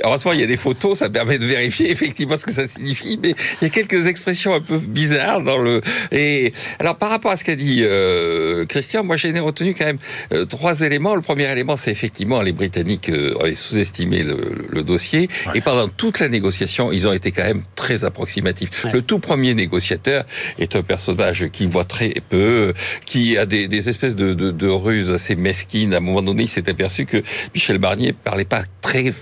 heureusement 0.04 0.34
il 0.34 0.42
y 0.42 0.44
a 0.44 0.48
des 0.48 0.58
photos, 0.58 0.73
ça 0.96 1.10
permet 1.10 1.40
de 1.40 1.46
vérifier 1.46 1.92
effectivement 1.92 2.38
ce 2.38 2.46
que 2.46 2.52
ça 2.52 2.68
signifie. 2.68 3.20
Mais 3.22 3.36
il 3.62 3.66
y 3.66 3.68
a 3.68 3.70
quelques 3.70 4.08
expressions 4.08 4.54
un 4.54 4.62
peu 4.62 4.78
bizarres 4.78 5.42
dans 5.42 5.58
le. 5.58 5.82
Et 6.12 6.54
alors 6.80 6.98
par 6.98 7.10
rapport 7.10 7.32
à 7.32 7.38
ce 7.38 7.44
qu'a 7.44 7.56
dit 7.56 7.84
euh, 7.84 8.66
Christian, 8.66 9.04
moi 9.04 9.18
j'ai 9.18 9.32
retenu 9.40 9.74
quand 9.74 9.86
même 9.86 10.00
euh, 10.34 10.46
trois 10.46 10.82
éléments. 10.82 11.16
Le 11.16 11.22
premier 11.22 11.52
élément, 11.52 11.76
c'est 11.78 11.92
effectivement 11.92 12.42
les 12.42 12.52
Britanniques 12.52 13.10
euh, 13.10 13.36
avaient 13.42 13.56
sous-estimé 13.56 14.24
le, 14.24 14.84
dossier 14.84 15.30
et 15.54 15.62
pendant 15.62 15.88
toute 15.88 16.20
la 16.20 16.28
négociation, 16.28 16.92
ils 16.92 17.08
ont 17.08 17.14
été 17.14 17.32
quand 17.32 17.44
même 17.44 17.64
très 17.76 18.04
approximatifs. 18.04 18.86
Le 18.92 19.02
tout 19.02 19.20
premier 19.20 19.54
négociateur 19.54 20.26
est 20.60 20.76
un 20.76 20.82
personnage 20.82 21.48
qui 21.54 21.68
voit 21.68 21.86
très 21.86 22.14
peu, 22.30 22.74
qui 23.06 23.38
a 23.38 23.46
des, 23.46 23.70
des 23.70 23.88
espèces 23.88 24.16
de, 24.16 24.34
de, 24.34 24.52
de 24.52 24.68
ruses 24.68 25.10
assez 25.10 25.36
mesquines. 25.36 25.94
À 25.94 25.98
un 25.98 26.00
moment 26.02 26.22
donné, 26.22 26.44
il 26.44 26.50
s'est 26.50 26.70
aperçu 26.70 27.06
que 27.06 27.24
Michel 27.54 27.78
Barnier 27.78 28.12
parlait 28.12 28.44
pas 28.44 28.64
très 28.82 29.14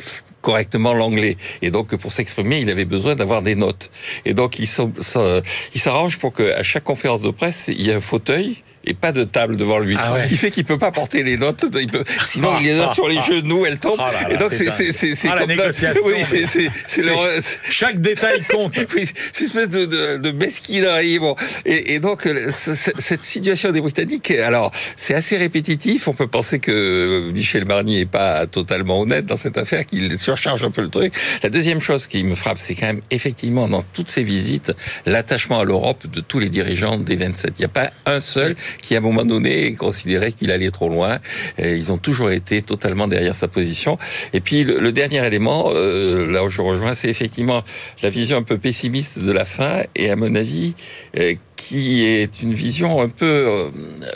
correctement 0.41 0.93
l'anglais. 0.93 1.37
Et 1.61 1.71
donc, 1.71 1.95
pour 1.95 2.11
s'exprimer, 2.11 2.59
il 2.59 2.69
avait 2.69 2.85
besoin 2.85 3.15
d'avoir 3.15 3.41
des 3.41 3.55
notes. 3.55 3.91
Et 4.25 4.33
donc, 4.33 4.59
il 4.59 4.67
s'arrange 4.67 6.17
pour 6.17 6.33
qu'à 6.33 6.63
chaque 6.63 6.83
conférence 6.83 7.21
de 7.21 7.31
presse, 7.31 7.65
il 7.67 7.81
y 7.81 7.89
ait 7.89 7.93
un 7.93 8.01
fauteuil 8.01 8.63
et 8.83 8.93
pas 8.93 9.11
de 9.11 9.23
table 9.23 9.57
devant 9.57 9.79
lui. 9.79 9.95
Ah 9.97 10.15
Ce 10.21 10.27
qui 10.27 10.37
fait 10.37 10.51
qu'il 10.51 10.65
peut 10.65 10.77
pas 10.77 10.91
porter 10.91 11.23
les 11.23 11.37
notes. 11.37 11.65
Il 11.79 11.89
peut... 11.89 12.03
Sinon, 12.25 12.57
il 12.59 12.65
les 12.65 12.79
a 12.79 12.93
sur 12.93 13.07
les 13.07 13.21
genoux, 13.21 13.65
elles 13.65 13.77
tombent. 13.77 13.99
Oh 13.99 14.31
et 14.31 14.37
donc, 14.37 14.53
c'est 14.53 14.91
c'est 14.91 15.29
ah, 15.29 15.35
la 15.35 15.45
négociation. 15.45 16.01
Oui, 16.05 16.23
c'est 16.23 17.01
le... 17.01 17.41
chaque 17.69 18.01
détail 18.01 18.43
compte. 18.49 18.75
oui, 18.95 19.09
c'est 19.33 19.41
une 19.41 19.45
espèce 19.47 19.69
de, 19.69 19.85
de, 19.85 20.17
de 20.17 20.31
mesquinerie. 20.31 21.19
Bon. 21.19 21.35
Et, 21.65 21.93
et 21.93 21.99
donc, 21.99 22.25
euh, 22.25 22.49
cette 22.51 23.25
situation 23.25 23.71
des 23.71 23.81
Britanniques, 23.81 24.31
alors, 24.31 24.71
c'est 24.97 25.13
assez 25.13 25.37
répétitif. 25.37 26.07
On 26.07 26.13
peut 26.13 26.27
penser 26.27 26.59
que 26.59 27.29
Michel 27.31 27.65
Barnier 27.65 28.01
est 28.01 28.05
pas 28.05 28.47
totalement 28.47 29.01
honnête 29.01 29.25
dans 29.25 29.37
cette 29.37 29.57
affaire, 29.57 29.85
qu'il 29.85 30.17
surcharge 30.17 30.63
un 30.63 30.71
peu 30.71 30.81
le 30.81 30.89
truc. 30.89 31.13
La 31.43 31.49
deuxième 31.49 31.81
chose 31.81 32.07
qui 32.07 32.23
me 32.23 32.35
frappe, 32.35 32.57
c'est 32.57 32.75
quand 32.75 32.87
même 32.87 33.01
effectivement 33.11 33.67
dans 33.67 33.81
toutes 33.81 34.09
ces 34.09 34.23
visites 34.23 34.71
l'attachement 35.05 35.59
à 35.59 35.63
l'Europe 35.63 36.07
de 36.07 36.21
tous 36.21 36.39
les 36.39 36.49
dirigeants 36.49 36.97
des 36.97 37.15
27. 37.15 37.53
Il 37.57 37.61
n'y 37.61 37.65
a 37.65 37.69
pas 37.69 37.91
un 38.05 38.19
seul 38.19 38.55
qui 38.81 38.95
à 38.95 38.99
un 38.99 39.01
moment 39.01 39.25
donné 39.25 39.73
considérait 39.73 40.31
qu'il 40.31 40.51
allait 40.51 40.71
trop 40.71 40.89
loin. 40.89 41.19
Ils 41.57 41.91
ont 41.91 41.97
toujours 41.97 42.31
été 42.31 42.61
totalement 42.61 43.07
derrière 43.07 43.35
sa 43.35 43.47
position. 43.47 43.97
Et 44.33 44.41
puis 44.41 44.63
le, 44.63 44.91
dernier 44.91 45.25
élément, 45.25 45.71
euh, 45.73 46.25
là 46.25 46.43
où 46.43 46.49
je 46.49 46.61
rejoins, 46.61 46.95
c'est 46.95 47.09
effectivement 47.09 47.63
la 48.01 48.09
vision 48.09 48.37
un 48.37 48.43
peu 48.43 48.57
pessimiste 48.57 49.19
de 49.19 49.31
la 49.31 49.45
fin 49.45 49.83
et 49.95 50.09
à 50.09 50.15
mon 50.15 50.35
avis 50.35 50.73
euh, 51.19 51.33
qui 51.67 52.05
est 52.05 52.41
une 52.41 52.53
vision 52.53 53.01
un 53.01 53.09
peu 53.09 53.25
euh, 53.25 53.69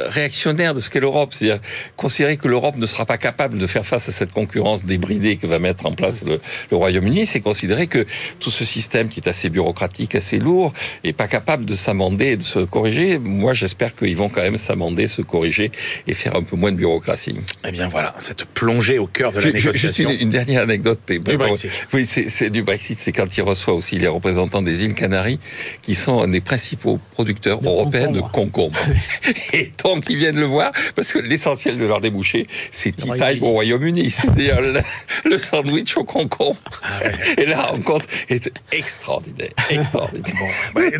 réactionnaire 0.07 0.73
de 0.73 0.79
ce 0.79 0.89
qu'est 0.89 0.99
l'Europe, 0.99 1.33
c'est-à-dire 1.33 1.59
considérer 1.95 2.37
que 2.37 2.47
l'Europe 2.47 2.75
ne 2.77 2.85
sera 2.85 3.05
pas 3.05 3.17
capable 3.17 3.57
de 3.57 3.67
faire 3.67 3.85
face 3.85 4.09
à 4.09 4.11
cette 4.11 4.31
concurrence 4.31 4.85
débridée 4.85 5.37
que 5.37 5.47
va 5.47 5.59
mettre 5.59 5.85
en 5.85 5.93
place 5.93 6.23
le, 6.25 6.39
Royaume-Uni, 6.71 7.25
c'est 7.25 7.39
considérer 7.39 7.87
que 7.87 8.05
tout 8.39 8.51
ce 8.51 8.65
système 8.65 9.07
qui 9.09 9.19
est 9.19 9.29
assez 9.29 9.49
bureaucratique, 9.49 10.15
assez 10.15 10.39
lourd, 10.39 10.73
est 11.03 11.13
pas 11.13 11.27
capable 11.27 11.65
de 11.65 11.75
s'amender 11.75 12.31
et 12.31 12.37
de 12.37 12.43
se 12.43 12.59
corriger. 12.59 13.19
Moi, 13.19 13.53
j'espère 13.53 13.95
qu'ils 13.95 14.17
vont 14.17 14.29
quand 14.29 14.41
même 14.41 14.57
s'amender, 14.57 15.07
se 15.07 15.21
corriger 15.21 15.71
et 16.07 16.13
faire 16.13 16.35
un 16.35 16.43
peu 16.43 16.55
moins 16.55 16.71
de 16.71 16.77
bureaucratie. 16.77 17.37
Eh 17.65 17.71
bien 17.71 17.87
voilà, 17.87 18.15
cette 18.19 18.45
plongée 18.45 18.99
au 18.99 19.07
cœur 19.07 19.31
de 19.31 19.39
la 19.39 19.51
négociation. 19.51 20.09
Juste 20.09 20.21
une, 20.21 20.29
dernière 20.29 20.63
anecdote. 20.63 20.99
Du 21.07 21.19
Brexit. 21.19 21.71
Oui, 21.93 22.05
c'est 22.05 22.49
du 22.49 22.63
Brexit, 22.63 22.99
c'est 22.99 23.11
quand 23.11 23.37
il 23.37 23.41
reçoit 23.41 23.73
aussi 23.73 23.97
les 23.97 24.07
représentants 24.07 24.61
des 24.61 24.83
îles 24.83 24.93
Canaries, 24.93 25.39
qui 25.81 25.95
sont 25.95 26.21
un 26.21 26.27
des 26.27 26.41
principaux 26.41 26.99
producteurs 27.13 27.34
européens 27.45 28.11
de 28.11 28.21
concombres. 28.21 28.79
Et 29.53 29.71
donc, 29.83 30.05
ils 30.09 30.17
viennent 30.17 30.39
le 30.39 30.45
voir 30.45 30.71
parce 30.95 31.11
que 31.11 31.19
l'essentiel 31.19 31.77
de 31.77 31.85
leur 31.85 32.01
débouché, 32.01 32.47
c'est 32.71 32.95
tea 32.95 33.39
au 33.41 33.51
Royaume-Uni. 33.51 34.11
C'est-à-dire 34.11 34.59
le, 34.61 35.37
sandwich 35.37 35.95
au 35.97 36.03
concombre. 36.03 36.57
Ah 36.83 36.99
Et 37.37 37.47
on 37.73 37.81
compte, 37.81 38.03
est 38.29 38.51
extraordinaire. 38.71 39.49
extraordinaire. 39.69 40.33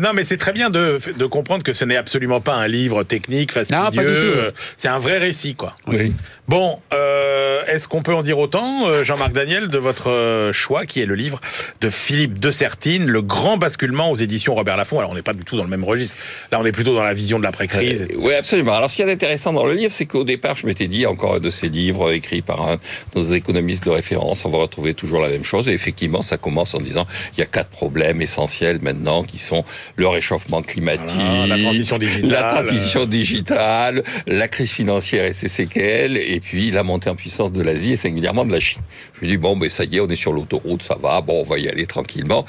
non, 0.00 0.10
mais 0.14 0.24
c'est 0.24 0.36
très 0.36 0.52
bien 0.52 0.70
de, 0.70 0.98
de, 1.16 1.26
comprendre 1.26 1.62
que 1.62 1.72
ce 1.72 1.84
n'est 1.84 1.96
absolument 1.96 2.40
pas 2.40 2.54
un 2.54 2.68
livre 2.68 3.02
technique, 3.02 3.52
fastidieux. 3.52 4.52
C'est 4.76 4.88
un 4.88 4.98
vrai 4.98 5.18
récit, 5.18 5.54
quoi. 5.54 5.76
Oui. 5.86 6.12
Bon, 6.48 6.78
euh, 6.94 7.64
est-ce 7.66 7.88
qu'on 7.88 8.02
peut 8.02 8.14
en 8.14 8.22
dire 8.22 8.38
autant, 8.38 8.86
euh, 8.86 9.02
Jean-Marc 9.02 9.32
Daniel, 9.32 9.68
de 9.68 9.78
votre 9.78 10.10
euh, 10.10 10.52
choix, 10.52 10.86
qui 10.86 11.00
est 11.00 11.06
le 11.06 11.16
livre 11.16 11.40
de 11.80 11.90
Philippe 11.90 12.38
de 12.38 12.52
Sertine, 12.52 13.06
Le 13.08 13.20
grand 13.20 13.56
basculement 13.56 14.12
aux 14.12 14.14
éditions 14.14 14.54
Robert 14.54 14.76
Laffont? 14.76 14.98
Alors, 14.98 15.10
on 15.10 15.14
n'est 15.14 15.22
pas 15.22 15.32
du 15.32 15.44
tout 15.44 15.56
dans 15.56 15.64
le 15.64 15.68
même 15.68 15.82
registre. 15.82 16.16
Là, 16.52 16.60
on 16.60 16.64
est 16.64 16.72
plutôt 16.72 16.94
dans 16.94 17.02
la 17.02 17.14
vision 17.14 17.38
de 17.38 17.44
l'après-crise. 17.44 18.08
oui, 18.18 18.32
absolument. 18.34 18.74
Alors, 18.74 18.90
ce 18.90 18.96
qui 18.96 19.02
est 19.02 19.10
intéressant 19.10 19.52
dans 19.52 19.66
le 19.66 19.74
livre, 19.74 19.92
c'est 19.92 20.06
qu'au 20.06 20.24
départ, 20.24 20.56
je 20.56 20.66
m'étais 20.66 20.86
dit, 20.86 21.06
encore 21.06 21.34
un 21.34 21.40
de 21.40 21.50
ces 21.50 21.68
livres 21.68 22.12
écrits 22.12 22.42
par 22.42 22.68
un 22.68 22.76
nos 23.14 23.22
économistes 23.22 23.84
de 23.84 23.90
référence, 23.90 24.44
on 24.44 24.50
va 24.50 24.58
retrouver 24.58 24.94
toujours 24.94 25.20
la 25.20 25.28
même 25.28 25.44
chose. 25.44 25.68
Et 25.68 25.72
effectivement, 25.72 26.22
ça 26.22 26.36
commence 26.36 26.74
en 26.74 26.80
disant, 26.80 27.06
il 27.36 27.40
y 27.40 27.42
a 27.42 27.46
quatre 27.46 27.70
problèmes 27.70 28.22
essentiels 28.22 28.80
maintenant, 28.80 29.22
qui 29.22 29.38
sont 29.38 29.64
le 29.96 30.06
réchauffement 30.06 30.62
climatique, 30.62 31.48
la 31.48 31.58
transition 31.58 31.98
digitale, 31.98 32.30
la, 32.30 32.42
transition 32.42 33.04
digitale, 33.06 34.04
la 34.26 34.48
crise 34.48 34.70
financière 34.70 35.24
et 35.24 35.32
ses 35.32 35.48
séquelles, 35.48 36.16
et 36.16 36.40
puis 36.40 36.70
la 36.70 36.82
montée 36.82 37.10
en 37.10 37.16
puissance 37.16 37.52
de 37.52 37.62
l'Asie 37.62 37.92
et 37.92 37.96
singulièrement 37.96 38.44
de 38.44 38.52
la 38.52 38.60
Chine. 38.60 38.82
Je 39.20 39.24
me 39.24 39.30
dis, 39.30 39.36
bon, 39.36 39.56
mais 39.56 39.68
ça 39.68 39.84
y 39.84 39.96
est, 39.96 40.00
on 40.00 40.08
est 40.08 40.16
sur 40.16 40.32
l'autoroute, 40.32 40.82
ça 40.82 40.96
va, 41.00 41.20
bon, 41.20 41.42
on 41.46 41.48
va 41.48 41.58
y 41.58 41.68
aller 41.68 41.86
tranquillement. 41.86 42.44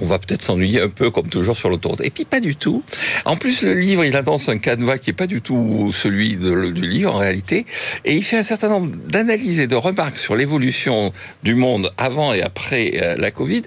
On 0.00 0.06
va 0.06 0.18
peut-être 0.18 0.42
s'ennuyer 0.42 0.80
un 0.80 0.88
peu, 0.88 1.10
comme 1.10 1.28
toujours, 1.28 1.56
sur 1.56 1.70
l'autoroute. 1.70 2.00
Et 2.04 2.10
puis, 2.10 2.24
pas 2.24 2.40
du 2.40 2.56
tout. 2.56 2.82
En 3.24 3.36
plus, 3.36 3.62
le 3.62 3.74
livre, 3.74 4.04
il 4.04 4.16
annonce 4.16 4.48
un 4.48 4.58
canevas 4.58 4.98
qui 4.98 5.10
est 5.10 5.14
pas 5.14 5.26
du 5.26 5.40
tout 5.42 5.92
celui 5.92 6.36
du 6.36 6.88
livre, 6.88 7.14
en 7.14 7.18
réalité. 7.18 7.66
Et 8.04 8.14
il 8.14 8.24
fait 8.24 8.38
un 8.38 8.42
certain 8.42 8.68
nombre 8.68 8.92
d'analyses 9.08 9.60
et 9.60 9.66
de 9.66 9.76
remarques 9.76 10.18
sur 10.18 10.34
l'évolution 10.34 11.12
du 11.42 11.54
monde 11.54 11.90
avant 11.96 12.32
et 12.32 12.42
après 12.42 12.94
euh, 13.02 13.16
la 13.16 13.30
Covid, 13.30 13.62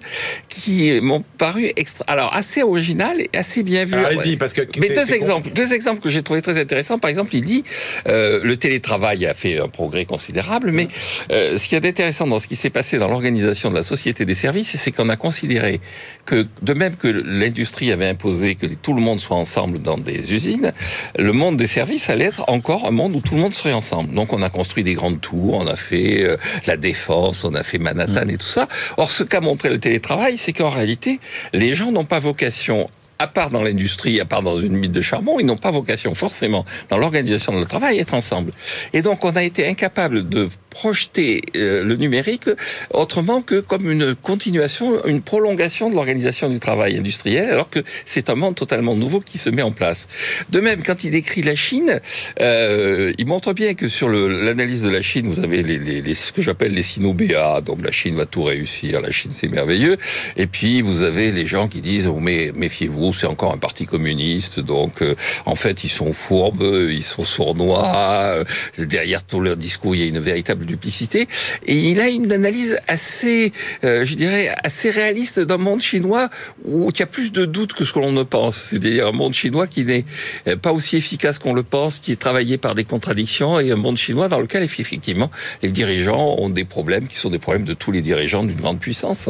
qui 0.49 0.99
m'ont 1.01 1.23
paru 1.37 1.71
extra... 1.75 2.03
alors 2.07 2.35
assez 2.35 2.63
original 2.63 3.21
et 3.21 3.29
assez 3.33 3.63
bien 3.63 3.85
vu. 3.85 3.95
Allez-y, 3.95 4.35
parce 4.35 4.53
que... 4.53 4.61
Mais 4.77 4.89
deux 4.89 5.13
exemples, 5.13 5.51
deux 5.51 5.71
exemples 5.73 6.01
que 6.01 6.09
j'ai 6.09 6.23
trouvé 6.23 6.41
très 6.41 6.59
intéressants. 6.59 6.99
Par 6.99 7.09
exemple, 7.09 7.35
il 7.35 7.45
dit, 7.45 7.63
euh, 8.07 8.41
le 8.43 8.57
télétravail 8.57 9.25
a 9.25 9.33
fait 9.33 9.59
un 9.59 9.67
progrès 9.67 10.05
considérable, 10.05 10.71
mais 10.71 10.87
euh, 11.31 11.57
ce 11.57 11.67
qui 11.67 11.75
est 11.75 11.85
intéressant 11.85 12.27
dans 12.27 12.40
ce 12.41 12.47
qui 12.47 12.55
s'est 12.55 12.69
passé 12.69 12.97
dans 12.97 13.07
l'organisation 13.07 13.69
de 13.69 13.75
la 13.75 13.83
société 13.83 14.25
des 14.25 14.35
services, 14.35 14.75
c'est 14.75 14.91
qu'on 14.91 15.09
a 15.09 15.15
considéré 15.15 15.79
que, 16.25 16.47
de 16.61 16.73
même 16.73 16.95
que 16.95 17.07
l'industrie 17.07 17.91
avait 17.91 18.07
imposé 18.07 18.55
que 18.55 18.67
tout 18.67 18.93
le 18.93 19.01
monde 19.01 19.19
soit 19.19 19.37
ensemble 19.37 19.81
dans 19.81 19.97
des 19.97 20.33
usines, 20.33 20.73
le 21.17 21.31
monde 21.31 21.57
des 21.57 21.67
services 21.67 22.09
allait 22.09 22.25
être 22.25 22.43
encore 22.47 22.85
un 22.85 22.91
monde 22.91 23.15
où 23.15 23.21
tout 23.21 23.35
le 23.35 23.41
monde 23.41 23.53
serait 23.53 23.73
ensemble. 23.73 24.13
Donc 24.13 24.33
on 24.33 24.41
a 24.41 24.49
construit 24.49 24.83
des 24.83 24.93
grandes 24.93 25.21
tours, 25.21 25.53
on 25.53 25.67
a 25.67 25.75
fait 25.75 26.27
euh, 26.27 26.37
la 26.65 26.75
défense, 26.75 27.43
on 27.43 27.53
a 27.53 27.63
fait 27.63 27.79
Manhattan 27.79 28.25
mm. 28.25 28.31
et 28.31 28.37
tout 28.37 28.47
ça. 28.47 28.67
Or, 28.97 29.11
ce 29.11 29.23
qu'a 29.23 29.41
montré 29.41 29.69
le 29.69 29.79
télétravail, 29.79 30.37
c'est 30.37 30.53
qu'en 30.53 30.69
réalité, 30.69 31.19
les 31.53 31.73
gens 31.75 31.91
n'ont 31.91 32.05
pas 32.05 32.19
vocation 32.19 32.89
à 33.21 33.27
part 33.27 33.51
dans 33.51 33.61
l'industrie, 33.61 34.19
à 34.19 34.25
part 34.25 34.41
dans 34.41 34.57
une 34.57 34.75
mine 34.75 34.91
de 34.91 35.01
charbon, 35.01 35.39
ils 35.39 35.45
n'ont 35.45 35.55
pas 35.55 35.69
vocation 35.69 36.15
forcément 36.15 36.65
dans 36.89 36.97
l'organisation 36.97 37.53
de 37.53 37.59
le 37.59 37.65
travail 37.65 37.99
à 37.99 38.01
être 38.01 38.15
ensemble. 38.15 38.51
Et 38.93 39.03
donc 39.03 39.23
on 39.23 39.35
a 39.35 39.43
été 39.43 39.67
incapable 39.67 40.27
de 40.27 40.49
projeter 40.71 41.41
euh, 41.55 41.83
le 41.83 41.95
numérique 41.95 42.49
autrement 42.91 43.41
que 43.43 43.59
comme 43.59 43.91
une 43.91 44.15
continuation, 44.15 45.05
une 45.05 45.21
prolongation 45.21 45.89
de 45.89 45.95
l'organisation 45.95 46.49
du 46.49 46.59
travail 46.59 46.97
industriel, 46.97 47.49
alors 47.49 47.69
que 47.69 47.81
c'est 48.05 48.29
un 48.29 48.35
monde 48.35 48.55
totalement 48.55 48.95
nouveau 48.95 49.19
qui 49.19 49.37
se 49.37 49.49
met 49.51 49.61
en 49.61 49.71
place. 49.71 50.07
De 50.49 50.59
même, 50.59 50.81
quand 50.81 51.03
il 51.03 51.11
décrit 51.11 51.43
la 51.43 51.55
Chine, 51.55 51.99
euh, 52.41 53.13
il 53.17 53.27
montre 53.27 53.53
bien 53.53 53.75
que 53.75 53.87
sur 53.87 54.09
l'analyse 54.09 54.81
de 54.81 54.89
la 54.89 55.01
Chine, 55.01 55.27
vous 55.27 55.41
avez 55.43 55.61
ce 56.13 56.31
que 56.31 56.41
j'appelle 56.41 56.73
les 56.73 56.83
sinobéas, 56.83 57.61
donc 57.61 57.83
la 57.83 57.91
Chine 57.91 58.15
va 58.15 58.25
tout 58.25 58.43
réussir, 58.43 59.01
la 59.01 59.11
Chine 59.11 59.31
c'est 59.33 59.49
merveilleux, 59.49 59.97
et 60.37 60.47
puis 60.47 60.81
vous 60.81 61.03
avez 61.03 61.31
les 61.31 61.45
gens 61.45 61.67
qui 61.67 61.81
disent, 61.81 62.07
oh, 62.07 62.19
mais 62.19 62.51
méfiez-vous, 62.55 63.13
c'est 63.13 63.27
encore 63.27 63.53
un 63.53 63.57
parti 63.57 63.85
communiste, 63.85 64.61
donc 64.61 65.01
euh, 65.01 65.15
en 65.45 65.55
fait 65.55 65.83
ils 65.83 65.89
sont 65.89 66.13
fourbes, 66.13 66.89
ils 66.89 67.03
sont 67.03 67.25
sournois, 67.25 68.45
derrière 68.77 69.23
tout 69.23 69.41
leur 69.41 69.57
discours 69.57 69.95
il 69.95 70.01
y 70.01 70.03
a 70.03 70.07
une 70.07 70.19
véritable 70.19 70.60
duplicité. 70.65 71.27
Et 71.65 71.75
il 71.75 71.99
a 71.99 72.09
une 72.09 72.31
analyse 72.31 72.79
assez, 72.87 73.51
euh, 73.83 74.05
je 74.05 74.15
dirais, 74.15 74.53
assez 74.63 74.89
réaliste 74.89 75.39
d'un 75.39 75.57
monde 75.57 75.81
chinois 75.81 76.29
où 76.65 76.89
il 76.93 76.99
y 76.99 77.03
a 77.03 77.07
plus 77.07 77.31
de 77.31 77.45
doutes 77.45 77.73
que 77.73 77.85
ce 77.85 77.93
que 77.93 77.99
l'on 77.99 78.11
ne 78.11 78.23
pense. 78.23 78.69
C'est-à-dire 78.69 79.07
un 79.07 79.11
monde 79.11 79.33
chinois 79.33 79.67
qui 79.67 79.83
n'est 79.85 80.05
euh, 80.47 80.55
pas 80.55 80.71
aussi 80.71 80.97
efficace 80.97 81.39
qu'on 81.39 81.53
le 81.53 81.63
pense, 81.63 81.99
qui 81.99 82.11
est 82.11 82.19
travaillé 82.19 82.57
par 82.57 82.75
des 82.75 82.83
contradictions, 82.83 83.59
et 83.59 83.71
un 83.71 83.75
monde 83.75 83.97
chinois 83.97 84.27
dans 84.27 84.39
lequel 84.39 84.63
effectivement 84.63 85.31
les 85.61 85.69
dirigeants 85.69 86.35
ont 86.37 86.49
des 86.49 86.65
problèmes 86.65 87.07
qui 87.07 87.17
sont 87.17 87.29
des 87.29 87.39
problèmes 87.39 87.65
de 87.65 87.73
tous 87.73 87.91
les 87.91 88.01
dirigeants 88.01 88.43
d'une 88.43 88.59
grande 88.59 88.79
puissance. 88.79 89.29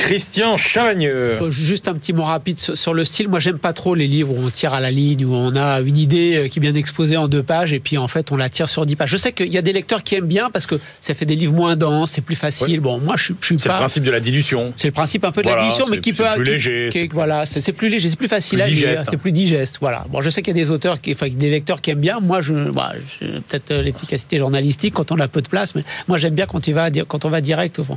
Christian 0.00 0.56
Chavagneux. 0.56 1.38
Euh, 1.42 1.50
Juste 1.50 1.86
un 1.88 1.94
petit 1.94 2.12
mot 2.12 2.22
rapide 2.22 2.58
sur 2.58 2.94
le 2.94 3.04
style. 3.04 3.28
Moi, 3.28 3.38
j'aime 3.40 3.58
pas 3.58 3.72
trop 3.72 3.94
les 3.94 4.06
livres 4.06 4.32
où 4.32 4.44
on 4.46 4.50
tire 4.50 4.72
à 4.72 4.80
la 4.80 4.90
ligne, 4.90 5.24
où 5.24 5.34
on 5.34 5.54
a 5.56 5.80
une 5.80 5.96
idée 5.96 6.36
euh, 6.36 6.48
qui 6.48 6.58
est 6.58 6.62
bien 6.62 6.74
exposée 6.74 7.16
en 7.16 7.28
deux 7.28 7.42
pages 7.42 7.72
et 7.72 7.80
puis 7.80 7.98
en 7.98 8.08
fait 8.08 8.32
on 8.32 8.36
la 8.36 8.48
tire 8.48 8.68
sur 8.68 8.86
dix 8.86 8.96
pages. 8.96 9.10
Je 9.10 9.16
sais 9.16 9.32
qu'il 9.32 9.52
y 9.52 9.58
a 9.58 9.62
des 9.62 9.72
lecteurs 9.72 10.02
qui 10.02 10.14
aiment 10.16 10.26
bien 10.26 10.50
parce 10.50 10.66
que 10.66 10.76
ça 11.00 11.14
fait 11.14 11.26
des 11.26 11.36
livres 11.36 11.52
moins 11.52 11.76
denses, 11.76 12.12
c'est 12.12 12.20
plus 12.22 12.34
facile. 12.36 12.80
Bon, 12.80 12.98
moi, 12.98 13.14
je, 13.18 13.24
suis- 13.24 13.34
je 13.40 13.46
suis 13.46 13.60
C'est 13.60 13.68
le 13.68 13.72
pas. 13.74 13.78
principe 13.78 14.04
de 14.04 14.10
la 14.10 14.20
dilution. 14.20 14.72
C'est 14.76 14.88
le 14.88 14.92
principe 14.92 15.24
un 15.24 15.32
peu 15.32 15.42
de 15.42 15.46
Voilà, 15.48 15.62
la 15.62 15.68
dilution, 15.68 15.86
mais 15.90 15.98
qui 16.00 16.14
c'est 16.14 16.22
peut 16.22 16.28
plus 16.36 16.44
qui- 16.44 16.50
léger, 16.50 16.88
qui- 16.92 16.98
c'est 16.98 17.08
plus- 17.08 17.14
voilà, 17.14 17.46
c'est 17.46 17.72
plus 17.72 17.88
léger, 17.88 18.10
c'est 18.10 18.16
plus 18.16 18.28
facile 18.28 18.62
à 18.62 18.68
lire, 18.68 19.02
c'est 19.08 19.16
plus 19.16 19.32
digeste. 19.32 19.76
Voilà. 19.80 20.06
Bon, 20.10 20.20
je 20.22 20.30
sais 20.30 20.42
qu'il 20.42 20.56
y 20.56 20.60
a 20.60 20.64
des 20.64 20.70
auteurs, 20.70 21.00
qui, 21.00 21.12
enfin, 21.12 21.28
des 21.30 21.50
lecteurs 21.50 21.80
qui 21.80 21.90
aiment 21.90 22.00
bien. 22.00 22.20
Moi, 22.20 22.40
je, 22.42 22.70
bah, 22.70 22.92
je- 23.20 23.26
peut-être 23.26 23.70
euh, 23.72 23.82
l'efficacité 23.82 24.38
journalistique 24.38 24.94
quand 24.94 25.12
on 25.12 25.18
a 25.20 25.28
peu 25.28 25.42
de 25.42 25.48
place, 25.48 25.74
mais 25.74 25.82
moi 26.08 26.18
j'aime 26.18 26.34
bien 26.34 26.46
quand, 26.46 26.66
il 26.66 26.74
va, 26.74 26.90
quand 26.90 27.24
on 27.24 27.30
va 27.30 27.40
direct 27.40 27.78
au 27.78 27.84
fond. 27.84 27.96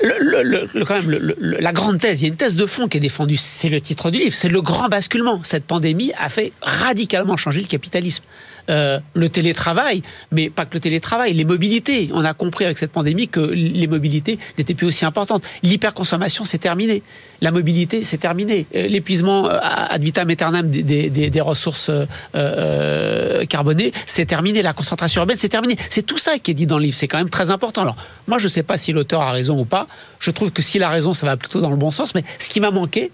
La 0.00 1.72
grande 1.72 1.98
thèse, 1.98 2.20
il 2.20 2.24
y 2.24 2.26
a 2.26 2.28
une 2.28 2.36
thèse 2.36 2.54
de 2.54 2.66
fond 2.66 2.86
qui 2.88 2.98
est 2.98 3.00
défendue, 3.00 3.36
c'est 3.36 3.68
le 3.68 3.80
titre 3.80 4.10
du 4.10 4.18
livre, 4.18 4.34
c'est 4.34 4.48
le 4.48 4.62
grand 4.62 4.88
basculement. 4.88 5.40
Cette 5.42 5.64
pandémie 5.64 6.12
a 6.16 6.28
fait 6.28 6.52
radicalement 6.60 7.36
changer 7.36 7.60
le 7.60 7.66
capitalisme. 7.66 8.22
Euh, 8.70 8.98
le 9.14 9.30
télétravail, 9.30 10.02
mais 10.30 10.50
pas 10.50 10.66
que 10.66 10.74
le 10.74 10.80
télétravail, 10.80 11.32
les 11.32 11.44
mobilités. 11.46 12.10
On 12.12 12.24
a 12.24 12.34
compris 12.34 12.66
avec 12.66 12.78
cette 12.78 12.92
pandémie 12.92 13.26
que 13.26 13.40
les 13.40 13.86
mobilités 13.86 14.38
n'étaient 14.58 14.74
plus 14.74 14.86
aussi 14.86 15.06
importantes. 15.06 15.42
L'hyperconsommation, 15.62 16.44
c'est 16.44 16.58
terminé. 16.58 17.02
La 17.40 17.50
mobilité, 17.50 18.04
c'est 18.04 18.18
terminé. 18.18 18.66
Euh, 18.74 18.86
L'épuisement 18.86 19.46
euh, 19.46 19.56
ad 19.62 20.02
vitam 20.02 20.28
aeternam 20.28 20.70
des, 20.70 21.40
ressources 21.40 21.90
carbonées, 23.48 23.92
c'est 24.06 24.26
terminé. 24.26 24.60
La 24.60 24.74
concentration 24.74 25.22
urbaine, 25.22 25.38
c'est 25.38 25.48
terminé. 25.48 25.76
C'est 25.88 26.04
tout 26.04 26.18
ça 26.18 26.38
qui 26.38 26.50
est 26.50 26.54
dit 26.54 26.66
dans 26.66 26.78
le 26.78 26.84
livre. 26.84 26.96
C'est 26.96 27.08
quand 27.08 27.18
même 27.18 27.30
très 27.30 27.48
important. 27.48 27.82
Alors, 27.82 27.96
moi, 28.26 28.36
je 28.36 28.44
ne 28.44 28.48
sais 28.50 28.62
pas 28.62 28.76
si 28.76 28.92
l'auteur 28.92 29.22
a 29.22 29.32
raison 29.32 29.58
ou 29.58 29.64
pas. 29.64 29.86
Je 30.20 30.30
trouve 30.30 30.50
que 30.50 30.60
s'il 30.60 30.82
a 30.82 30.90
raison, 30.90 31.14
ça 31.14 31.24
va 31.24 31.38
plutôt 31.38 31.60
dans 31.60 31.70
le 31.70 31.76
bon 31.76 31.90
sens. 31.90 32.14
Mais 32.14 32.24
ce 32.38 32.50
qui 32.50 32.60
m'a 32.60 32.70
manqué, 32.70 33.12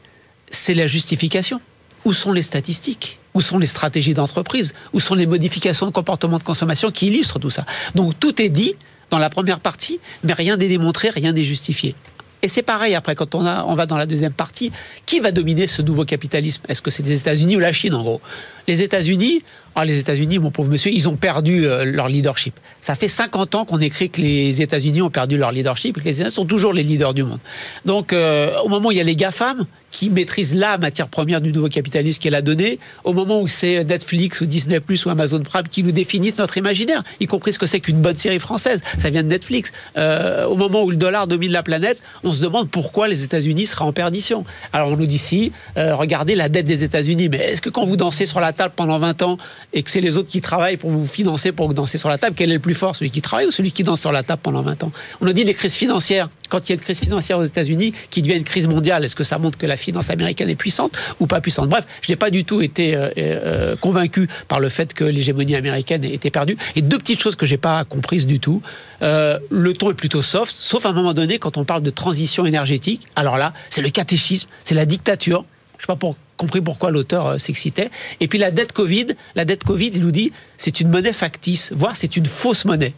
c'est 0.50 0.74
la 0.74 0.88
justification. 0.88 1.61
Où 2.05 2.12
sont 2.12 2.32
les 2.32 2.42
statistiques? 2.42 3.18
Où 3.35 3.41
sont 3.41 3.59
les 3.59 3.66
stratégies 3.66 4.14
d'entreprise? 4.14 4.74
Où 4.93 5.01
sont 5.01 5.16
les 5.16 5.26
modifications 5.26 5.87
de 5.87 5.91
comportement 5.91 6.39
de 6.39 6.45
consommation 6.45 6.93
qui 6.93 7.09
illustrent 7.09 7.41
tout 7.41 7.51
ça? 7.51 7.66
Donc 7.97 8.18
tout 8.18 8.41
est 8.41 8.49
dit 8.49 8.76
dans 9.11 9.18
la 9.18 9.28
première 9.28 9.59
partie, 9.59 9.99
mais 10.22 10.32
rien 10.32 10.57
n'est 10.57 10.68
démontré, 10.68 11.11
rien 11.11 11.32
n'est 11.32 11.45
justifié. 11.45 11.97
Et 12.43 12.49
c'est 12.49 12.62
pareil 12.62 12.95
après, 12.95 13.14
quand 13.14 13.35
on, 13.35 13.47
on 13.47 13.74
va 13.74 13.87
dans 13.87 13.97
la 13.97 14.07
deuxième 14.07 14.32
partie, 14.32 14.70
qui 15.07 15.18
va 15.18 15.32
dominer 15.32 15.66
ce 15.66 15.82
nouveau 15.82 16.05
capitalisme? 16.05 16.62
Est-ce 16.68 16.82
que 16.82 16.91
c'est 16.91 17.03
les 17.03 17.18
États-Unis 17.18 17.57
ou 17.57 17.61
la 17.61 17.72
Chine 17.72 17.95
en 17.95 18.03
gros? 18.03 18.20
Les 18.68 18.82
États-Unis, 18.82 19.43
ah, 19.77 19.85
les 19.85 19.99
États-Unis, 19.99 20.39
mon 20.39 20.53
pauvre 20.53 20.70
monsieur, 20.70 20.93
ils 20.93 21.09
ont 21.09 21.16
perdu 21.16 21.66
euh, 21.66 21.85
leur 21.85 22.09
leadership. 22.09 22.55
Ça 22.81 22.95
fait 22.95 23.09
50 23.09 23.57
ans 23.57 23.64
qu'on 23.64 23.81
écrit 23.81 24.09
que 24.09 24.20
les 24.20 24.62
États-Unis 24.62 25.03
ont 25.03 25.11
perdu 25.11 25.37
leur 25.37 25.51
leadership 25.51 25.99
et 25.99 26.01
que 26.01 26.05
les 26.05 26.14
États-Unis 26.14 26.35
sont 26.35 26.45
toujours 26.45 26.72
les 26.72 26.85
leaders 26.85 27.12
du 27.12 27.25
monde. 27.25 27.41
Donc, 27.85 28.12
euh, 28.12 28.57
au 28.64 28.68
moment 28.68 28.91
où 28.91 28.93
il 28.93 28.99
y 28.99 29.01
a 29.01 29.05
les 29.05 29.16
GAFAM 29.16 29.66
qui 29.91 30.11
maîtrisent 30.11 30.55
la 30.55 30.79
matière 30.79 31.09
première 31.09 31.41
du 31.41 31.53
nouveau 31.53 31.68
capitalisme 31.68 32.20
qui 32.20 32.29
est 32.29 32.31
la 32.31 32.43
donnée, 32.43 32.79
au 33.03 33.12
moment 33.12 33.41
où 33.41 33.49
c'est 33.49 33.85
Netflix 33.85 34.41
ou 34.41 34.47
Disney 34.47 34.79
Plus 34.79 35.07
ou 35.07 35.11
Amazon 35.11 35.41
Prime 35.41 35.68
qui 35.68 35.83
nous 35.83 35.93
définissent 35.93 36.39
notre 36.39 36.57
imaginaire, 36.57 37.03
y 37.18 37.27
compris 37.27 37.53
ce 37.53 37.59
que 37.59 37.66
c'est 37.66 37.81
qu'une 37.81 38.01
bonne 38.01 38.16
série 38.16 38.41
française, 38.41 38.81
ça 38.99 39.11
vient 39.11 39.22
de 39.22 39.29
Netflix. 39.29 39.72
Euh, 39.97 40.47
au 40.47 40.57
moment 40.57 40.85
où 40.85 40.91
le 40.91 40.97
dollar 40.97 41.27
domine 41.27 41.53
la 41.53 41.62
planète, 41.62 41.99
on 42.22 42.33
se 42.33 42.41
demande 42.41 42.70
pourquoi 42.70 43.09
les 43.09 43.25
États-Unis 43.25 43.66
seraient 43.66 43.85
en 43.85 43.93
perdition. 43.93 44.45
Alors 44.72 44.91
on 44.91 44.97
nous 44.97 45.07
dit 45.07 45.18
si, 45.18 45.53
regardez 45.77 46.35
la 46.35 46.49
dette 46.49 46.66
des 46.66 46.85
États-Unis, 46.85 47.29
mais 47.29 47.39
est-ce 47.39 47.62
que 47.62 47.70
quand 47.70 47.85
vous 47.85 47.97
dansez 47.97 48.27
sur 48.27 48.41
la 48.41 48.53
table 48.53 48.75
pendant 48.77 48.99
20 48.99 49.22
ans 49.22 49.39
et 49.75 49.83
que 49.83 49.91
c'est 49.91 50.01
les 50.01 50.16
autres 50.16 50.31
qui 50.31 50.41
travaillent 50.41 50.77
pour 50.77 50.91
vous 50.91 51.07
financer 51.07 51.53
pour 51.53 51.75
danser 51.75 51.99
sur 51.99 52.09
la 52.09 52.16
table, 52.16 52.35
quel 52.37 52.51
est 52.51 52.55
le 52.55 52.61
plus 52.61 52.75
fort, 52.75 52.97
celui 52.97 53.11
qui 53.11 53.20
travaille 53.20 53.47
ou 53.47 53.51
celui 53.51 53.72
qui 53.72 53.83
danse 53.83 54.01
sur 54.01 54.12
la 54.12 54.22
table 54.22 54.41
pendant 54.43 54.62
20 54.62 54.85
ans? 54.85 54.93
On 55.20 55.27
nous 55.27 55.33
dit 55.33 55.45
les 55.45 55.55
crises 55.55 55.75
financières. 55.75 56.31
Quand 56.49 56.68
il 56.68 56.72
y 56.72 56.72
a 56.72 56.77
une 56.77 56.81
crise 56.81 57.01
financière 57.01 57.39
aux 57.39 57.45
États-Unis 57.45 57.93
qui 58.11 58.22
devient 58.22 58.37
une 58.37 58.45
crise 58.45 58.68
mondiale, 58.68 59.05
est-ce 59.05 59.16
que 59.16 59.25
ça 59.25 59.39
montre 59.39 59.59
que 59.59 59.66
la 59.66 59.77
finance 59.77 60.11
américaine 60.11 60.49
est 60.49 60.55
puissante 60.55 60.97
ou 61.18 61.27
pas 61.27 61.41
puissante? 61.41 61.68
Bref, 61.68 61.85
je 62.03 62.12
n'ai 62.12 62.16
pas 62.16 62.31
du 62.31 62.45
tout 62.45 62.62
été 62.62 62.97
euh, 62.97 63.11
euh, 63.18 63.77
convaincu 63.77 64.29
par 64.47 64.61
le 64.61 64.68
fait 64.68 64.95
que 64.95 65.05
l'hégémonie 65.05 65.57
américaine 65.57 66.05
était 66.05 66.31
perdue. 66.31 66.57
Et 66.77 66.83
deux 66.83 66.99
petites 66.99 67.20
choses 67.20 67.35
que 67.35 67.47
j'ai 67.47 67.57
pas 67.57 67.85
comprises 67.85 68.27
du 68.27 68.39
tout. 68.39 68.62
Euh, 69.03 69.39
le 69.51 69.72
ton 69.75 69.91
est 69.91 69.95
plutôt 69.95 70.22
soft, 70.22 70.55
sauf 70.55 70.87
à 70.87 70.91
un 70.91 70.93
moment 70.93 71.14
donné 71.14 71.39
quand 71.39 71.57
on 71.57 71.64
parle 71.64 71.83
de 71.83 71.91
transition 71.91 72.47
énergétique. 72.47 73.09
Alors 73.16 73.37
là, 73.37 73.53
c'est 73.70 73.83
le 73.83 73.91
catéchisme, 73.91 74.49
c'est 74.64 74.75
la 74.75 74.87
dictature. 74.87 75.45
Je 75.87 75.93
sais 75.93 75.99
pas 75.99 76.14
compris 76.39 76.62
pourquoi 76.62 76.91
l'auteur 76.91 77.26
euh, 77.26 77.39
s'excitait. 77.39 77.91
Et 78.20 78.28
puis 78.28 78.39
la 78.39 78.51
dette 78.51 78.72
Covid, 78.72 79.09
la 79.35 79.45
dette 79.45 79.64
Covid, 79.64 79.91
il 79.95 80.01
nous 80.01 80.12
dit 80.12 80.32
c'est 80.57 80.80
une 80.80 80.89
monnaie 80.89 81.12
factice, 81.12 81.72
voire 81.76 81.95
c'est 81.95 82.16
une 82.16 82.24
fausse 82.24 82.64
monnaie. 82.64 82.95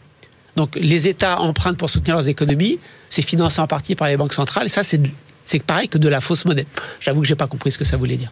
Donc 0.55 0.75
les 0.75 1.07
États 1.09 1.41
empruntent 1.41 1.77
pour 1.77 1.89
soutenir 1.89 2.15
leurs 2.15 2.29
économies, 2.29 2.79
c'est 3.09 3.21
financé 3.21 3.59
en 3.59 3.67
partie 3.67 3.95
par 3.95 4.07
les 4.07 4.15
banques 4.15 4.33
centrales, 4.33 4.67
et 4.67 4.69
ça 4.69 4.83
c'est 4.83 5.63
pareil 5.63 5.89
que 5.89 5.97
de 5.97 6.07
la 6.07 6.21
fausse 6.21 6.45
monnaie. 6.45 6.65
J'avoue 7.01 7.21
que 7.21 7.27
j'ai 7.27 7.35
pas 7.35 7.47
compris 7.47 7.71
ce 7.71 7.77
que 7.77 7.85
ça 7.85 7.97
voulait 7.97 8.15
dire. 8.15 8.31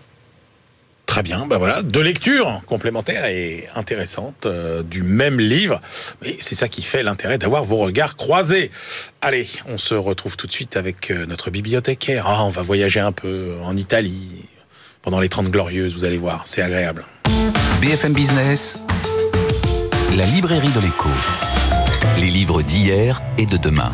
Très 1.06 1.22
bien, 1.24 1.45
ben 1.45 1.58
voilà, 1.58 1.82
deux 1.82 2.01
lectures 2.01 2.62
complémentaires 2.66 3.26
et 3.26 3.68
intéressantes 3.76 4.45
euh, 4.45 4.84
du 4.84 5.03
même 5.03 5.39
livre. 5.39 5.82
Et 6.24 6.38
c'est 6.41 6.56
ça 6.56 6.68
qui 6.68 6.82
fait 6.82 7.03
l'intérêt 7.03 7.38
d'avoir 7.38 7.64
vos 7.64 7.78
regards 7.78 8.18
croisés. 8.18 8.72
Allez, 9.22 9.47
on 9.68 9.78
se 9.78 9.93
retrouve 9.93 10.36
tout 10.36 10.47
de 10.47 10.51
suite 10.51 10.78
avec 10.78 11.12
euh, 11.12 11.26
notre 11.26 11.51
bibliothécaire. 11.51 12.26
Ah, 12.28 12.43
on 12.43 12.49
va 12.49 12.64
voyager 12.64 12.99
un 12.99 13.12
peu 13.12 13.53
en 13.64 13.78
Italie 13.78 14.45
pendant 15.06 15.20
les 15.20 15.30
30 15.30 15.51
glorieuses, 15.51 15.93
vous 15.93 16.03
allez 16.03 16.18
voir, 16.18 16.41
c'est 16.45 16.64
agréable. 16.64 17.06
BFM 17.80 18.14
Business, 18.14 18.80
la 20.18 20.26
librairie 20.26 20.72
de 20.72 20.80
l'écho. 20.80 21.10
Les 22.18 22.32
livres 22.32 22.64
d'hier 22.64 23.22
et 23.38 23.45
de 23.45 23.58
demain. 23.58 23.93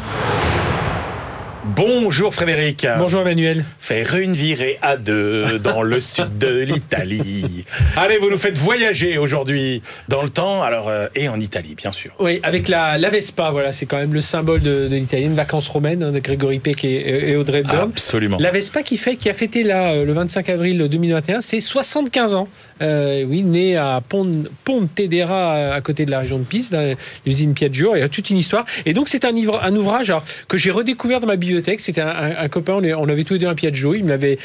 Bonjour 1.63 2.33
Frédéric. 2.33 2.87
Bonjour 2.97 3.21
Emmanuel. 3.21 3.65
Faire 3.77 4.15
une 4.15 4.33
virée 4.33 4.79
à 4.81 4.97
deux 4.97 5.59
dans 5.59 5.83
le 5.83 5.99
sud 5.99 6.39
de 6.39 6.59
l'Italie. 6.63 7.65
Allez, 7.95 8.17
vous 8.17 8.31
nous 8.31 8.39
faites 8.39 8.57
voyager 8.57 9.19
aujourd'hui 9.19 9.83
dans 10.07 10.23
le 10.23 10.29
temps, 10.29 10.63
alors 10.63 10.89
euh, 10.89 11.07
et 11.13 11.29
en 11.29 11.39
Italie, 11.39 11.75
bien 11.75 11.91
sûr. 11.91 12.13
Oui, 12.19 12.39
avec 12.41 12.67
la, 12.67 12.97
la 12.97 13.09
Vespa, 13.11 13.51
voilà, 13.51 13.73
c'est 13.73 13.85
quand 13.85 13.97
même 13.97 14.13
le 14.13 14.21
symbole 14.21 14.61
de, 14.61 14.87
de 14.87 14.95
l'Italie, 14.95 15.23
une 15.23 15.35
vacances 15.35 15.67
romaines 15.67 16.01
hein, 16.01 16.11
de 16.11 16.19
Grégory 16.19 16.57
Peck 16.57 16.83
et, 16.83 17.29
et 17.31 17.35
Audrey 17.35 17.59
Hepburn. 17.59 17.91
Absolument. 17.91 18.37
La 18.39 18.49
Vespa 18.49 18.81
qui 18.81 18.97
fait, 18.97 19.15
qui 19.15 19.29
a 19.29 19.33
fêté 19.35 19.61
là 19.61 19.91
euh, 19.91 20.03
le 20.03 20.13
25 20.13 20.49
avril 20.49 20.87
2021, 20.89 21.41
c'est 21.41 21.61
75 21.61 22.33
ans. 22.33 22.47
Euh, 22.81 23.23
oui, 23.27 23.43
né 23.43 23.77
à 23.77 24.01
Pont, 24.07 24.43
Pontedera, 24.63 25.73
à 25.73 25.81
côté 25.81 26.05
de 26.05 26.11
la 26.11 26.19
région 26.19 26.39
de 26.39 26.43
Pise, 26.43 26.71
l'usine 27.25 27.53
Piaggio. 27.53 27.95
Il 27.95 27.99
y 27.99 28.03
a 28.03 28.09
toute 28.09 28.29
une 28.29 28.37
histoire. 28.37 28.65
Et 28.85 28.93
donc 28.93 29.07
c'est 29.09 29.25
un, 29.25 29.35
ouvrage 29.75 30.09
alors, 30.09 30.23
que 30.47 30.57
j'ai 30.57 30.71
redécouvert 30.71 31.19
dans 31.19 31.27
ma 31.27 31.35
bibliothèque. 31.35 31.81
C'était 31.81 32.01
un, 32.01 32.07
un- 32.09 32.37
un 32.37 32.49
copain, 32.49 32.73
on, 32.73 33.09
avait 33.09 33.23
tous 33.23 33.33
les 33.33 33.39
deux 33.39 33.47
un 33.47 33.55
Piaggio. 33.55 33.93
Il 33.93 34.03
me 34.03 34.09
l'avait, 34.09 34.37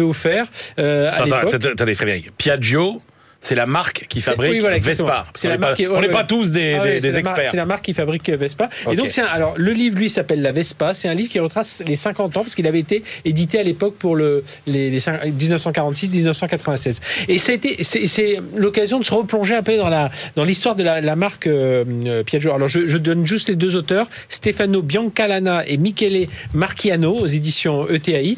offert 0.00 0.46
euh, 0.78 1.08
à 1.08 1.14
Attends, 1.14 1.24
l'époque. 1.24 1.54
attends, 1.54 1.68
attendez, 1.70 1.94
Frédéric. 1.94 2.30
Piaggio, 2.36 3.02
c'est 3.40 3.54
la 3.54 3.66
marque 3.66 4.06
qui 4.08 4.20
fabrique 4.20 4.50
oui, 4.50 4.58
voilà, 4.58 4.76
exactement. 4.76 5.08
Vespa. 5.08 5.26
On 5.44 5.48
n'est 5.48 5.54
pas, 5.54 5.58
marque 5.58 5.76
qui- 5.76 5.86
ouais, 5.86 5.96
on 5.96 6.00
n'est 6.00 6.06
ouais. 6.08 6.12
pas 6.12 6.24
tous 6.24 6.50
des, 6.50 6.74
Ah 6.80 6.84
des- 6.84 7.00
des 7.00 7.16
experts. 7.16 7.48
C'est 7.52 7.56
la 7.56 7.66
marque 7.66 7.84
qui 7.84 7.94
fabrique 7.94 8.28
euh, 8.28 8.36
Vespa. 8.36 8.68
Et 8.90 8.96
donc, 8.96 9.16
un- 9.16 9.24
alors, 9.24 9.54
le 9.56 9.72
livre, 9.72 9.96
lui, 9.96 10.10
s'appelle 10.10 10.42
La 10.42 10.50
Vespa. 10.52 10.92
C'est 10.92 11.08
un 11.08 11.14
livre 11.14 11.30
qui 11.30 11.38
retrace 11.38 11.82
les 11.86 11.94
50 11.96 12.36
ans, 12.36 12.42
parce 12.42 12.54
qu'il 12.56 12.66
avait 12.66 12.80
été 12.80 13.04
édité 13.24 13.58
à 13.60 13.62
l'époque 13.62 13.94
pour 13.96 14.16
le, 14.16 14.42
les, 14.66 14.90
les 14.90 14.98
cin- 14.98 15.20
1946-1996. 15.32 16.98
Et 17.28 17.38
c'est 17.38 18.40
l'occasion 18.56 18.98
de 18.98 19.04
se 19.04 19.14
replonger 19.14 19.54
un 19.54 19.62
peu 19.62 19.76
dans 19.76 19.88
la 19.88 20.10
dans 20.36 20.44
l'histoire 20.44 20.74
de 20.76 20.82
la, 20.82 21.00
la 21.00 21.16
marque 21.16 21.46
euh, 21.46 21.84
euh, 22.06 22.22
Piaggio. 22.24 22.52
Alors, 22.52 22.68
je, 22.68 22.86
je 22.88 22.98
donne 22.98 23.26
juste 23.26 23.48
les 23.48 23.56
deux 23.56 23.76
auteurs, 23.76 24.08
Stefano 24.28 24.82
Biancalana 24.82 25.66
et 25.66 25.76
Michele 25.76 26.26
Marchiano, 26.54 27.14
aux 27.14 27.26
éditions 27.26 27.88
ETAI. 27.88 28.36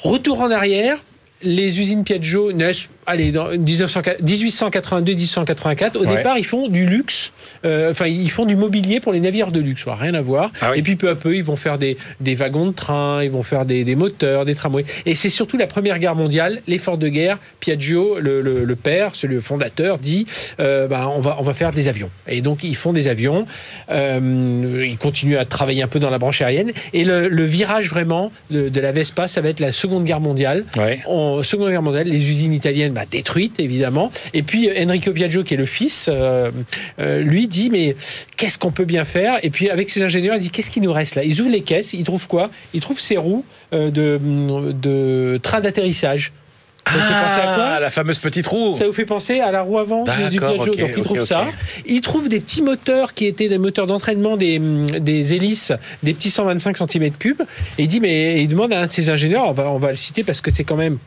Retour 0.00 0.40
en 0.40 0.50
arrière. 0.50 0.98
Les 1.42 1.78
usines 1.80 2.02
Piaggio 2.02 2.50
naissent, 2.52 2.88
allez, 3.06 3.32
dans 3.32 3.50
1882-1884. 3.52 5.96
Au 5.96 6.04
Ouais. 6.04 6.16
départ, 6.16 6.38
ils 6.38 6.44
font 6.46 6.68
du 6.68 6.86
luxe, 6.86 7.32
euh, 7.64 7.90
enfin, 7.90 8.06
ils 8.06 8.30
font 8.30 8.44
du 8.44 8.56
mobilier 8.56 9.00
pour 9.00 9.12
les 9.12 9.20
navires 9.20 9.50
de 9.52 9.60
luxe, 9.60 9.84
rien 9.86 10.14
à 10.14 10.22
voir. 10.22 10.50
Ah 10.60 10.70
oui. 10.72 10.78
Et 10.78 10.82
puis 10.82 10.96
peu 10.96 11.08
à 11.08 11.14
peu, 11.14 11.36
ils 11.36 11.44
vont 11.44 11.56
faire 11.56 11.78
des, 11.78 11.96
des 12.20 12.34
wagons 12.34 12.66
de 12.66 12.72
train, 12.72 13.22
ils 13.22 13.30
vont 13.30 13.42
faire 13.42 13.64
des, 13.64 13.84
des 13.84 13.96
moteurs, 13.96 14.44
des 14.44 14.54
tramways. 14.54 14.84
Et 15.04 15.14
c'est 15.14 15.28
surtout 15.30 15.56
la 15.56 15.66
Première 15.66 15.98
Guerre 15.98 16.14
mondiale, 16.14 16.62
l'effort 16.66 16.98
de 16.98 17.08
guerre. 17.08 17.38
Piaggio, 17.60 18.18
le, 18.20 18.40
le- 18.40 18.64
le 18.64 18.76
père, 18.76 19.14
celui 19.14 19.36
le 19.36 19.40
fondateur, 19.40 19.98
dit 19.98 20.26
euh, 20.60 20.86
bah, 20.88 21.10
on, 21.14 21.20
va, 21.20 21.36
on 21.38 21.42
va 21.42 21.54
faire 21.54 21.72
des 21.72 21.88
avions. 21.88 22.10
Et 22.28 22.40
donc, 22.40 22.62
ils 22.64 22.76
font 22.76 22.92
des 22.92 23.08
avions. 23.08 23.46
Euh, 23.90 24.82
ils 24.84 24.98
continuent 24.98 25.36
à 25.38 25.44
travailler 25.44 25.82
un 25.82 25.88
peu 25.88 25.98
dans 25.98 26.10
la 26.10 26.18
branche 26.18 26.40
aérienne. 26.42 26.72
Et 26.92 27.04
le, 27.04 27.28
le 27.28 27.44
virage 27.44 27.88
vraiment 27.88 28.30
de, 28.50 28.68
de 28.68 28.80
la 28.80 28.92
Vespa, 28.92 29.28
ça 29.28 29.40
va 29.40 29.48
être 29.48 29.60
la 29.60 29.72
Seconde 29.72 30.04
Guerre 30.04 30.20
mondiale. 30.20 30.64
Ouais. 30.76 31.00
En 31.06 31.42
Seconde 31.42 31.70
Guerre 31.70 31.82
mondiale, 31.82 32.08
les 32.08 32.18
usines 32.18 32.52
italiennes 32.54 32.92
bah, 32.96 33.04
détruites, 33.08 33.60
évidemment. 33.60 34.10
Et 34.34 34.42
puis 34.42 34.68
euh, 34.68 34.84
Enrico 34.84 35.12
Piaggio, 35.12 35.44
qui 35.44 35.54
est 35.54 35.56
le 35.56 35.66
fils, 35.66 36.08
euh, 36.12 36.50
euh, 36.98 37.20
lui 37.20 37.46
dit 37.46 37.70
mais 37.70 37.94
qu'est-ce 38.36 38.58
qu'on 38.58 38.72
peut 38.72 38.84
bien 38.86 39.04
faire? 39.04 39.38
Et 39.44 39.50
puis 39.50 39.70
avec 39.70 39.90
ses 39.90 40.02
ingénieurs, 40.02 40.34
il 40.36 40.40
dit 40.42 40.50
qu'est-ce 40.50 40.70
qui 40.70 40.80
nous 40.80 40.92
reste 40.92 41.14
là? 41.14 41.22
Ils 41.24 41.40
ouvrent 41.40 41.50
les 41.50 41.60
caisses, 41.62 41.92
ils 41.92 42.02
trouvent 42.04 42.26
quoi? 42.26 42.50
Ils 42.74 42.80
trouvent 42.80 42.98
ces 43.00 43.16
roues 43.16 43.44
de, 43.72 44.18
de 44.72 45.38
train 45.42 45.60
d'atterrissage. 45.60 46.32
Ça 46.88 46.92
vous 46.94 47.00
fait 47.00 47.14
penser 47.14 47.40
à 47.48 47.54
quoi? 47.56 47.64
Ah, 47.64 47.80
la 47.80 47.90
fameuse 47.90 48.18
petite 48.20 48.46
roue. 48.46 48.72
Ça 48.78 48.86
vous 48.86 48.92
fait 48.92 49.04
penser 49.04 49.40
à 49.40 49.50
la 49.50 49.62
roue 49.62 49.78
avant 49.80 50.04
du- 50.04 50.10
Piaggio? 50.10 50.40
ok, 50.46 50.56
Donc 50.66 50.74
il 50.78 50.84
ok, 50.84 51.02
trouve 51.02 51.18
ok. 51.18 51.26
ça. 51.26 51.46
Il 51.84 52.00
trouve 52.00 52.28
des 52.28 52.38
petits 52.38 52.62
moteurs 52.62 53.12
qui 53.12 53.26
étaient 53.26 53.48
des 53.48 53.58
moteurs 53.58 53.88
d'entraînement 53.88 54.36
des, 54.36 54.60
des 55.00 55.34
hélices, 55.34 55.72
des 56.04 56.14
petits 56.14 56.30
125 56.30 56.76
cm3. 56.78 57.34
Et 57.78 57.82
il 57.82 57.88
dit, 57.88 57.98
mais 57.98 58.40
il 58.40 58.46
demande 58.46 58.72
à 58.72 58.78
un 58.82 58.86
de 58.86 58.90
ses 58.92 59.08
ingénieurs, 59.08 59.48
on 59.48 59.52
va, 59.52 59.68
on 59.68 59.78
va 59.78 59.90
le 59.90 59.96
citer 59.96 60.22
parce 60.22 60.40
que 60.40 60.52
c'est 60.52 60.62
quand 60.64 60.76
même. 60.76 60.98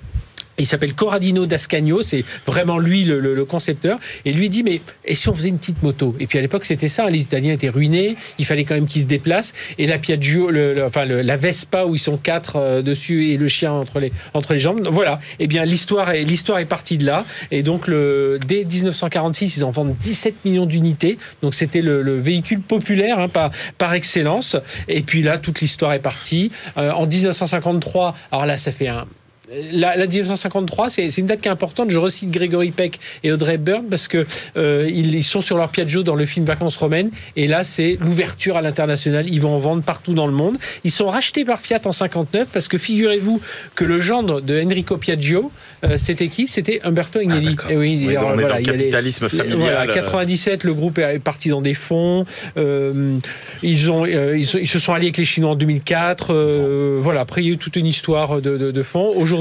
Il 0.59 0.65
s'appelle 0.65 0.93
Corradino 0.93 1.45
d'Ascagno, 1.45 2.01
c'est 2.01 2.25
vraiment 2.45 2.77
lui 2.77 3.03
le, 3.05 3.19
le- 3.19 3.33
le 3.33 3.45
concepteur. 3.45 3.99
Et 4.25 4.31
lui 4.33 4.49
dit, 4.49 4.61
mais 4.63 4.81
et 5.05 5.15
si 5.15 5.29
on 5.29 5.33
faisait 5.33 5.49
une 5.49 5.57
petite 5.57 5.81
moto? 5.83 6.15
Et 6.19 6.27
puis 6.27 6.37
à 6.37 6.41
l'époque, 6.41 6.65
c'était 6.65 6.87
ça, 6.89 7.09
les 7.09 7.21
Italiens 7.21 7.53
étaient 7.53 7.69
ruinés, 7.69 8.15
il 8.37 8.45
fallait 8.45 8.65
quand 8.65 8.75
même 8.75 8.87
qu'ils 8.87 9.03
se 9.03 9.07
déplacent. 9.07 9.53
Et 9.77 9.87
la 9.87 9.97
Piaggio, 9.97 10.51
le, 10.51 10.83
enfin 10.85 11.05
la 11.05 11.35
Vespa 11.37 11.85
où 11.85 11.95
ils 11.95 11.99
sont 11.99 12.17
quatre 12.17 12.57
euh, 12.57 12.81
dessus 12.81 13.29
et 13.29 13.37
le 13.37 13.47
chien 13.47 13.71
entre 13.71 13.99
les, 13.99 14.11
entre 14.33 14.53
les 14.53 14.59
jambes. 14.59 14.87
Voilà, 14.91 15.19
et 15.39 15.47
bien 15.47 15.65
l'histoire 15.65 16.11
est, 16.11 16.23
l'histoire 16.23 16.59
est 16.59 16.65
partie 16.65 16.97
de 16.97 17.05
là. 17.05 17.25
Et 17.51 17.63
donc 17.63 17.87
le, 17.87 18.39
dès 18.45 18.65
1946, 18.65 19.57
ils 19.57 19.63
en 19.63 19.71
vendent 19.71 19.95
17 19.97 20.45
millions 20.45 20.65
d'unités. 20.65 21.17
Donc 21.41 21.55
c'était 21.55 21.81
le, 21.81 22.01
le 22.01 22.19
véhicule 22.19 22.61
populaire 22.61 23.19
hein, 23.19 23.29
par, 23.29 23.51
par 23.77 23.93
excellence. 23.93 24.55
Et 24.87 25.01
puis 25.01 25.21
là, 25.21 25.37
toute 25.37 25.61
l'histoire 25.61 25.93
est 25.93 25.99
partie. 25.99 26.51
Euh, 26.77 26.91
en 26.91 27.07
1953, 27.07 28.15
alors 28.31 28.45
là, 28.45 28.57
ça 28.57 28.71
fait 28.71 28.87
un, 28.87 29.05
la, 29.73 29.95
la 29.97 30.05
1953, 30.07 30.89
c'est 30.89 31.17
une 31.17 31.25
date 31.25 31.41
qui 31.41 31.47
est 31.47 31.51
importante. 31.51 31.89
Je 31.91 31.97
recite 31.97 32.29
Grégory 32.31 32.71
Peck 32.71 32.99
et 33.23 33.31
Audrey 33.31 33.57
Byrne 33.57 33.85
parce 33.89 34.07
que 34.07 34.25
euh, 34.57 34.87
ils, 34.91 35.15
ils 35.15 35.23
sont 35.23 35.41
sur 35.41 35.57
leur 35.57 35.69
Piaggio 35.69 36.03
dans 36.03 36.15
le 36.15 36.25
film 36.25 36.45
Vacances 36.45 36.77
romaines. 36.77 37.09
Et 37.35 37.47
là, 37.47 37.63
c'est 37.63 37.97
l'ouverture 37.99 38.57
à 38.57 38.61
l'international. 38.61 39.27
Ils 39.29 39.41
vont 39.41 39.55
en 39.55 39.59
vendre 39.59 39.81
partout 39.83 40.13
dans 40.13 40.27
le 40.27 40.33
monde. 40.33 40.57
Ils 40.83 40.91
sont 40.91 41.07
rachetés 41.07 41.45
par 41.45 41.59
Fiat 41.61 41.81
en 41.85 41.91
59 41.91 42.47
parce 42.53 42.67
que 42.67 42.77
figurez-vous 42.77 43.41
que 43.75 43.85
le 43.85 43.99
gendre 43.99 44.41
de 44.41 44.61
Enrico 44.61 44.97
Piaggio, 44.97 45.51
euh, 45.83 45.97
c'était 45.97 46.27
qui? 46.27 46.47
C'était 46.47 46.81
Umberto 46.83 47.19
Agnelli. 47.19 47.55
Ah, 47.65 47.71
et 47.71 47.77
oui, 47.77 48.03
Oui, 48.07 48.15
alors, 48.15 48.29
on 48.29 48.33
est 48.33 48.41
voilà, 48.41 48.49
dans 48.49 48.55
le 48.57 48.61
il 48.61 48.67
y 48.67 48.69
a 48.69 48.73
les- 48.73 48.79
capitalisme 48.83 49.29
familial. 49.29 49.57
voilà, 49.59 49.81
euh, 49.81 49.93
97, 49.93 50.63
le 50.63 50.73
groupe 50.73 50.97
est 50.99 51.19
parti 51.19 51.49
dans 51.49 51.61
des 51.61 51.73
fonds. 51.73 52.25
Euh, 52.57 53.17
ils, 53.63 53.89
ont, 53.89 54.05
euh, 54.05 54.37
ils, 54.37 54.45
sont- 54.45 54.57
ils 54.59 54.67
se 54.67 54.79
sont 54.79 54.93
alliés 54.93 55.07
avec 55.07 55.17
les 55.17 55.25
Chinois 55.25 55.51
en 55.51 55.55
2004. 55.55 56.33
euh, 56.33 56.97
voilà, 57.01 57.21
après, 57.21 57.41
il 57.41 57.47
y 57.47 57.49
a 57.49 57.53
eu 57.53 57.57
toute 57.57 57.75
une 57.75 57.87
histoire 57.87 58.41
de, 58.41 58.57
de, 58.57 58.71
de 58.71 58.83
fonds. 58.83 59.11
Aujourd'hui, 59.15 59.38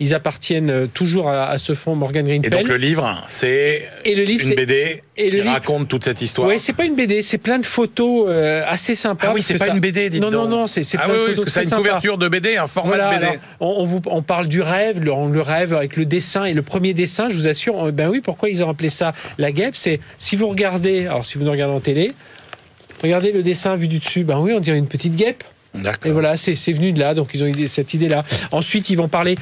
ils 0.00 0.14
appartiennent 0.14 0.70
euh, 0.70 0.86
toujours 0.92 1.28
à, 1.28 1.48
à 1.50 1.58
ce 1.58 1.74
fonds 1.74 1.94
Morgan 1.94 2.26
Et 2.26 2.38
Greenfeld. 2.38 2.52
donc 2.58 2.68
le 2.68 2.76
livre, 2.76 3.24
c'est 3.28 3.88
Et 4.04 4.12
une 4.12 4.54
BD 4.54 5.02
et 5.16 5.26
qui 5.26 5.30
le 5.36 5.38
livre- 5.42 5.50
raconte 5.52 5.88
toute 5.88 6.04
cette 6.04 6.22
histoire. 6.22 6.46
Ouais, 6.48 6.58
c'est 6.58 6.72
pas 6.72 6.84
une 6.84 6.94
BD, 6.94 7.22
c'est 7.22 7.38
plein 7.38 7.58
de 7.58 7.66
photos 7.66 8.26
euh, 8.28 8.62
assez 8.66 8.94
sympas. 8.94 9.28
ah 9.30 9.32
oui, 9.34 9.42
c'est 9.42 9.54
pas 9.58 9.66
ça- 9.66 9.74
une 9.74 9.80
BD, 9.80 10.10
dites 10.10 10.22
Non, 10.22 10.30
non, 10.30 10.46
non, 10.48 10.66
c'est 10.66 10.82
Ah 10.96 11.04
plein 11.04 11.08
oui, 11.08 11.12
de 11.14 11.18
oui, 11.20 11.26
photos 11.30 11.44
parce 11.44 11.44
que 11.44 11.50
ça 11.50 11.60
a 11.60 11.62
une 11.64 11.70
couverture 11.84 12.18
de 12.18 12.28
BD, 12.28 12.56
un 12.56 12.66
format 12.66 12.96
Voilà, 12.96 13.10
de 13.10 13.16
BD. 13.16 13.26
alors, 13.26 13.40
on, 13.60 13.82
on 13.82 13.84
vous, 13.84 14.00
on 14.06 14.22
parle 14.22 14.48
du 14.48 14.62
rêve, 14.62 15.00
le, 15.02 15.12
on- 15.12 15.28
le 15.28 15.40
rêve 15.42 15.74
avec 15.74 15.96
le 15.96 16.04
dessin. 16.04 16.44
Et 16.44 16.54
le 16.54 16.62
premier 16.62 16.94
dessin, 16.94 17.28
je 17.28 17.34
vous 17.34 17.48
assure, 17.48 17.92
ben 17.92 18.08
oui, 18.08 18.20
pourquoi 18.20 18.48
ils 18.50 18.62
ont 18.62 18.70
appelé 18.70 18.90
ça 18.90 19.12
la 19.38 19.50
guêpe 19.52 19.74
C'est 19.76 20.00
si 20.18 20.36
vous 20.36 20.48
regardez, 20.48 21.06
alors 21.06 21.24
si 21.26 21.38
vous 21.38 21.44
nous 21.44 21.50
regardez 21.50 21.74
en 21.74 21.80
télé, 21.80 22.12
regardez 23.02 23.32
le 23.32 23.42
dessin 23.42 23.76
vu 23.76 23.88
du 23.88 23.98
dessus, 23.98 24.24
ben 24.24 24.38
oui, 24.38 24.52
on 24.54 24.60
dirait 24.60 24.78
une 24.78 24.88
petite 24.88 25.14
guêpe. 25.16 25.42
Et 26.04 26.10
voilà, 26.10 26.36
c'est 26.36 26.72
venu 26.72 26.92
de 26.92 27.00
là, 27.00 27.14
donc 27.14 27.30
ils 27.34 27.44
ont 27.44 27.52
cette 27.66 27.94
idée-là. 27.94 28.24
Ensuite, 28.50 28.90
ils 28.90 28.96
vont 28.96 29.08
parler 29.08 29.36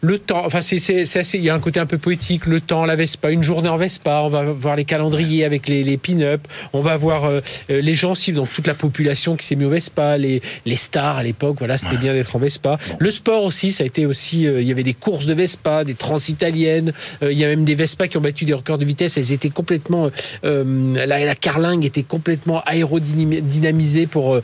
le 0.00 0.18
temps. 0.18 0.42
Enfin, 0.44 0.60
c'est 0.60 0.78
c'est- 0.78 1.04
c'est 1.06 1.20
assez. 1.20 1.38
Il 1.38 1.44
y 1.44 1.50
a 1.50 1.54
un 1.54 1.60
côté 1.60 1.80
un 1.80 1.86
peu 1.86 1.98
poétique. 1.98 2.46
Le 2.46 2.60
temps, 2.60 2.84
la 2.84 2.94
Vespa, 2.96 3.30
une 3.30 3.42
journée 3.42 3.68
en 3.68 3.76
Vespa. 3.76 4.20
On 4.22 4.28
va 4.28 4.42
voir 4.44 4.76
les 4.76 4.84
calendriers 4.84 5.44
avec 5.44 5.68
les, 5.68 5.82
les 5.84 5.96
pin-up. 5.96 6.40
On 6.72 6.82
va 6.82 6.96
voir 6.96 7.24
euh, 7.24 7.40
euh, 7.70 7.80
les 7.80 7.94
gens 7.94 8.14
cibles, 8.14 8.36
donc 8.36 8.52
toute 8.52 8.66
la 8.66 8.74
population 8.74 9.36
qui 9.36 9.44
s'est 9.46 9.56
mis 9.56 9.64
au 9.64 9.70
Vespa, 9.70 10.16
les, 10.18 10.40
les 10.66 10.76
stars 10.76 11.16
à 11.18 11.22
l'époque. 11.22 11.56
Voilà, 11.58 11.78
c'était 11.78 11.96
bien 11.96 12.12
d'être 12.12 12.34
en 12.36 12.38
Vespa. 12.38 12.78
Le 12.98 13.10
sport 13.10 13.42
aussi, 13.44 13.72
ça 13.72 13.84
a 13.84 13.86
été 13.86 14.06
aussi. 14.06 14.46
euh, 14.46 14.60
il 14.60 14.68
y 14.68 14.72
avait 14.72 14.82
des 14.82 14.94
courses 14.94 15.26
de 15.26 15.34
Vespa, 15.34 15.84
des 15.84 15.94
transitaliennes. 15.94 16.92
Euh, 17.22 17.32
il 17.32 17.38
y 17.38 17.44
a 17.44 17.48
même 17.48 17.64
des 17.64 17.74
Vespa 17.74 18.08
qui 18.08 18.16
ont 18.16 18.20
battu 18.20 18.44
des 18.44 18.54
records 18.54 18.78
de 18.78 18.84
vitesse. 18.84 19.16
Elles 19.16 19.32
étaient 19.32 19.50
complètement. 19.50 20.10
la, 20.42 21.06
la 21.06 21.34
carlingue 21.34 21.84
était 21.84 22.02
complètement 22.02 22.62
aérodynamisée 22.66 24.06
pour 24.06 24.40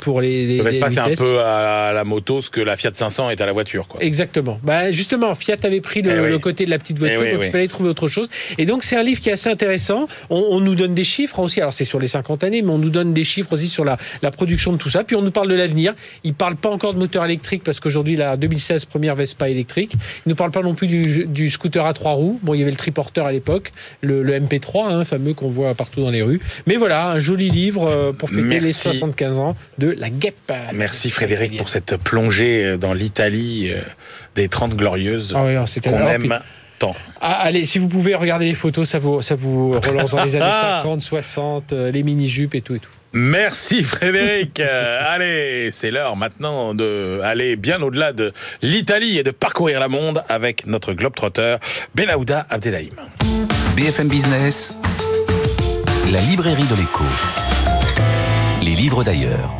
pour 0.00 0.20
les. 0.20 0.46
les 0.46 0.56
Le 0.58 0.62
Vespa, 0.64 0.90
c'est 0.90 0.98
un 1.00 1.14
peu 1.14 1.40
à 1.40 1.92
la 1.92 2.04
moto 2.04 2.40
ce 2.40 2.50
que 2.50 2.60
la 2.60 2.76
Fiat 2.76 2.90
500 2.94 3.30
est 3.30 3.40
à 3.40 3.46
la 3.46 3.52
voiture. 3.52 3.88
Quoi. 3.88 4.02
Exactement. 4.02 4.58
Bah 4.62 4.75
justement, 4.90 5.34
Fiat 5.34 5.56
avait 5.62 5.80
pris 5.80 6.02
le, 6.02 6.10
Eh 6.10 6.20
oui. 6.20 6.30
le 6.30 6.38
côté 6.38 6.64
de 6.64 6.70
la 6.70 6.78
petite 6.78 6.98
voiture, 6.98 7.20
Eh 7.20 7.24
oui, 7.24 7.30
donc 7.32 7.40
oui. 7.40 7.46
il 7.48 7.52
fallait 7.52 7.68
trouver 7.68 7.88
autre 7.90 8.08
chose. 8.08 8.28
Et 8.58 8.64
donc 8.66 8.82
c'est 8.84 8.96
un 8.96 9.02
livre 9.02 9.20
qui 9.20 9.28
est 9.28 9.32
assez 9.32 9.48
intéressant. 9.50 10.08
On, 10.30 10.36
on 10.50 10.60
nous 10.60 10.74
donne 10.74 10.94
des 10.94 11.04
chiffres 11.04 11.38
aussi. 11.40 11.60
Alors 11.60 11.74
c'est 11.74 11.84
sur 11.84 11.98
les 11.98 12.06
50 12.08 12.44
années, 12.44 12.62
mais 12.62 12.70
on 12.70 12.78
nous 12.78 12.90
donne 12.90 13.12
des 13.14 13.24
chiffres 13.24 13.52
aussi 13.52 13.68
sur 13.68 13.84
la, 13.84 13.96
la 14.22 14.30
production 14.30 14.72
de 14.72 14.76
tout 14.78 14.88
ça. 14.88 15.04
Puis 15.04 15.16
on 15.16 15.22
nous 15.22 15.30
parle 15.30 15.48
de 15.48 15.54
l'avenir. 15.54 15.94
Il 16.24 16.34
parle 16.34 16.56
pas 16.56 16.70
encore 16.70 16.94
de 16.94 16.98
moteur 16.98 17.24
électrique 17.24 17.62
parce 17.64 17.80
qu'aujourd'hui 17.80 18.16
la 18.16 18.36
2016 18.36 18.84
première 18.86 19.14
Vespa 19.14 19.48
électrique. 19.48 19.92
Il 20.26 20.28
ne 20.30 20.34
parle 20.34 20.50
pas 20.50 20.62
non 20.62 20.74
plus 20.74 20.86
du, 20.86 21.26
du 21.26 21.50
scooter 21.50 21.84
à 21.86 21.92
trois 21.94 22.12
roues. 22.12 22.38
Bon, 22.42 22.54
il 22.54 22.58
y 22.58 22.62
avait 22.62 22.70
le 22.70 22.76
triporteur 22.76 23.26
à 23.26 23.32
l'époque, 23.32 23.72
le, 24.00 24.22
le 24.22 24.32
MP3, 24.38 24.88
hein, 24.92 25.04
fameux 25.04 25.34
qu'on 25.34 25.48
voit 25.50 25.74
partout 25.74 26.00
dans 26.00 26.10
les 26.10 26.22
rues. 26.22 26.40
Mais 26.66 26.76
voilà, 26.76 27.08
un 27.10 27.18
joli 27.18 27.50
livre 27.50 27.86
euh, 27.86 28.12
pour 28.12 28.30
fêter 28.30 28.42
les 28.42 28.60
Merci. 28.60 28.82
75 28.82 29.38
ans 29.38 29.56
de 29.78 29.90
la 29.90 30.10
guêpe. 30.10 30.52
Merci 30.74 31.10
Frédéric 31.10 31.56
pour 31.56 31.68
cette 31.68 31.96
plongée 31.96 32.76
dans 32.78 32.92
l'Italie 32.92 33.70
euh, 33.70 33.80
des 34.36 34.48
30 34.48 34.76
glorieuses 34.76 35.34
Ah 35.36 35.44
oui, 35.44 35.56
qu'on 35.82 36.06
aime 36.06 36.38
tant. 36.78 36.94
Ah, 37.20 37.40
allez, 37.40 37.64
si 37.64 37.78
vous 37.78 37.88
pouvez 37.88 38.14
regarder 38.14 38.44
les 38.44 38.54
photos, 38.54 38.88
ça 38.88 38.98
vous, 38.98 39.22
ça 39.22 39.34
vous 39.34 39.72
relance 39.80 40.10
dans 40.10 40.24
les 40.24 40.36
années 40.36 40.44
50, 40.82 41.02
60, 41.02 41.72
euh, 41.72 41.90
les 41.90 42.02
mini-jupes 42.02 42.54
et 42.54 42.60
tout 42.60 42.74
et 42.74 42.78
tout. 42.78 42.90
Merci 43.12 43.82
Frédéric. 43.82 44.60
Euh, 44.66 45.00
allez, 45.06 45.70
c'est 45.72 45.90
l'heure 45.90 46.16
maintenant 46.16 46.74
de 46.74 47.20
aller 47.22 47.56
bien 47.56 47.80
au-delà 47.80 48.12
de 48.12 48.32
l'Italie 48.62 49.18
et 49.18 49.22
de 49.22 49.30
parcourir 49.30 49.80
le 49.80 49.88
monde 49.88 50.22
avec 50.28 50.66
notre 50.66 50.92
globetrotter 50.92 51.56
Benahouda 51.94 52.46
Abdelhaim. 52.50 52.90
BFM 53.76 54.08
Business, 54.08 54.76
la 56.10 56.20
librairie 56.20 56.66
de 56.66 56.74
l'écho. 56.74 57.04
Les 58.62 58.74
livres 58.74 59.04
d'ailleurs. 59.04 59.56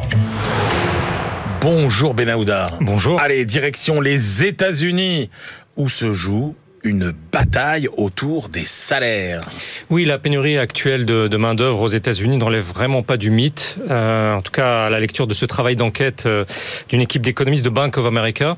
Bonjour 1.68 2.14
Benahouda. 2.14 2.66
Bonjour. 2.80 3.20
Allez, 3.20 3.44
direction 3.44 4.00
les 4.00 4.44
États-Unis 4.44 5.30
où 5.76 5.88
se 5.88 6.12
joue 6.12 6.54
une 6.86 7.12
bataille 7.32 7.88
autour 7.96 8.48
des 8.48 8.64
salaires. 8.64 9.40
Oui, 9.90 10.04
la 10.04 10.18
pénurie 10.18 10.56
actuelle 10.56 11.04
de, 11.04 11.36
main-d'œuvre 11.36 11.82
aux 11.82 11.88
États-Unis 11.88 12.38
n'enlève 12.38 12.64
vraiment 12.64 13.02
pas 13.02 13.16
du 13.16 13.30
mythe. 13.30 13.78
Euh, 13.90 14.32
en 14.32 14.40
tout 14.40 14.52
cas, 14.52 14.86
à 14.86 14.90
la 14.90 15.00
lecture 15.00 15.26
de 15.26 15.34
ce 15.34 15.44
travail 15.44 15.76
d'enquête 15.76 16.24
euh, 16.26 16.44
d'une 16.88 17.00
équipe 17.00 17.22
d'économistes 17.22 17.64
de 17.64 17.68
Bank 17.68 17.98
of 17.98 18.06
America, 18.06 18.56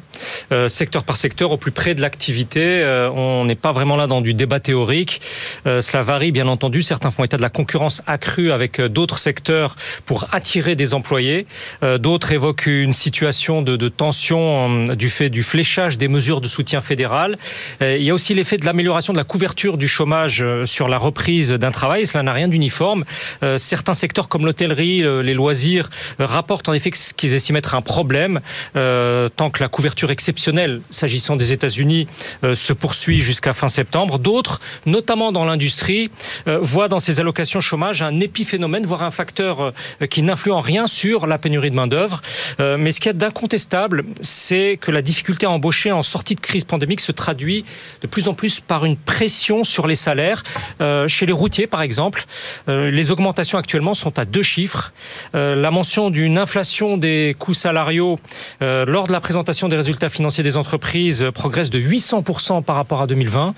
euh, 0.53 0.69
secteur 0.69 1.05
par 1.05 1.17
secteur, 1.17 1.51
au 1.51 1.57
plus 1.57 1.73
près 1.73 1.95
de 1.95 2.03
l'activité, 2.03 2.85
on 3.15 3.45
n'est 3.47 3.55
pas 3.55 3.73
vraiment 3.73 3.97
là 3.97 4.07
dans 4.07 4.21
du 4.21 4.35
débat 4.35 4.61
théorique. 4.61 5.21
Cela 5.65 6.03
varie, 6.03 6.31
bien 6.31 6.47
entendu. 6.49 6.83
Certains 6.83 7.11
font 7.11 7.25
état 7.25 7.37
de 7.37 7.43
la 7.43 7.49
concurrence 7.49 8.03
accrue 8.07 8.53
avec 8.53 8.81
d'autres 8.81 9.19
secteurs 9.19 9.77
pour 10.05 10.27
attirer 10.33 10.75
des 10.75 10.95
employés. 10.95 11.47
D'autres 11.83 12.33
évoquent 12.33 12.67
une 12.67 12.93
situation 12.93 13.63
de, 13.63 13.89
tension 13.89 14.95
du 14.95 15.09
fait 15.09 15.31
du 15.31 15.43
fléchage 15.43 15.99
des 15.99 16.09
mesures 16.09 16.41
de 16.41 16.49
soutien 16.49 16.81
fédéral. 16.81 17.39
Il 17.81 18.03
y 18.03 18.11
a 18.11 18.15
aussi 18.19 18.35
l'effet 18.35 18.57
de 18.57 18.65
l'amélioration 18.65 19.13
de 19.13 19.19
la 19.19 19.23
couverture 19.23 19.79
du 19.79 19.87
chômage 19.87 20.43
euh, 20.43 20.67
sur 20.67 20.89
la 20.89 20.99
reprise 20.99 21.51
d'un 21.53 21.71
travail. 21.71 22.05
Cela 22.05 22.25
n'a 22.25 22.33
rien 22.33 22.49
d'uniforme. 22.49 23.05
Euh, 23.45 23.59
certains 23.59 23.95
secteurs 23.95 24.29
comme 24.29 24.45
l'hôtellerie, 24.45 25.05
les 25.23 25.35
loisirs, 25.35 25.89
euh, 26.19 26.27
rapportent 26.27 26.69
en 26.69 26.73
effet 26.73 26.91
ce 26.95 27.15
qu'ils 27.15 27.33
estiment 27.33 27.59
être 27.59 27.77
un 27.77 27.81
problème, 27.81 28.41
tant 28.75 29.51
que 29.51 29.63
la 29.63 29.69
couverture 29.69 30.11
exceptionnelle, 30.11 30.81
s'agissant 30.91 31.37
des 31.37 31.53
États-Unis, 31.53 32.09
se 32.43 32.73
poursuit 32.73 33.21
jusqu'à 33.21 33.53
fin 33.53 33.69
septembre. 33.69 34.19
D'autres, 34.19 34.61
notamment 34.87 35.31
dans 35.33 35.45
l'industrie, 35.45 36.11
voient 36.47 36.89
dans 36.89 37.01
ces 37.01 37.21
allocations 37.21 37.61
chômage 37.61 38.03
un 38.03 38.21
épiphénomène, 38.21 38.87
voire 38.87 39.03
un 39.03 39.11
facteur 39.11 39.73
qui 40.11 40.23
n'influe 40.23 40.53
en 40.53 40.61
rien 40.61 40.87
sur 40.87 41.27
la 41.27 41.39
pénurie 41.39 41.71
de 41.71 41.77
main-d'œuvre. 41.77 42.23
Mais 42.59 42.93
ce 42.93 43.01
qu'il 43.01 43.09
y 43.09 43.15
a 43.15 43.19
d'incontestable, 43.19 44.05
c'est 44.21 44.79
que 44.81 44.91
la 44.91 45.03
difficulté 45.03 45.47
à 45.47 45.51
embaucher 45.51 45.93
en 45.93 46.03
sortie 46.03 46.35
de 46.35 46.41
crise 46.41 46.65
pandémique 46.65 47.01
se 47.01 47.13
traduit 47.13 47.65
de 48.01 48.07
plus 48.09 48.29
en 48.29 48.35
plus 48.35 48.61
par 48.61 48.85
une 48.85 48.97
pression 48.97 49.65
sur 49.65 49.87
les 49.87 49.95
salaires. 49.97 50.43
Euh, 50.81 51.09
chez 51.09 51.27
les 51.27 51.33
routiers, 51.33 51.67
par 51.67 51.83
exemple, 51.83 52.25
euh, 52.69 52.91
les 52.91 53.11
augmentations 53.11 53.59
actuellement 53.59 53.95
sont 53.95 54.19
à 54.19 54.25
deux 54.25 54.43
chiffres. 54.43 54.93
Euh, 55.35 55.55
la 55.55 55.71
mention 55.71 56.11
d'une 56.11 56.39
inflation 56.39 56.97
des 56.97 57.35
coûts 57.39 57.55
salariaux 57.55 58.19
lors 58.61 59.07
de 59.07 59.13
la 59.13 59.21
présentation 59.21 59.69
des 59.69 59.77
résultats 59.77 60.09
financiers 60.09 60.45
des 60.45 60.57
entreprises 60.57 61.25
progresse 61.35 61.71
de 61.71 61.79
800% 61.79 62.63
par 62.63 62.77
rapport 62.77 63.01
à 63.03 63.07
2020. 63.07 63.55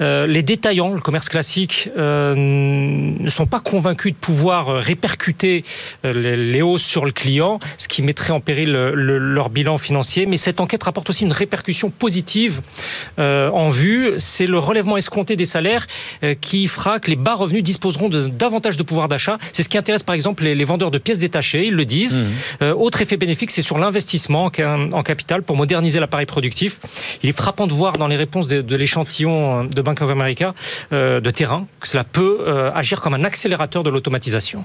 Euh, 0.00 0.26
les 0.26 0.42
détaillants, 0.42 0.92
le 0.92 1.00
commerce 1.00 1.28
classique, 1.28 1.90
ne 1.96 3.28
sont 3.28 3.46
pas 3.46 3.60
convaincus 3.60 4.12
de 4.12 4.16
pouvoir 4.16 4.66
répercuter 4.66 5.64
les, 6.04 6.62
hausses 6.62 6.84
sur 6.84 7.04
le 7.04 7.12
client, 7.12 7.58
ce 7.78 7.88
qui 7.88 8.02
mettrait 8.02 8.32
en 8.32 8.40
péril 8.40 8.72
le- 8.72 9.18
leur 9.18 9.50
bilan 9.50 9.78
financier. 9.78 10.26
Mais 10.26 10.36
cette 10.36 10.60
enquête 10.60 10.82
rapporte 10.82 11.10
aussi 11.10 11.24
une 11.24 11.32
répercussion 11.32 11.90
positive 11.90 12.60
en 13.18 13.68
vue 13.68 13.83
c'est 14.18 14.46
le 14.46 14.58
relèvement 14.58 14.96
escompté 14.96 15.36
des 15.36 15.44
salaires 15.44 15.86
euh, 16.22 16.34
qui 16.40 16.66
fera 16.68 17.00
que 17.00 17.10
les 17.10 17.16
bas 17.16 17.34
revenus 17.34 17.62
disposeront 17.62 18.08
de 18.08 18.28
davantage 18.28 18.76
de 18.76 18.82
pouvoir 18.82 19.08
d'achat. 19.08 19.38
C'est 19.52 19.62
ce 19.62 19.68
qui 19.68 19.78
intéresse 19.78 20.02
par 20.02 20.14
exemple 20.14 20.44
les, 20.44 20.64
vendeurs 20.64 20.90
de 20.90 20.98
pièces 20.98 21.18
détachées, 21.18 21.66
ils 21.66 21.74
le 21.74 21.84
disent. 21.84 22.18
Mmh. 22.18 22.24
Euh, 22.62 22.74
autre 22.74 23.02
effet 23.02 23.16
bénéfique, 23.16 23.50
c'est 23.50 23.62
sur 23.62 23.78
l'investissement 23.78 24.50
en 24.92 25.02
capital 25.02 25.42
pour 25.42 25.56
moderniser 25.56 26.00
l'appareil 26.00 26.26
productif. 26.26 26.80
Il 27.22 27.28
est 27.28 27.36
frappant 27.36 27.66
de 27.66 27.72
voir 27.72 27.94
dans 27.98 28.08
les 28.08 28.16
réponses 28.16 28.46
de, 28.48 28.76
l'échantillon 28.76 29.64
de 29.64 29.82
Bank 29.82 30.00
of 30.00 30.10
America 30.10 30.54
de 30.90 31.30
terrain 31.30 31.66
que 31.80 31.88
cela 31.88 32.04
peut 32.04 32.46
agir 32.74 33.00
comme 33.00 33.14
un 33.14 33.24
accélérateur 33.24 33.82
de 33.82 33.90
l'automatisation 33.90 34.64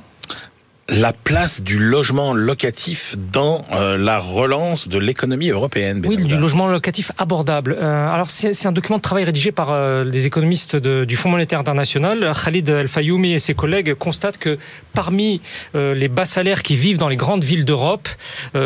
la 0.92 1.14
place 1.14 1.62
du 1.62 1.80
logement 1.80 2.34
locatif 2.34 3.16
dans 3.32 3.66
euh, 3.72 3.98
la 3.98 4.20
relance 4.20 4.88
de 4.88 4.98
l'économie 4.98 5.50
européenne. 5.50 6.04
Oui, 6.06 6.18
du 6.18 6.38
logement 6.38 6.68
locatif 6.68 7.12
abordable. 7.18 7.78
Euh, 7.80 8.10
alors 8.10 8.30
c'est 8.30 8.66
un 8.66 8.72
document 8.72 8.98
de 8.98 9.02
travail 9.02 9.24
rédigé 9.24 9.52
par 9.52 9.72
euh, 9.72 10.06
des 10.06 10.26
économistes 10.26 10.76
du 10.76 11.16
Fonds 11.16 11.30
monétaire 11.30 11.60
international. 11.60 12.32
Khalid 12.44 12.70
El 12.70 12.88
Fayoumi 12.88 13.34
et 13.34 13.40
ses 13.40 13.54
collègues 13.54 13.94
constatent 13.94 14.38
que 14.38 14.58
parmi 14.94 15.42
les 15.74 16.08
bas 16.08 16.26
salaires 16.26 16.64
qui 16.64 16.76
vivent 16.76 16.98
dans 16.98 17.08
les 17.08 17.16
grandes 17.16 17.44
villes 17.44 17.66
d'Europe, 17.66 18.10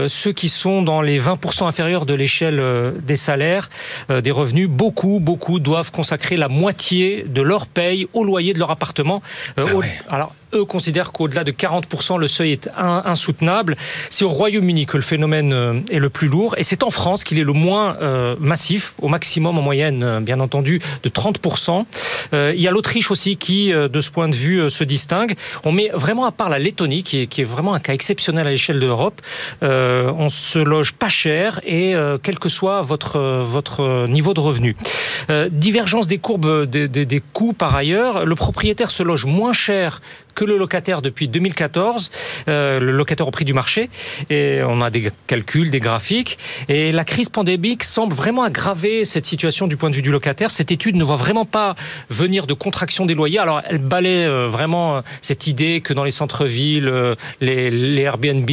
ceux 0.08 0.32
qui 0.32 0.50
sont 0.50 0.82
dans 0.82 1.02
les 1.02 1.20
20% 1.20 1.68
inférieurs 1.68 2.06
de 2.06 2.14
l'échelle 2.14 2.62
des 3.02 3.16
salaires, 3.16 3.70
des 4.10 4.32
revenus, 4.32 4.70
beaucoup, 4.70 5.20
beaucoup 5.20 5.60
doivent 5.60 5.92
consacrer 5.92 6.38
la 6.38 6.48
moitié 6.48 7.26
de 7.28 7.42
leur 7.42 7.68
paye 7.68 8.08
au 8.14 8.24
loyer 8.24 8.54
de 8.54 8.60
leur 8.60 8.72
appartement. 8.72 9.22
Ah 9.58 9.64
alors 10.10 10.34
eux 10.54 10.66
considèrent 10.66 11.12
qu'au-delà 11.12 11.44
de 11.44 11.52
40%, 11.52 12.20
le 12.20 12.28
seuil 12.28 12.52
est 12.52 12.70
insoutenable. 12.78 13.76
C'est 14.10 14.26
au 14.26 14.30
Royaume-Uni 14.30 14.86
que 14.86 14.98
le 14.98 15.04
phénomène 15.04 15.54
euh, 15.54 15.80
est 15.90 16.00
le 16.00 16.10
plus 16.10 16.28
lourd 16.28 16.56
et 16.58 16.64
c'est 16.64 16.84
en 16.84 16.90
France 16.90 17.24
qu'il 17.24 17.40
est 17.40 17.44
le 17.44 17.54
moins 17.54 17.98
euh, 18.02 18.36
massif, 18.40 18.94
au 19.02 19.08
maximum 19.08 19.58
en 19.58 19.62
moyenne, 19.62 20.04
euh, 20.04 20.20
bien 20.20 20.40
entendu, 20.40 20.82
de 21.04 21.10
30%. 21.10 21.86
il 22.34 22.62
y 22.62 22.68
a 22.68 22.72
l'Autriche 22.72 23.12
aussi 23.12 23.38
qui, 23.38 23.72
de 23.72 24.02
ce 24.02 24.10
point 24.10 24.30
de 24.30 24.36
vue, 24.36 24.70
se 24.70 24.84
distingue. 24.84 25.36
On 25.64 25.72
met 25.72 25.90
vraiment 25.94 26.26
à 26.26 26.32
part 26.32 26.50
la 26.50 26.60
Lettonie, 26.60 27.04
qui 27.04 27.22
est, 27.22 27.44
vraiment 27.44 27.74
un 27.74 27.80
cas 27.80 27.94
exceptionnel 27.94 28.48
à 28.48 28.52
l'échelle 28.52 28.80
de 28.80 28.86
l'Europe. 28.86 29.22
on 29.62 30.30
se 30.30 30.60
loge 30.60 30.94
pas 30.94 31.10
cher 31.10 31.60
et 31.66 31.94
quel 32.24 32.40
que 32.40 32.50
soit 32.50 32.82
votre, 32.82 34.08
niveau 34.08 34.34
de 34.34 34.40
revenu. 34.40 34.76
divergence 35.50 36.08
des 36.08 36.18
courbes 36.18 36.66
des 36.66 37.24
coûts 37.34 37.54
par 37.54 37.76
ailleurs. 37.76 38.26
Le 38.26 38.36
propriétaire 38.36 38.92
se 38.92 39.04
loge 39.04 39.26
moins 39.26 39.54
cher 39.54 40.02
que 40.34 40.46
le 40.46 40.58
locataire 40.58 41.02
depuis 41.02 41.28
2014, 41.28 42.12
euh, 42.48 42.80
le 42.80 42.92
locataire 42.92 43.28
au 43.28 43.32
prix 43.32 43.46
du 43.46 43.54
marché. 43.54 43.90
Et 44.30 44.62
on 44.64 44.82
a 44.82 44.90
des 44.90 45.12
calculs, 45.28 45.72
des 45.72 45.80
graphiques. 45.80 46.38
Et 46.70 46.92
la 46.92 47.06
crise 47.06 47.30
pandémique 47.30 47.84
semble 47.84 48.16
vraiment 48.16 48.44
aggraver 48.44 49.06
cette 49.06 49.26
situation 49.26 49.68
du 49.68 49.78
point 49.78 49.90
de 49.90 49.96
vue 49.96 50.02
du 50.02 50.12
locataire. 50.12 50.52
Cette 50.52 50.72
étude 50.72 50.96
ne 50.96 51.04
voit 51.04 51.16
vraiment 51.16 51.46
pas 51.46 51.76
venir 52.10 52.48
de 52.48 52.54
contraction 52.54 53.06
des 53.06 53.14
loyers. 53.14 53.40
Alors, 53.40 53.62
elle 53.66 53.78
balaie 53.78 54.28
euh, 54.28 54.48
vraiment 54.48 54.98
euh, 54.98 55.02
cette 55.22 55.48
idée 55.48 55.82
que 55.82 55.94
dans 55.94 56.04
les 56.04 56.12
centres-villes, 56.12 56.92
les, 57.42 57.70
les, 57.70 58.04
Airbnb, 58.04 58.50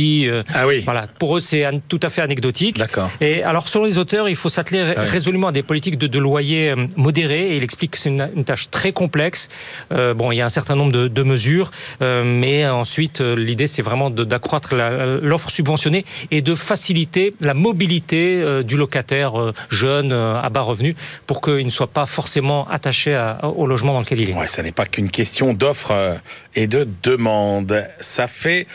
ah 0.54 0.66
oui. 0.66 0.82
voilà, 0.84 1.06
pour 1.18 1.36
eux, 1.36 1.40
c'est 1.40 1.66
tout 1.88 1.98
à 2.02 2.08
fait 2.08 2.22
anecdotique. 2.22 2.78
D'accord. 2.78 3.10
Et 3.20 3.42
alors, 3.42 3.68
selon 3.68 3.84
les 3.84 3.98
auteurs, 3.98 4.28
il 4.28 4.36
faut 4.36 4.48
s'atteler 4.48 4.84
ah 4.96 5.02
résolument 5.02 5.48
à 5.48 5.52
des 5.52 5.62
politiques 5.62 5.98
de, 5.98 6.06
de 6.06 6.18
loyer 6.18 6.74
modérés. 6.96 7.52
Et 7.52 7.56
il 7.56 7.64
explique 7.64 7.92
que 7.92 7.98
c'est 7.98 8.10
une, 8.10 8.44
tâche 8.44 8.70
très 8.70 8.92
complexe. 8.92 9.48
bon, 9.90 10.30
il 10.30 10.36
y 10.36 10.40
a 10.40 10.46
un 10.46 10.50
certain 10.50 10.76
nombre 10.76 10.92
de, 10.92 11.08
de 11.08 11.22
mesures. 11.22 11.69
Euh, 12.02 12.22
mais 12.24 12.66
ensuite, 12.66 13.20
euh, 13.20 13.34
l'idée, 13.34 13.66
c'est 13.66 13.82
vraiment 13.82 14.10
d'accroître 14.10 14.74
l'offre 14.74 15.50
subventionnée 15.50 16.04
et 16.30 16.40
de 16.40 16.54
faciliter 16.54 17.34
la 17.40 17.54
mobilité 17.54 18.40
euh, 18.40 18.62
du 18.62 18.76
locataire 18.76 19.32
jeune 19.70 20.12
à 20.12 20.48
bas 20.50 20.60
revenu 20.62 20.96
pour 21.26 21.40
qu'il 21.40 21.64
ne 21.64 21.70
soit 21.70 21.86
pas 21.86 22.06
forcément 22.06 22.68
attaché 22.68 23.16
au 23.42 23.66
logement 23.66 23.92
dans 23.92 24.00
lequel 24.00 24.20
il 24.20 24.30
est. 24.30 24.34
Ouais, 24.34 24.48
ça 24.48 24.62
n'est 24.62 24.72
pas 24.72 24.86
qu'une 24.86 25.10
question 25.10 25.52
d'offre 25.54 26.20
et 26.54 26.66
de 26.66 26.86
demande. 27.02 27.84
Ça 28.00 28.26
fait 28.26 28.66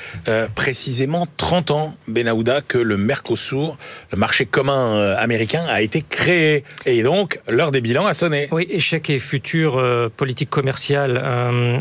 précisément 0.55 1.27
30 1.37 1.71
ans, 1.71 1.95
Benahouda, 2.07 2.61
que 2.61 2.77
le 2.77 2.97
Mercosur, 2.97 3.77
le 4.11 4.17
marché 4.17 4.45
commun 4.45 5.15
américain, 5.17 5.63
a 5.67 5.81
été 5.81 6.03
créé. 6.07 6.63
Et 6.85 7.03
donc, 7.03 7.39
l'heure 7.47 7.71
des 7.71 7.81
bilans 7.81 8.05
a 8.05 8.13
sonné. 8.13 8.47
Oui, 8.51 8.67
échec 8.69 9.09
et 9.09 9.19
futur 9.19 9.81
politique 10.17 10.49
commerciale. 10.49 11.17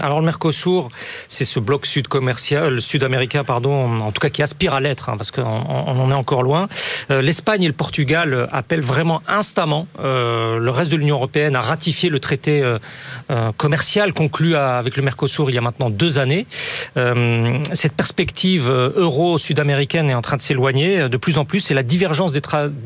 alors, 0.02 0.20
le 0.20 0.26
Mercosur, 0.26 0.90
c'est 1.28 1.44
ce 1.44 1.60
bloc 1.60 1.86
sud 1.86 2.08
commercial, 2.08 2.80
sud-américain, 2.80 3.44
pardon, 3.44 4.00
en 4.00 4.12
tout 4.12 4.20
cas 4.20 4.30
qui 4.30 4.42
aspire 4.42 4.74
à 4.74 4.80
l'être, 4.80 5.08
hein, 5.08 5.16
parce 5.16 5.30
qu'on 5.30 5.42
en 5.42 6.10
est 6.10 6.14
encore 6.14 6.42
loin. 6.42 6.68
Euh, 7.10 7.22
L'Espagne 7.22 7.62
et 7.62 7.66
le 7.66 7.72
Portugal 7.72 8.48
appellent 8.52 8.80
vraiment 8.80 9.22
instamment 9.28 9.86
euh, 10.00 10.58
le 10.58 10.70
reste 10.70 10.90
de 10.90 10.96
l'Union 10.96 11.16
européenne 11.16 11.56
à 11.56 11.60
ratifier 11.60 12.08
le 12.10 12.20
traité 12.20 12.62
euh, 12.62 13.52
commercial 13.56 14.12
conclu 14.12 14.54
avec 14.56 14.96
le 14.96 15.02
Mercosur 15.02 15.50
il 15.50 15.54
y 15.54 15.58
a 15.58 15.60
maintenant 15.60 15.90
deux 15.90 16.18
années. 16.18 16.46
cette 17.72 17.92
perspective 17.92 18.68
euro-sud-américaine 18.68 20.10
est 20.10 20.14
en 20.14 20.22
train 20.22 20.36
de 20.36 20.42
s'éloigner 20.42 21.08
de 21.08 21.16
plus 21.16 21.38
en 21.38 21.44
plus 21.44 21.70
et 21.70 21.74
la 21.74 21.82
divergence 21.82 22.32
des 22.32 22.40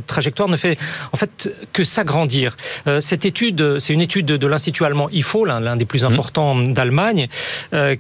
trajectoires 0.07 0.49
ne 0.49 0.57
fait 0.57 0.79
en 1.13 1.17
fait 1.17 1.51
que 1.73 1.85
s'agrandir. 1.85 2.57
cette 3.01 3.25
étude, 3.25 3.79
c'est 3.79 3.93
une 3.93 4.01
étude 4.01 4.27
de, 4.27 4.47
l'Institut 4.47 4.85
allemand 4.85 5.09
IFO, 5.11 5.45
l'un 5.45 5.77
des 5.77 5.85
plus 5.85 6.03
mmh. 6.03 6.07
importants 6.07 6.57
d'Allemagne, 6.57 7.29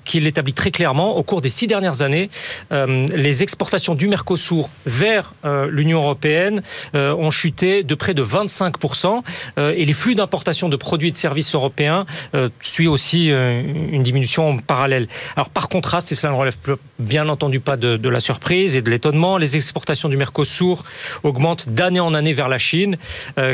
qui 0.08 0.18
l'établit 0.18 0.54
très 0.54 0.72
clairement. 0.72 1.16
Au 1.16 1.22
cours 1.22 1.40
des 1.40 1.50
six 1.50 1.68
dernières 1.68 2.02
années, 2.02 2.30
euh, 2.72 3.06
les 3.14 3.42
exportations 3.44 3.94
du 3.94 4.08
Mercosur 4.08 4.70
vers 4.86 5.34
euh, 5.44 5.68
l'Union 5.70 6.02
européenne 6.02 6.62
euh, 6.94 7.14
ont 7.14 7.30
chuté 7.30 7.84
de 7.84 7.94
près 7.94 8.14
de 8.14 8.24
25%. 8.24 9.22
et 9.58 9.84
les 9.84 9.92
flux 9.92 10.14
d'importation 10.14 10.68
de 10.68 10.76
produits 10.76 11.08
et 11.08 11.12
de 11.12 11.16
services 11.16 11.54
européens 11.54 12.06
suivent 12.62 12.90
aussi 12.90 13.28
une 13.28 14.02
diminution 14.02 14.56
parallèle. 14.58 15.08
Alors 15.36 15.50
par 15.50 15.68
contraste, 15.68 16.10
et 16.10 16.14
cela 16.14 16.32
ne 16.32 16.38
relève 16.38 16.56
bien 16.98 17.28
entendu 17.28 17.60
pas 17.60 17.76
de, 17.76 18.08
la 18.08 18.20
surprise 18.20 18.74
et 18.76 18.80
de 18.80 18.88
l'étonnement, 18.88 19.36
les 19.36 19.56
exportations 19.56 20.08
du 20.08 20.16
Mercosur 20.16 20.84
augmentent 21.22 21.68
d'année 21.68 22.00
en 22.00 22.14
année 22.14 22.32
vers 22.32 22.48
la 22.48 22.56
Chine, 22.56 22.96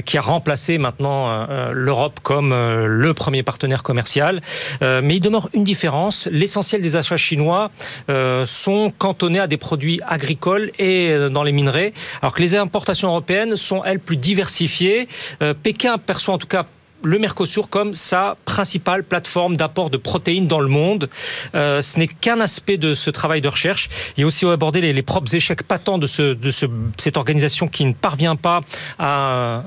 qui 0.05 0.17
a 0.17 0.21
remplacé 0.21 0.79
maintenant 0.79 1.47
l'Europe 1.73 2.21
comme 2.23 2.51
le 2.53 3.15
premier 3.15 3.43
partenaire 3.43 3.83
commercial. 3.83 4.41
mais 4.81 5.17
il 5.17 5.21
demeure 5.21 5.49
une 5.53 5.65
différence. 5.65 6.29
L'essentiel 6.45 6.83
des 6.83 6.95
achats 6.95 7.17
chinois 7.17 7.71
euh, 8.11 8.45
sont 8.47 8.93
cantonnés 8.99 9.41
à 9.41 9.47
des 9.47 9.57
produits 9.57 10.01
agricoles 10.07 10.71
et 10.79 11.11
euh, 11.11 11.31
dans 11.31 11.43
les 11.43 11.53
minerais, 11.53 11.95
alors 12.21 12.35
que 12.35 12.43
les 12.43 12.55
importations 12.55 13.09
européennes 13.09 13.57
sont, 13.57 13.83
elles, 13.83 13.99
plus 13.99 14.19
diversifiées. 14.19 15.09
Euh, 15.43 15.55
Pékin 15.55 15.97
perçoit 15.97 16.35
en 16.35 16.39
tout 16.39 16.47
cas 16.47 16.67
le 17.03 17.19
Mercosur 17.19 17.69
comme 17.69 17.95
sa 17.95 18.37
principale 18.45 19.05
plateforme 19.05 19.57
d'apport 19.57 19.91
de 19.91 19.99
protéines 19.99 20.47
dans 20.47 20.61
le 20.61 20.69
monde. 20.69 21.11
ce 21.53 21.99
n'est 21.99 22.07
qu'un 22.07 22.41
aspect 22.41 22.79
de 22.79 22.95
ce 22.95 23.11
travail 23.11 23.43
de 23.43 23.49
recherche. 23.49 23.91
Il 24.17 24.23
y 24.23 24.25
a 24.25 24.27
aussi 24.27 24.47
aborder 24.47 24.81
les, 24.81 24.95
les 24.95 25.03
propres 25.03 25.35
échecs 25.35 25.65
patents 25.65 25.99
de, 25.99 26.07
ce, 26.07 26.23
de 26.23 26.51
ce, 26.51 26.65
cette 26.97 27.19
organisation 27.19 27.69
qui 27.69 27.85
ne 27.85 27.93
parvient 27.93 28.37
pas 28.37 28.63
à 28.99 29.65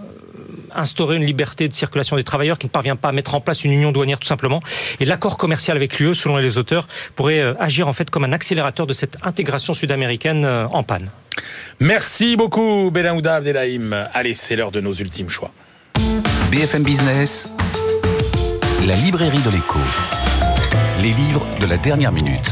instaurer 0.77 1.15
une 1.17 1.25
liberté 1.25 1.67
de 1.67 1.73
circulation 1.73 2.15
des 2.15 2.23
travailleurs, 2.23 2.57
qui 2.57 2.67
ne 2.67 2.71
parvient 2.71 2.95
pas 2.95 3.09
à 3.09 3.11
mettre 3.11 3.35
en 3.35 3.41
place 3.41 3.63
une 3.63 3.71
union 3.71 3.91
douanière 3.91 4.19
tout 4.19 4.27
simplement. 4.27 4.61
Et 4.99 5.05
l'accord 5.05 5.37
commercial 5.37 5.77
avec 5.77 5.99
l'UE, 5.99 6.15
selon 6.15 6.37
les 6.37 6.57
auteurs, 6.57 6.87
pourrait 7.15 7.39
euh, 7.39 7.53
agir 7.59 7.87
en 7.87 7.93
fait 7.93 8.09
comme 8.09 8.23
un 8.23 8.33
accélérateur 8.33 8.87
de 8.87 8.93
cette 8.93 9.17
intégration 9.23 9.73
sud-américaine 9.73 10.45
euh, 10.45 10.67
en 10.67 10.83
panne. 10.83 11.09
Merci 11.79 12.35
beaucoup, 12.35 12.89
Benahouda 12.91 13.35
Abdelhaim. 13.35 13.91
Allez, 14.13 14.33
c'est 14.33 14.55
l'heure 14.55 14.71
de 14.71 14.81
nos 14.81 14.93
ultimes 14.93 15.29
choix. 15.29 15.51
BFM 16.51 16.83
Business, 16.83 17.53
la 18.87 18.95
librairie 18.95 19.41
de 19.41 19.49
l'écho. 19.49 19.79
Les 21.01 21.11
livres 21.11 21.45
de 21.59 21.65
la 21.65 21.77
dernière 21.77 22.11
minute. 22.11 22.49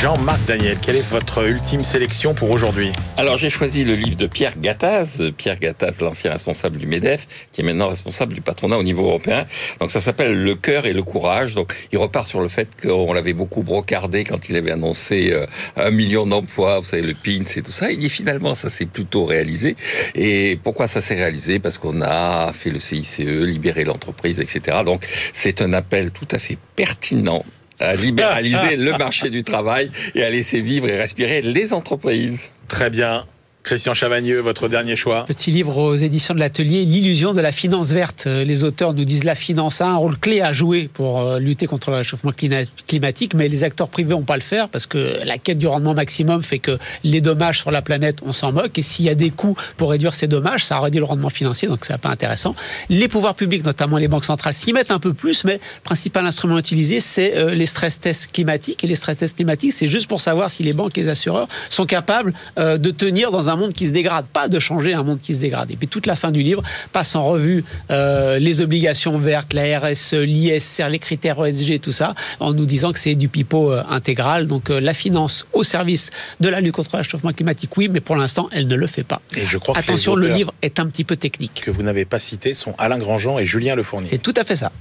Jean-Marc 0.00 0.46
Daniel, 0.46 0.78
quelle 0.80 0.96
est 0.96 1.06
votre 1.10 1.46
ultime 1.46 1.80
sélection 1.80 2.32
pour 2.32 2.50
aujourd'hui 2.50 2.90
Alors 3.18 3.36
j'ai 3.36 3.50
choisi 3.50 3.84
le 3.84 3.92
livre 3.92 4.16
de 4.16 4.26
Pierre 4.26 4.58
Gattaz, 4.58 5.30
Pierre 5.36 5.58
Gattaz, 5.58 6.00
l'ancien 6.00 6.30
responsable 6.30 6.78
du 6.78 6.86
MEDEF, 6.86 7.28
qui 7.52 7.60
est 7.60 7.64
maintenant 7.64 7.88
responsable 7.88 8.32
du 8.32 8.40
patronat 8.40 8.78
au 8.78 8.82
niveau 8.82 9.04
européen. 9.04 9.46
Donc 9.78 9.90
ça 9.90 10.00
s'appelle 10.00 10.42
Le 10.42 10.54
cœur 10.54 10.86
et 10.86 10.94
le 10.94 11.02
courage. 11.02 11.54
Donc 11.54 11.74
il 11.92 11.98
repart 11.98 12.26
sur 12.26 12.40
le 12.40 12.48
fait 12.48 12.68
qu'on 12.80 13.12
l'avait 13.12 13.34
beaucoup 13.34 13.62
brocardé 13.62 14.24
quand 14.24 14.48
il 14.48 14.56
avait 14.56 14.70
annoncé 14.70 15.32
euh, 15.34 15.46
un 15.76 15.90
million 15.90 16.26
d'emplois, 16.26 16.80
vous 16.80 16.86
savez, 16.86 17.02
le 17.02 17.12
PINS 17.12 17.58
et 17.58 17.60
tout 17.60 17.70
ça. 17.70 17.92
Il 17.92 17.98
dit 17.98 18.08
finalement 18.08 18.54
ça 18.54 18.70
s'est 18.70 18.86
plutôt 18.86 19.26
réalisé. 19.26 19.76
Et 20.14 20.58
pourquoi 20.64 20.88
ça 20.88 21.02
s'est 21.02 21.16
réalisé? 21.16 21.58
Parce 21.58 21.76
qu'on 21.76 22.00
a 22.00 22.54
fait 22.54 22.70
le 22.70 22.80
CICE, 22.80 23.18
libéré 23.18 23.84
l'entreprise, 23.84 24.40
etc. 24.40 24.78
Donc 24.82 25.06
c'est 25.34 25.60
un 25.60 25.74
appel 25.74 26.10
tout 26.10 26.28
à 26.30 26.38
fait 26.38 26.56
pertinent 26.74 27.44
à 27.80 27.94
libéraliser 27.94 28.76
le 28.76 28.96
marché 28.96 29.30
du 29.30 29.42
travail 29.42 29.90
et 30.14 30.22
à 30.22 30.30
laisser 30.30 30.60
vivre 30.60 30.88
et 30.88 30.96
respirer 30.96 31.42
les 31.42 31.72
entreprises. 31.72 32.50
Très 32.68 32.90
bien. 32.90 33.24
Christian 33.62 33.92
Chavagneux, 33.92 34.40
votre 34.40 34.68
dernier 34.68 34.96
choix 34.96 35.26
Petit 35.26 35.50
livre 35.50 35.76
aux 35.76 35.94
éditions 35.94 36.34
de 36.34 36.40
l'Atelier, 36.40 36.84
L'illusion 36.84 37.34
de 37.34 37.40
la 37.40 37.52
finance 37.52 37.90
verte. 37.92 38.24
Euh, 38.26 38.42
les 38.42 38.64
auteurs 38.64 38.94
nous 38.94 39.04
disent 39.04 39.22
la 39.22 39.34
finance 39.34 39.82
a 39.82 39.86
un 39.86 39.96
rôle 39.96 40.18
clé 40.18 40.40
à 40.40 40.52
jouer 40.52 40.88
pour 40.92 41.20
euh, 41.20 41.38
lutter 41.38 41.66
contre 41.66 41.90
le 41.90 41.98
réchauffement 41.98 42.32
climatique, 42.32 43.34
mais 43.34 43.48
les 43.48 43.62
acteurs 43.62 43.88
privés 43.88 44.14
n'ont 44.14 44.22
pas 44.22 44.36
le 44.36 44.42
faire 44.42 44.70
parce 44.70 44.86
que 44.86 45.24
la 45.24 45.36
quête 45.36 45.58
du 45.58 45.66
rendement 45.66 45.92
maximum 45.92 46.42
fait 46.42 46.58
que 46.58 46.78
les 47.04 47.20
dommages 47.20 47.58
sur 47.58 47.70
la 47.70 47.82
planète, 47.82 48.20
on 48.24 48.32
s'en 48.32 48.50
moque. 48.50 48.78
Et 48.78 48.82
s'il 48.82 49.04
y 49.04 49.10
a 49.10 49.14
des 49.14 49.30
coûts 49.30 49.56
pour 49.76 49.90
réduire 49.90 50.14
ces 50.14 50.26
dommages, 50.26 50.64
ça 50.64 50.80
réduit 50.80 51.00
le 51.00 51.04
rendement 51.04 51.30
financier, 51.30 51.68
donc 51.68 51.84
c'est 51.84 51.96
pas 51.98 52.08
intéressant. 52.08 52.56
Les 52.88 53.08
pouvoirs 53.08 53.34
publics, 53.34 53.64
notamment 53.64 53.98
les 53.98 54.08
banques 54.08 54.24
centrales, 54.24 54.54
s'y 54.54 54.72
mettent 54.72 54.90
un 54.90 54.98
peu 54.98 55.12
plus, 55.12 55.44
mais 55.44 55.54
le 55.54 55.82
principal 55.84 56.24
instrument 56.24 56.58
utilisé, 56.58 57.00
c'est 57.00 57.36
euh, 57.36 57.54
les 57.54 57.66
stress 57.66 58.00
tests 58.00 58.32
climatiques. 58.32 58.82
Et 58.84 58.86
les 58.86 58.94
stress 58.94 59.18
tests 59.18 59.36
climatiques, 59.36 59.74
c'est 59.74 59.88
juste 59.88 60.08
pour 60.08 60.22
savoir 60.22 60.50
si 60.50 60.62
les 60.62 60.72
banques 60.72 60.96
et 60.96 61.02
les 61.02 61.08
assureurs 61.08 61.46
sont 61.68 61.84
capables 61.86 62.32
de 62.56 62.90
tenir 62.90 63.30
dans 63.30 63.48
un 63.48 63.49
un 63.50 63.56
monde 63.56 63.72
qui 63.72 63.86
se 63.86 63.90
dégrade, 63.90 64.26
pas 64.26 64.48
de 64.48 64.58
changer 64.58 64.94
un 64.94 65.02
monde 65.02 65.20
qui 65.20 65.34
se 65.34 65.40
dégrade. 65.40 65.70
Et 65.70 65.76
puis 65.76 65.88
toute 65.88 66.06
la 66.06 66.16
fin 66.16 66.30
du 66.30 66.42
livre 66.42 66.62
passe 66.92 67.14
en 67.14 67.24
revue 67.24 67.64
euh, 67.90 68.38
les 68.38 68.60
obligations 68.60 69.18
vertes, 69.18 69.52
la 69.52 69.80
RSE, 69.80 70.14
l'ISR, 70.14 70.88
les 70.88 70.98
critères 70.98 71.44
ESG, 71.44 71.80
tout 71.80 71.92
ça, 71.92 72.14
en 72.38 72.52
nous 72.52 72.66
disant 72.66 72.92
que 72.92 72.98
c'est 72.98 73.14
du 73.14 73.28
pipeau 73.28 73.72
euh, 73.72 73.82
intégral. 73.88 74.46
Donc 74.46 74.70
euh, 74.70 74.80
la 74.80 74.94
finance 74.94 75.46
au 75.52 75.64
service 75.64 76.10
de 76.40 76.48
la 76.48 76.60
lutte 76.60 76.74
contre 76.74 76.90
le 76.94 76.98
réchauffement 76.98 77.32
climatique, 77.32 77.76
oui, 77.76 77.88
mais 77.88 78.00
pour 78.00 78.16
l'instant, 78.16 78.48
elle 78.52 78.66
ne 78.66 78.74
le 78.74 78.86
fait 78.86 79.04
pas. 79.04 79.20
Et 79.36 79.46
je 79.46 79.58
crois 79.58 79.76
Attention, 79.76 80.14
le 80.14 80.28
livre 80.28 80.54
est 80.62 80.78
un 80.78 80.86
petit 80.86 81.04
peu 81.04 81.16
technique. 81.16 81.62
Que 81.64 81.70
vous 81.70 81.82
n'avez 81.82 82.04
pas 82.04 82.18
cité 82.18 82.54
sont 82.54 82.74
Alain 82.78 82.98
Grandjean 82.98 83.38
et 83.38 83.46
Julien 83.46 83.74
Lefournier. 83.74 84.08
C'est 84.08 84.18
tout 84.18 84.34
à 84.36 84.44
fait 84.44 84.56
ça. 84.56 84.72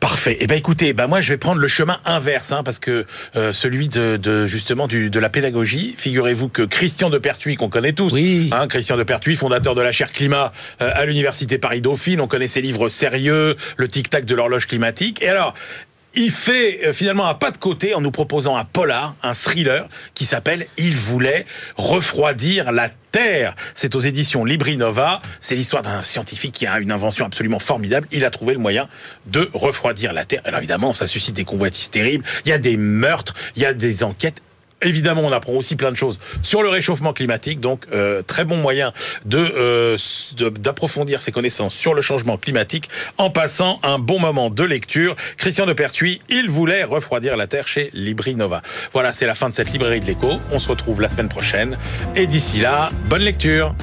Parfait. 0.00 0.36
Eh 0.40 0.46
ben 0.46 0.56
écoutez, 0.56 0.92
ben 0.92 1.08
moi 1.08 1.20
je 1.20 1.32
vais 1.32 1.38
prendre 1.38 1.60
le 1.60 1.66
chemin 1.66 1.98
inverse, 2.04 2.52
hein, 2.52 2.62
parce 2.62 2.78
que 2.78 3.04
euh, 3.34 3.52
celui 3.52 3.88
de, 3.88 4.46
justement 4.46 4.86
du, 4.86 5.10
de 5.10 5.18
la 5.18 5.28
pédagogie. 5.28 5.96
Figurez-vous 5.98 6.48
que 6.48 6.62
Christian 6.62 7.10
de 7.10 7.18
Pertuis, 7.18 7.56
qu'on 7.56 7.68
connaît 7.68 7.92
tous, 7.92 8.12
oui. 8.12 8.48
hein, 8.52 8.68
Christian 8.68 8.96
de 8.96 9.02
Pertuis, 9.02 9.34
fondateur 9.34 9.74
de 9.74 9.82
la 9.82 9.90
chaire 9.90 10.12
climat 10.12 10.52
euh, 10.80 10.90
à 10.94 11.04
l'université 11.04 11.58
Paris 11.58 11.80
Dauphine, 11.80 12.20
on 12.20 12.28
connaît 12.28 12.46
ses 12.46 12.60
livres 12.60 12.88
sérieux, 12.88 13.56
le 13.76 13.88
tic-tac 13.88 14.24
de 14.24 14.34
l'horloge 14.36 14.68
climatique. 14.68 15.20
Et 15.20 15.28
alors, 15.28 15.54
il 16.14 16.30
fait 16.30 16.86
euh, 16.86 16.92
finalement 16.92 17.26
un 17.26 17.34
pas 17.34 17.50
de 17.50 17.58
côté 17.58 17.94
en 17.94 18.00
nous 18.00 18.10
proposant 18.10 18.56
un 18.56 18.64
polar, 18.64 19.14
un 19.22 19.34
thriller 19.34 19.88
qui 20.14 20.24
s'appelle 20.24 20.66
Il 20.76 20.96
voulait 20.96 21.46
refroidir 21.76 22.72
la 22.72 22.90
Terre. 23.10 23.56
C'est 23.74 23.94
aux 23.94 24.00
éditions 24.00 24.44
Librinova. 24.44 25.22
C'est 25.40 25.54
l'histoire 25.54 25.82
d'un 25.82 26.02
scientifique 26.02 26.52
qui 26.52 26.66
a 26.66 26.78
une 26.78 26.92
invention 26.92 27.24
absolument 27.24 27.58
formidable. 27.58 28.06
Il 28.12 28.24
a 28.24 28.30
trouvé 28.30 28.52
le 28.52 28.58
moyen 28.58 28.88
de 29.26 29.48
refroidir 29.54 30.12
la 30.12 30.24
Terre. 30.24 30.42
Alors 30.44 30.58
évidemment, 30.58 30.92
ça 30.92 31.06
suscite 31.06 31.34
des 31.34 31.44
convoitises 31.44 31.90
terribles. 31.90 32.24
Il 32.44 32.50
y 32.50 32.52
a 32.52 32.58
des 32.58 32.76
meurtres, 32.76 33.34
il 33.56 33.62
y 33.62 33.66
a 33.66 33.72
des 33.72 34.04
enquêtes 34.04 34.42
Évidemment, 34.82 35.22
on 35.24 35.32
apprend 35.32 35.54
aussi 35.54 35.74
plein 35.74 35.90
de 35.90 35.96
choses 35.96 36.20
sur 36.42 36.62
le 36.62 36.68
réchauffement 36.68 37.12
climatique, 37.12 37.58
donc 37.60 37.86
euh, 37.92 38.22
très 38.22 38.44
bon 38.44 38.56
moyen 38.56 38.92
euh, 39.34 39.96
de 40.36 40.48
d'approfondir 40.50 41.20
ses 41.20 41.32
connaissances 41.32 41.74
sur 41.74 41.94
le 41.94 42.02
changement 42.02 42.38
climatique 42.38 42.88
en 43.16 43.30
passant 43.30 43.80
un 43.82 43.98
bon 43.98 44.20
moment 44.20 44.50
de 44.50 44.62
lecture. 44.62 45.16
Christian 45.36 45.66
de 45.66 45.72
Pertuis, 45.72 46.20
il 46.28 46.48
voulait 46.48 46.84
refroidir 46.84 47.36
la 47.36 47.48
Terre 47.48 47.66
chez 47.66 47.90
Libri 47.92 48.36
Nova. 48.36 48.62
Voilà, 48.92 49.12
c'est 49.12 49.26
la 49.26 49.34
fin 49.34 49.48
de 49.48 49.54
cette 49.54 49.72
librairie 49.72 50.00
de 50.00 50.06
l'écho. 50.06 50.30
On 50.52 50.60
se 50.60 50.68
retrouve 50.68 51.00
la 51.00 51.08
semaine 51.08 51.28
prochaine 51.28 51.76
et 52.14 52.26
d'ici 52.26 52.60
là, 52.60 52.90
bonne 53.06 53.22
lecture. 53.22 53.74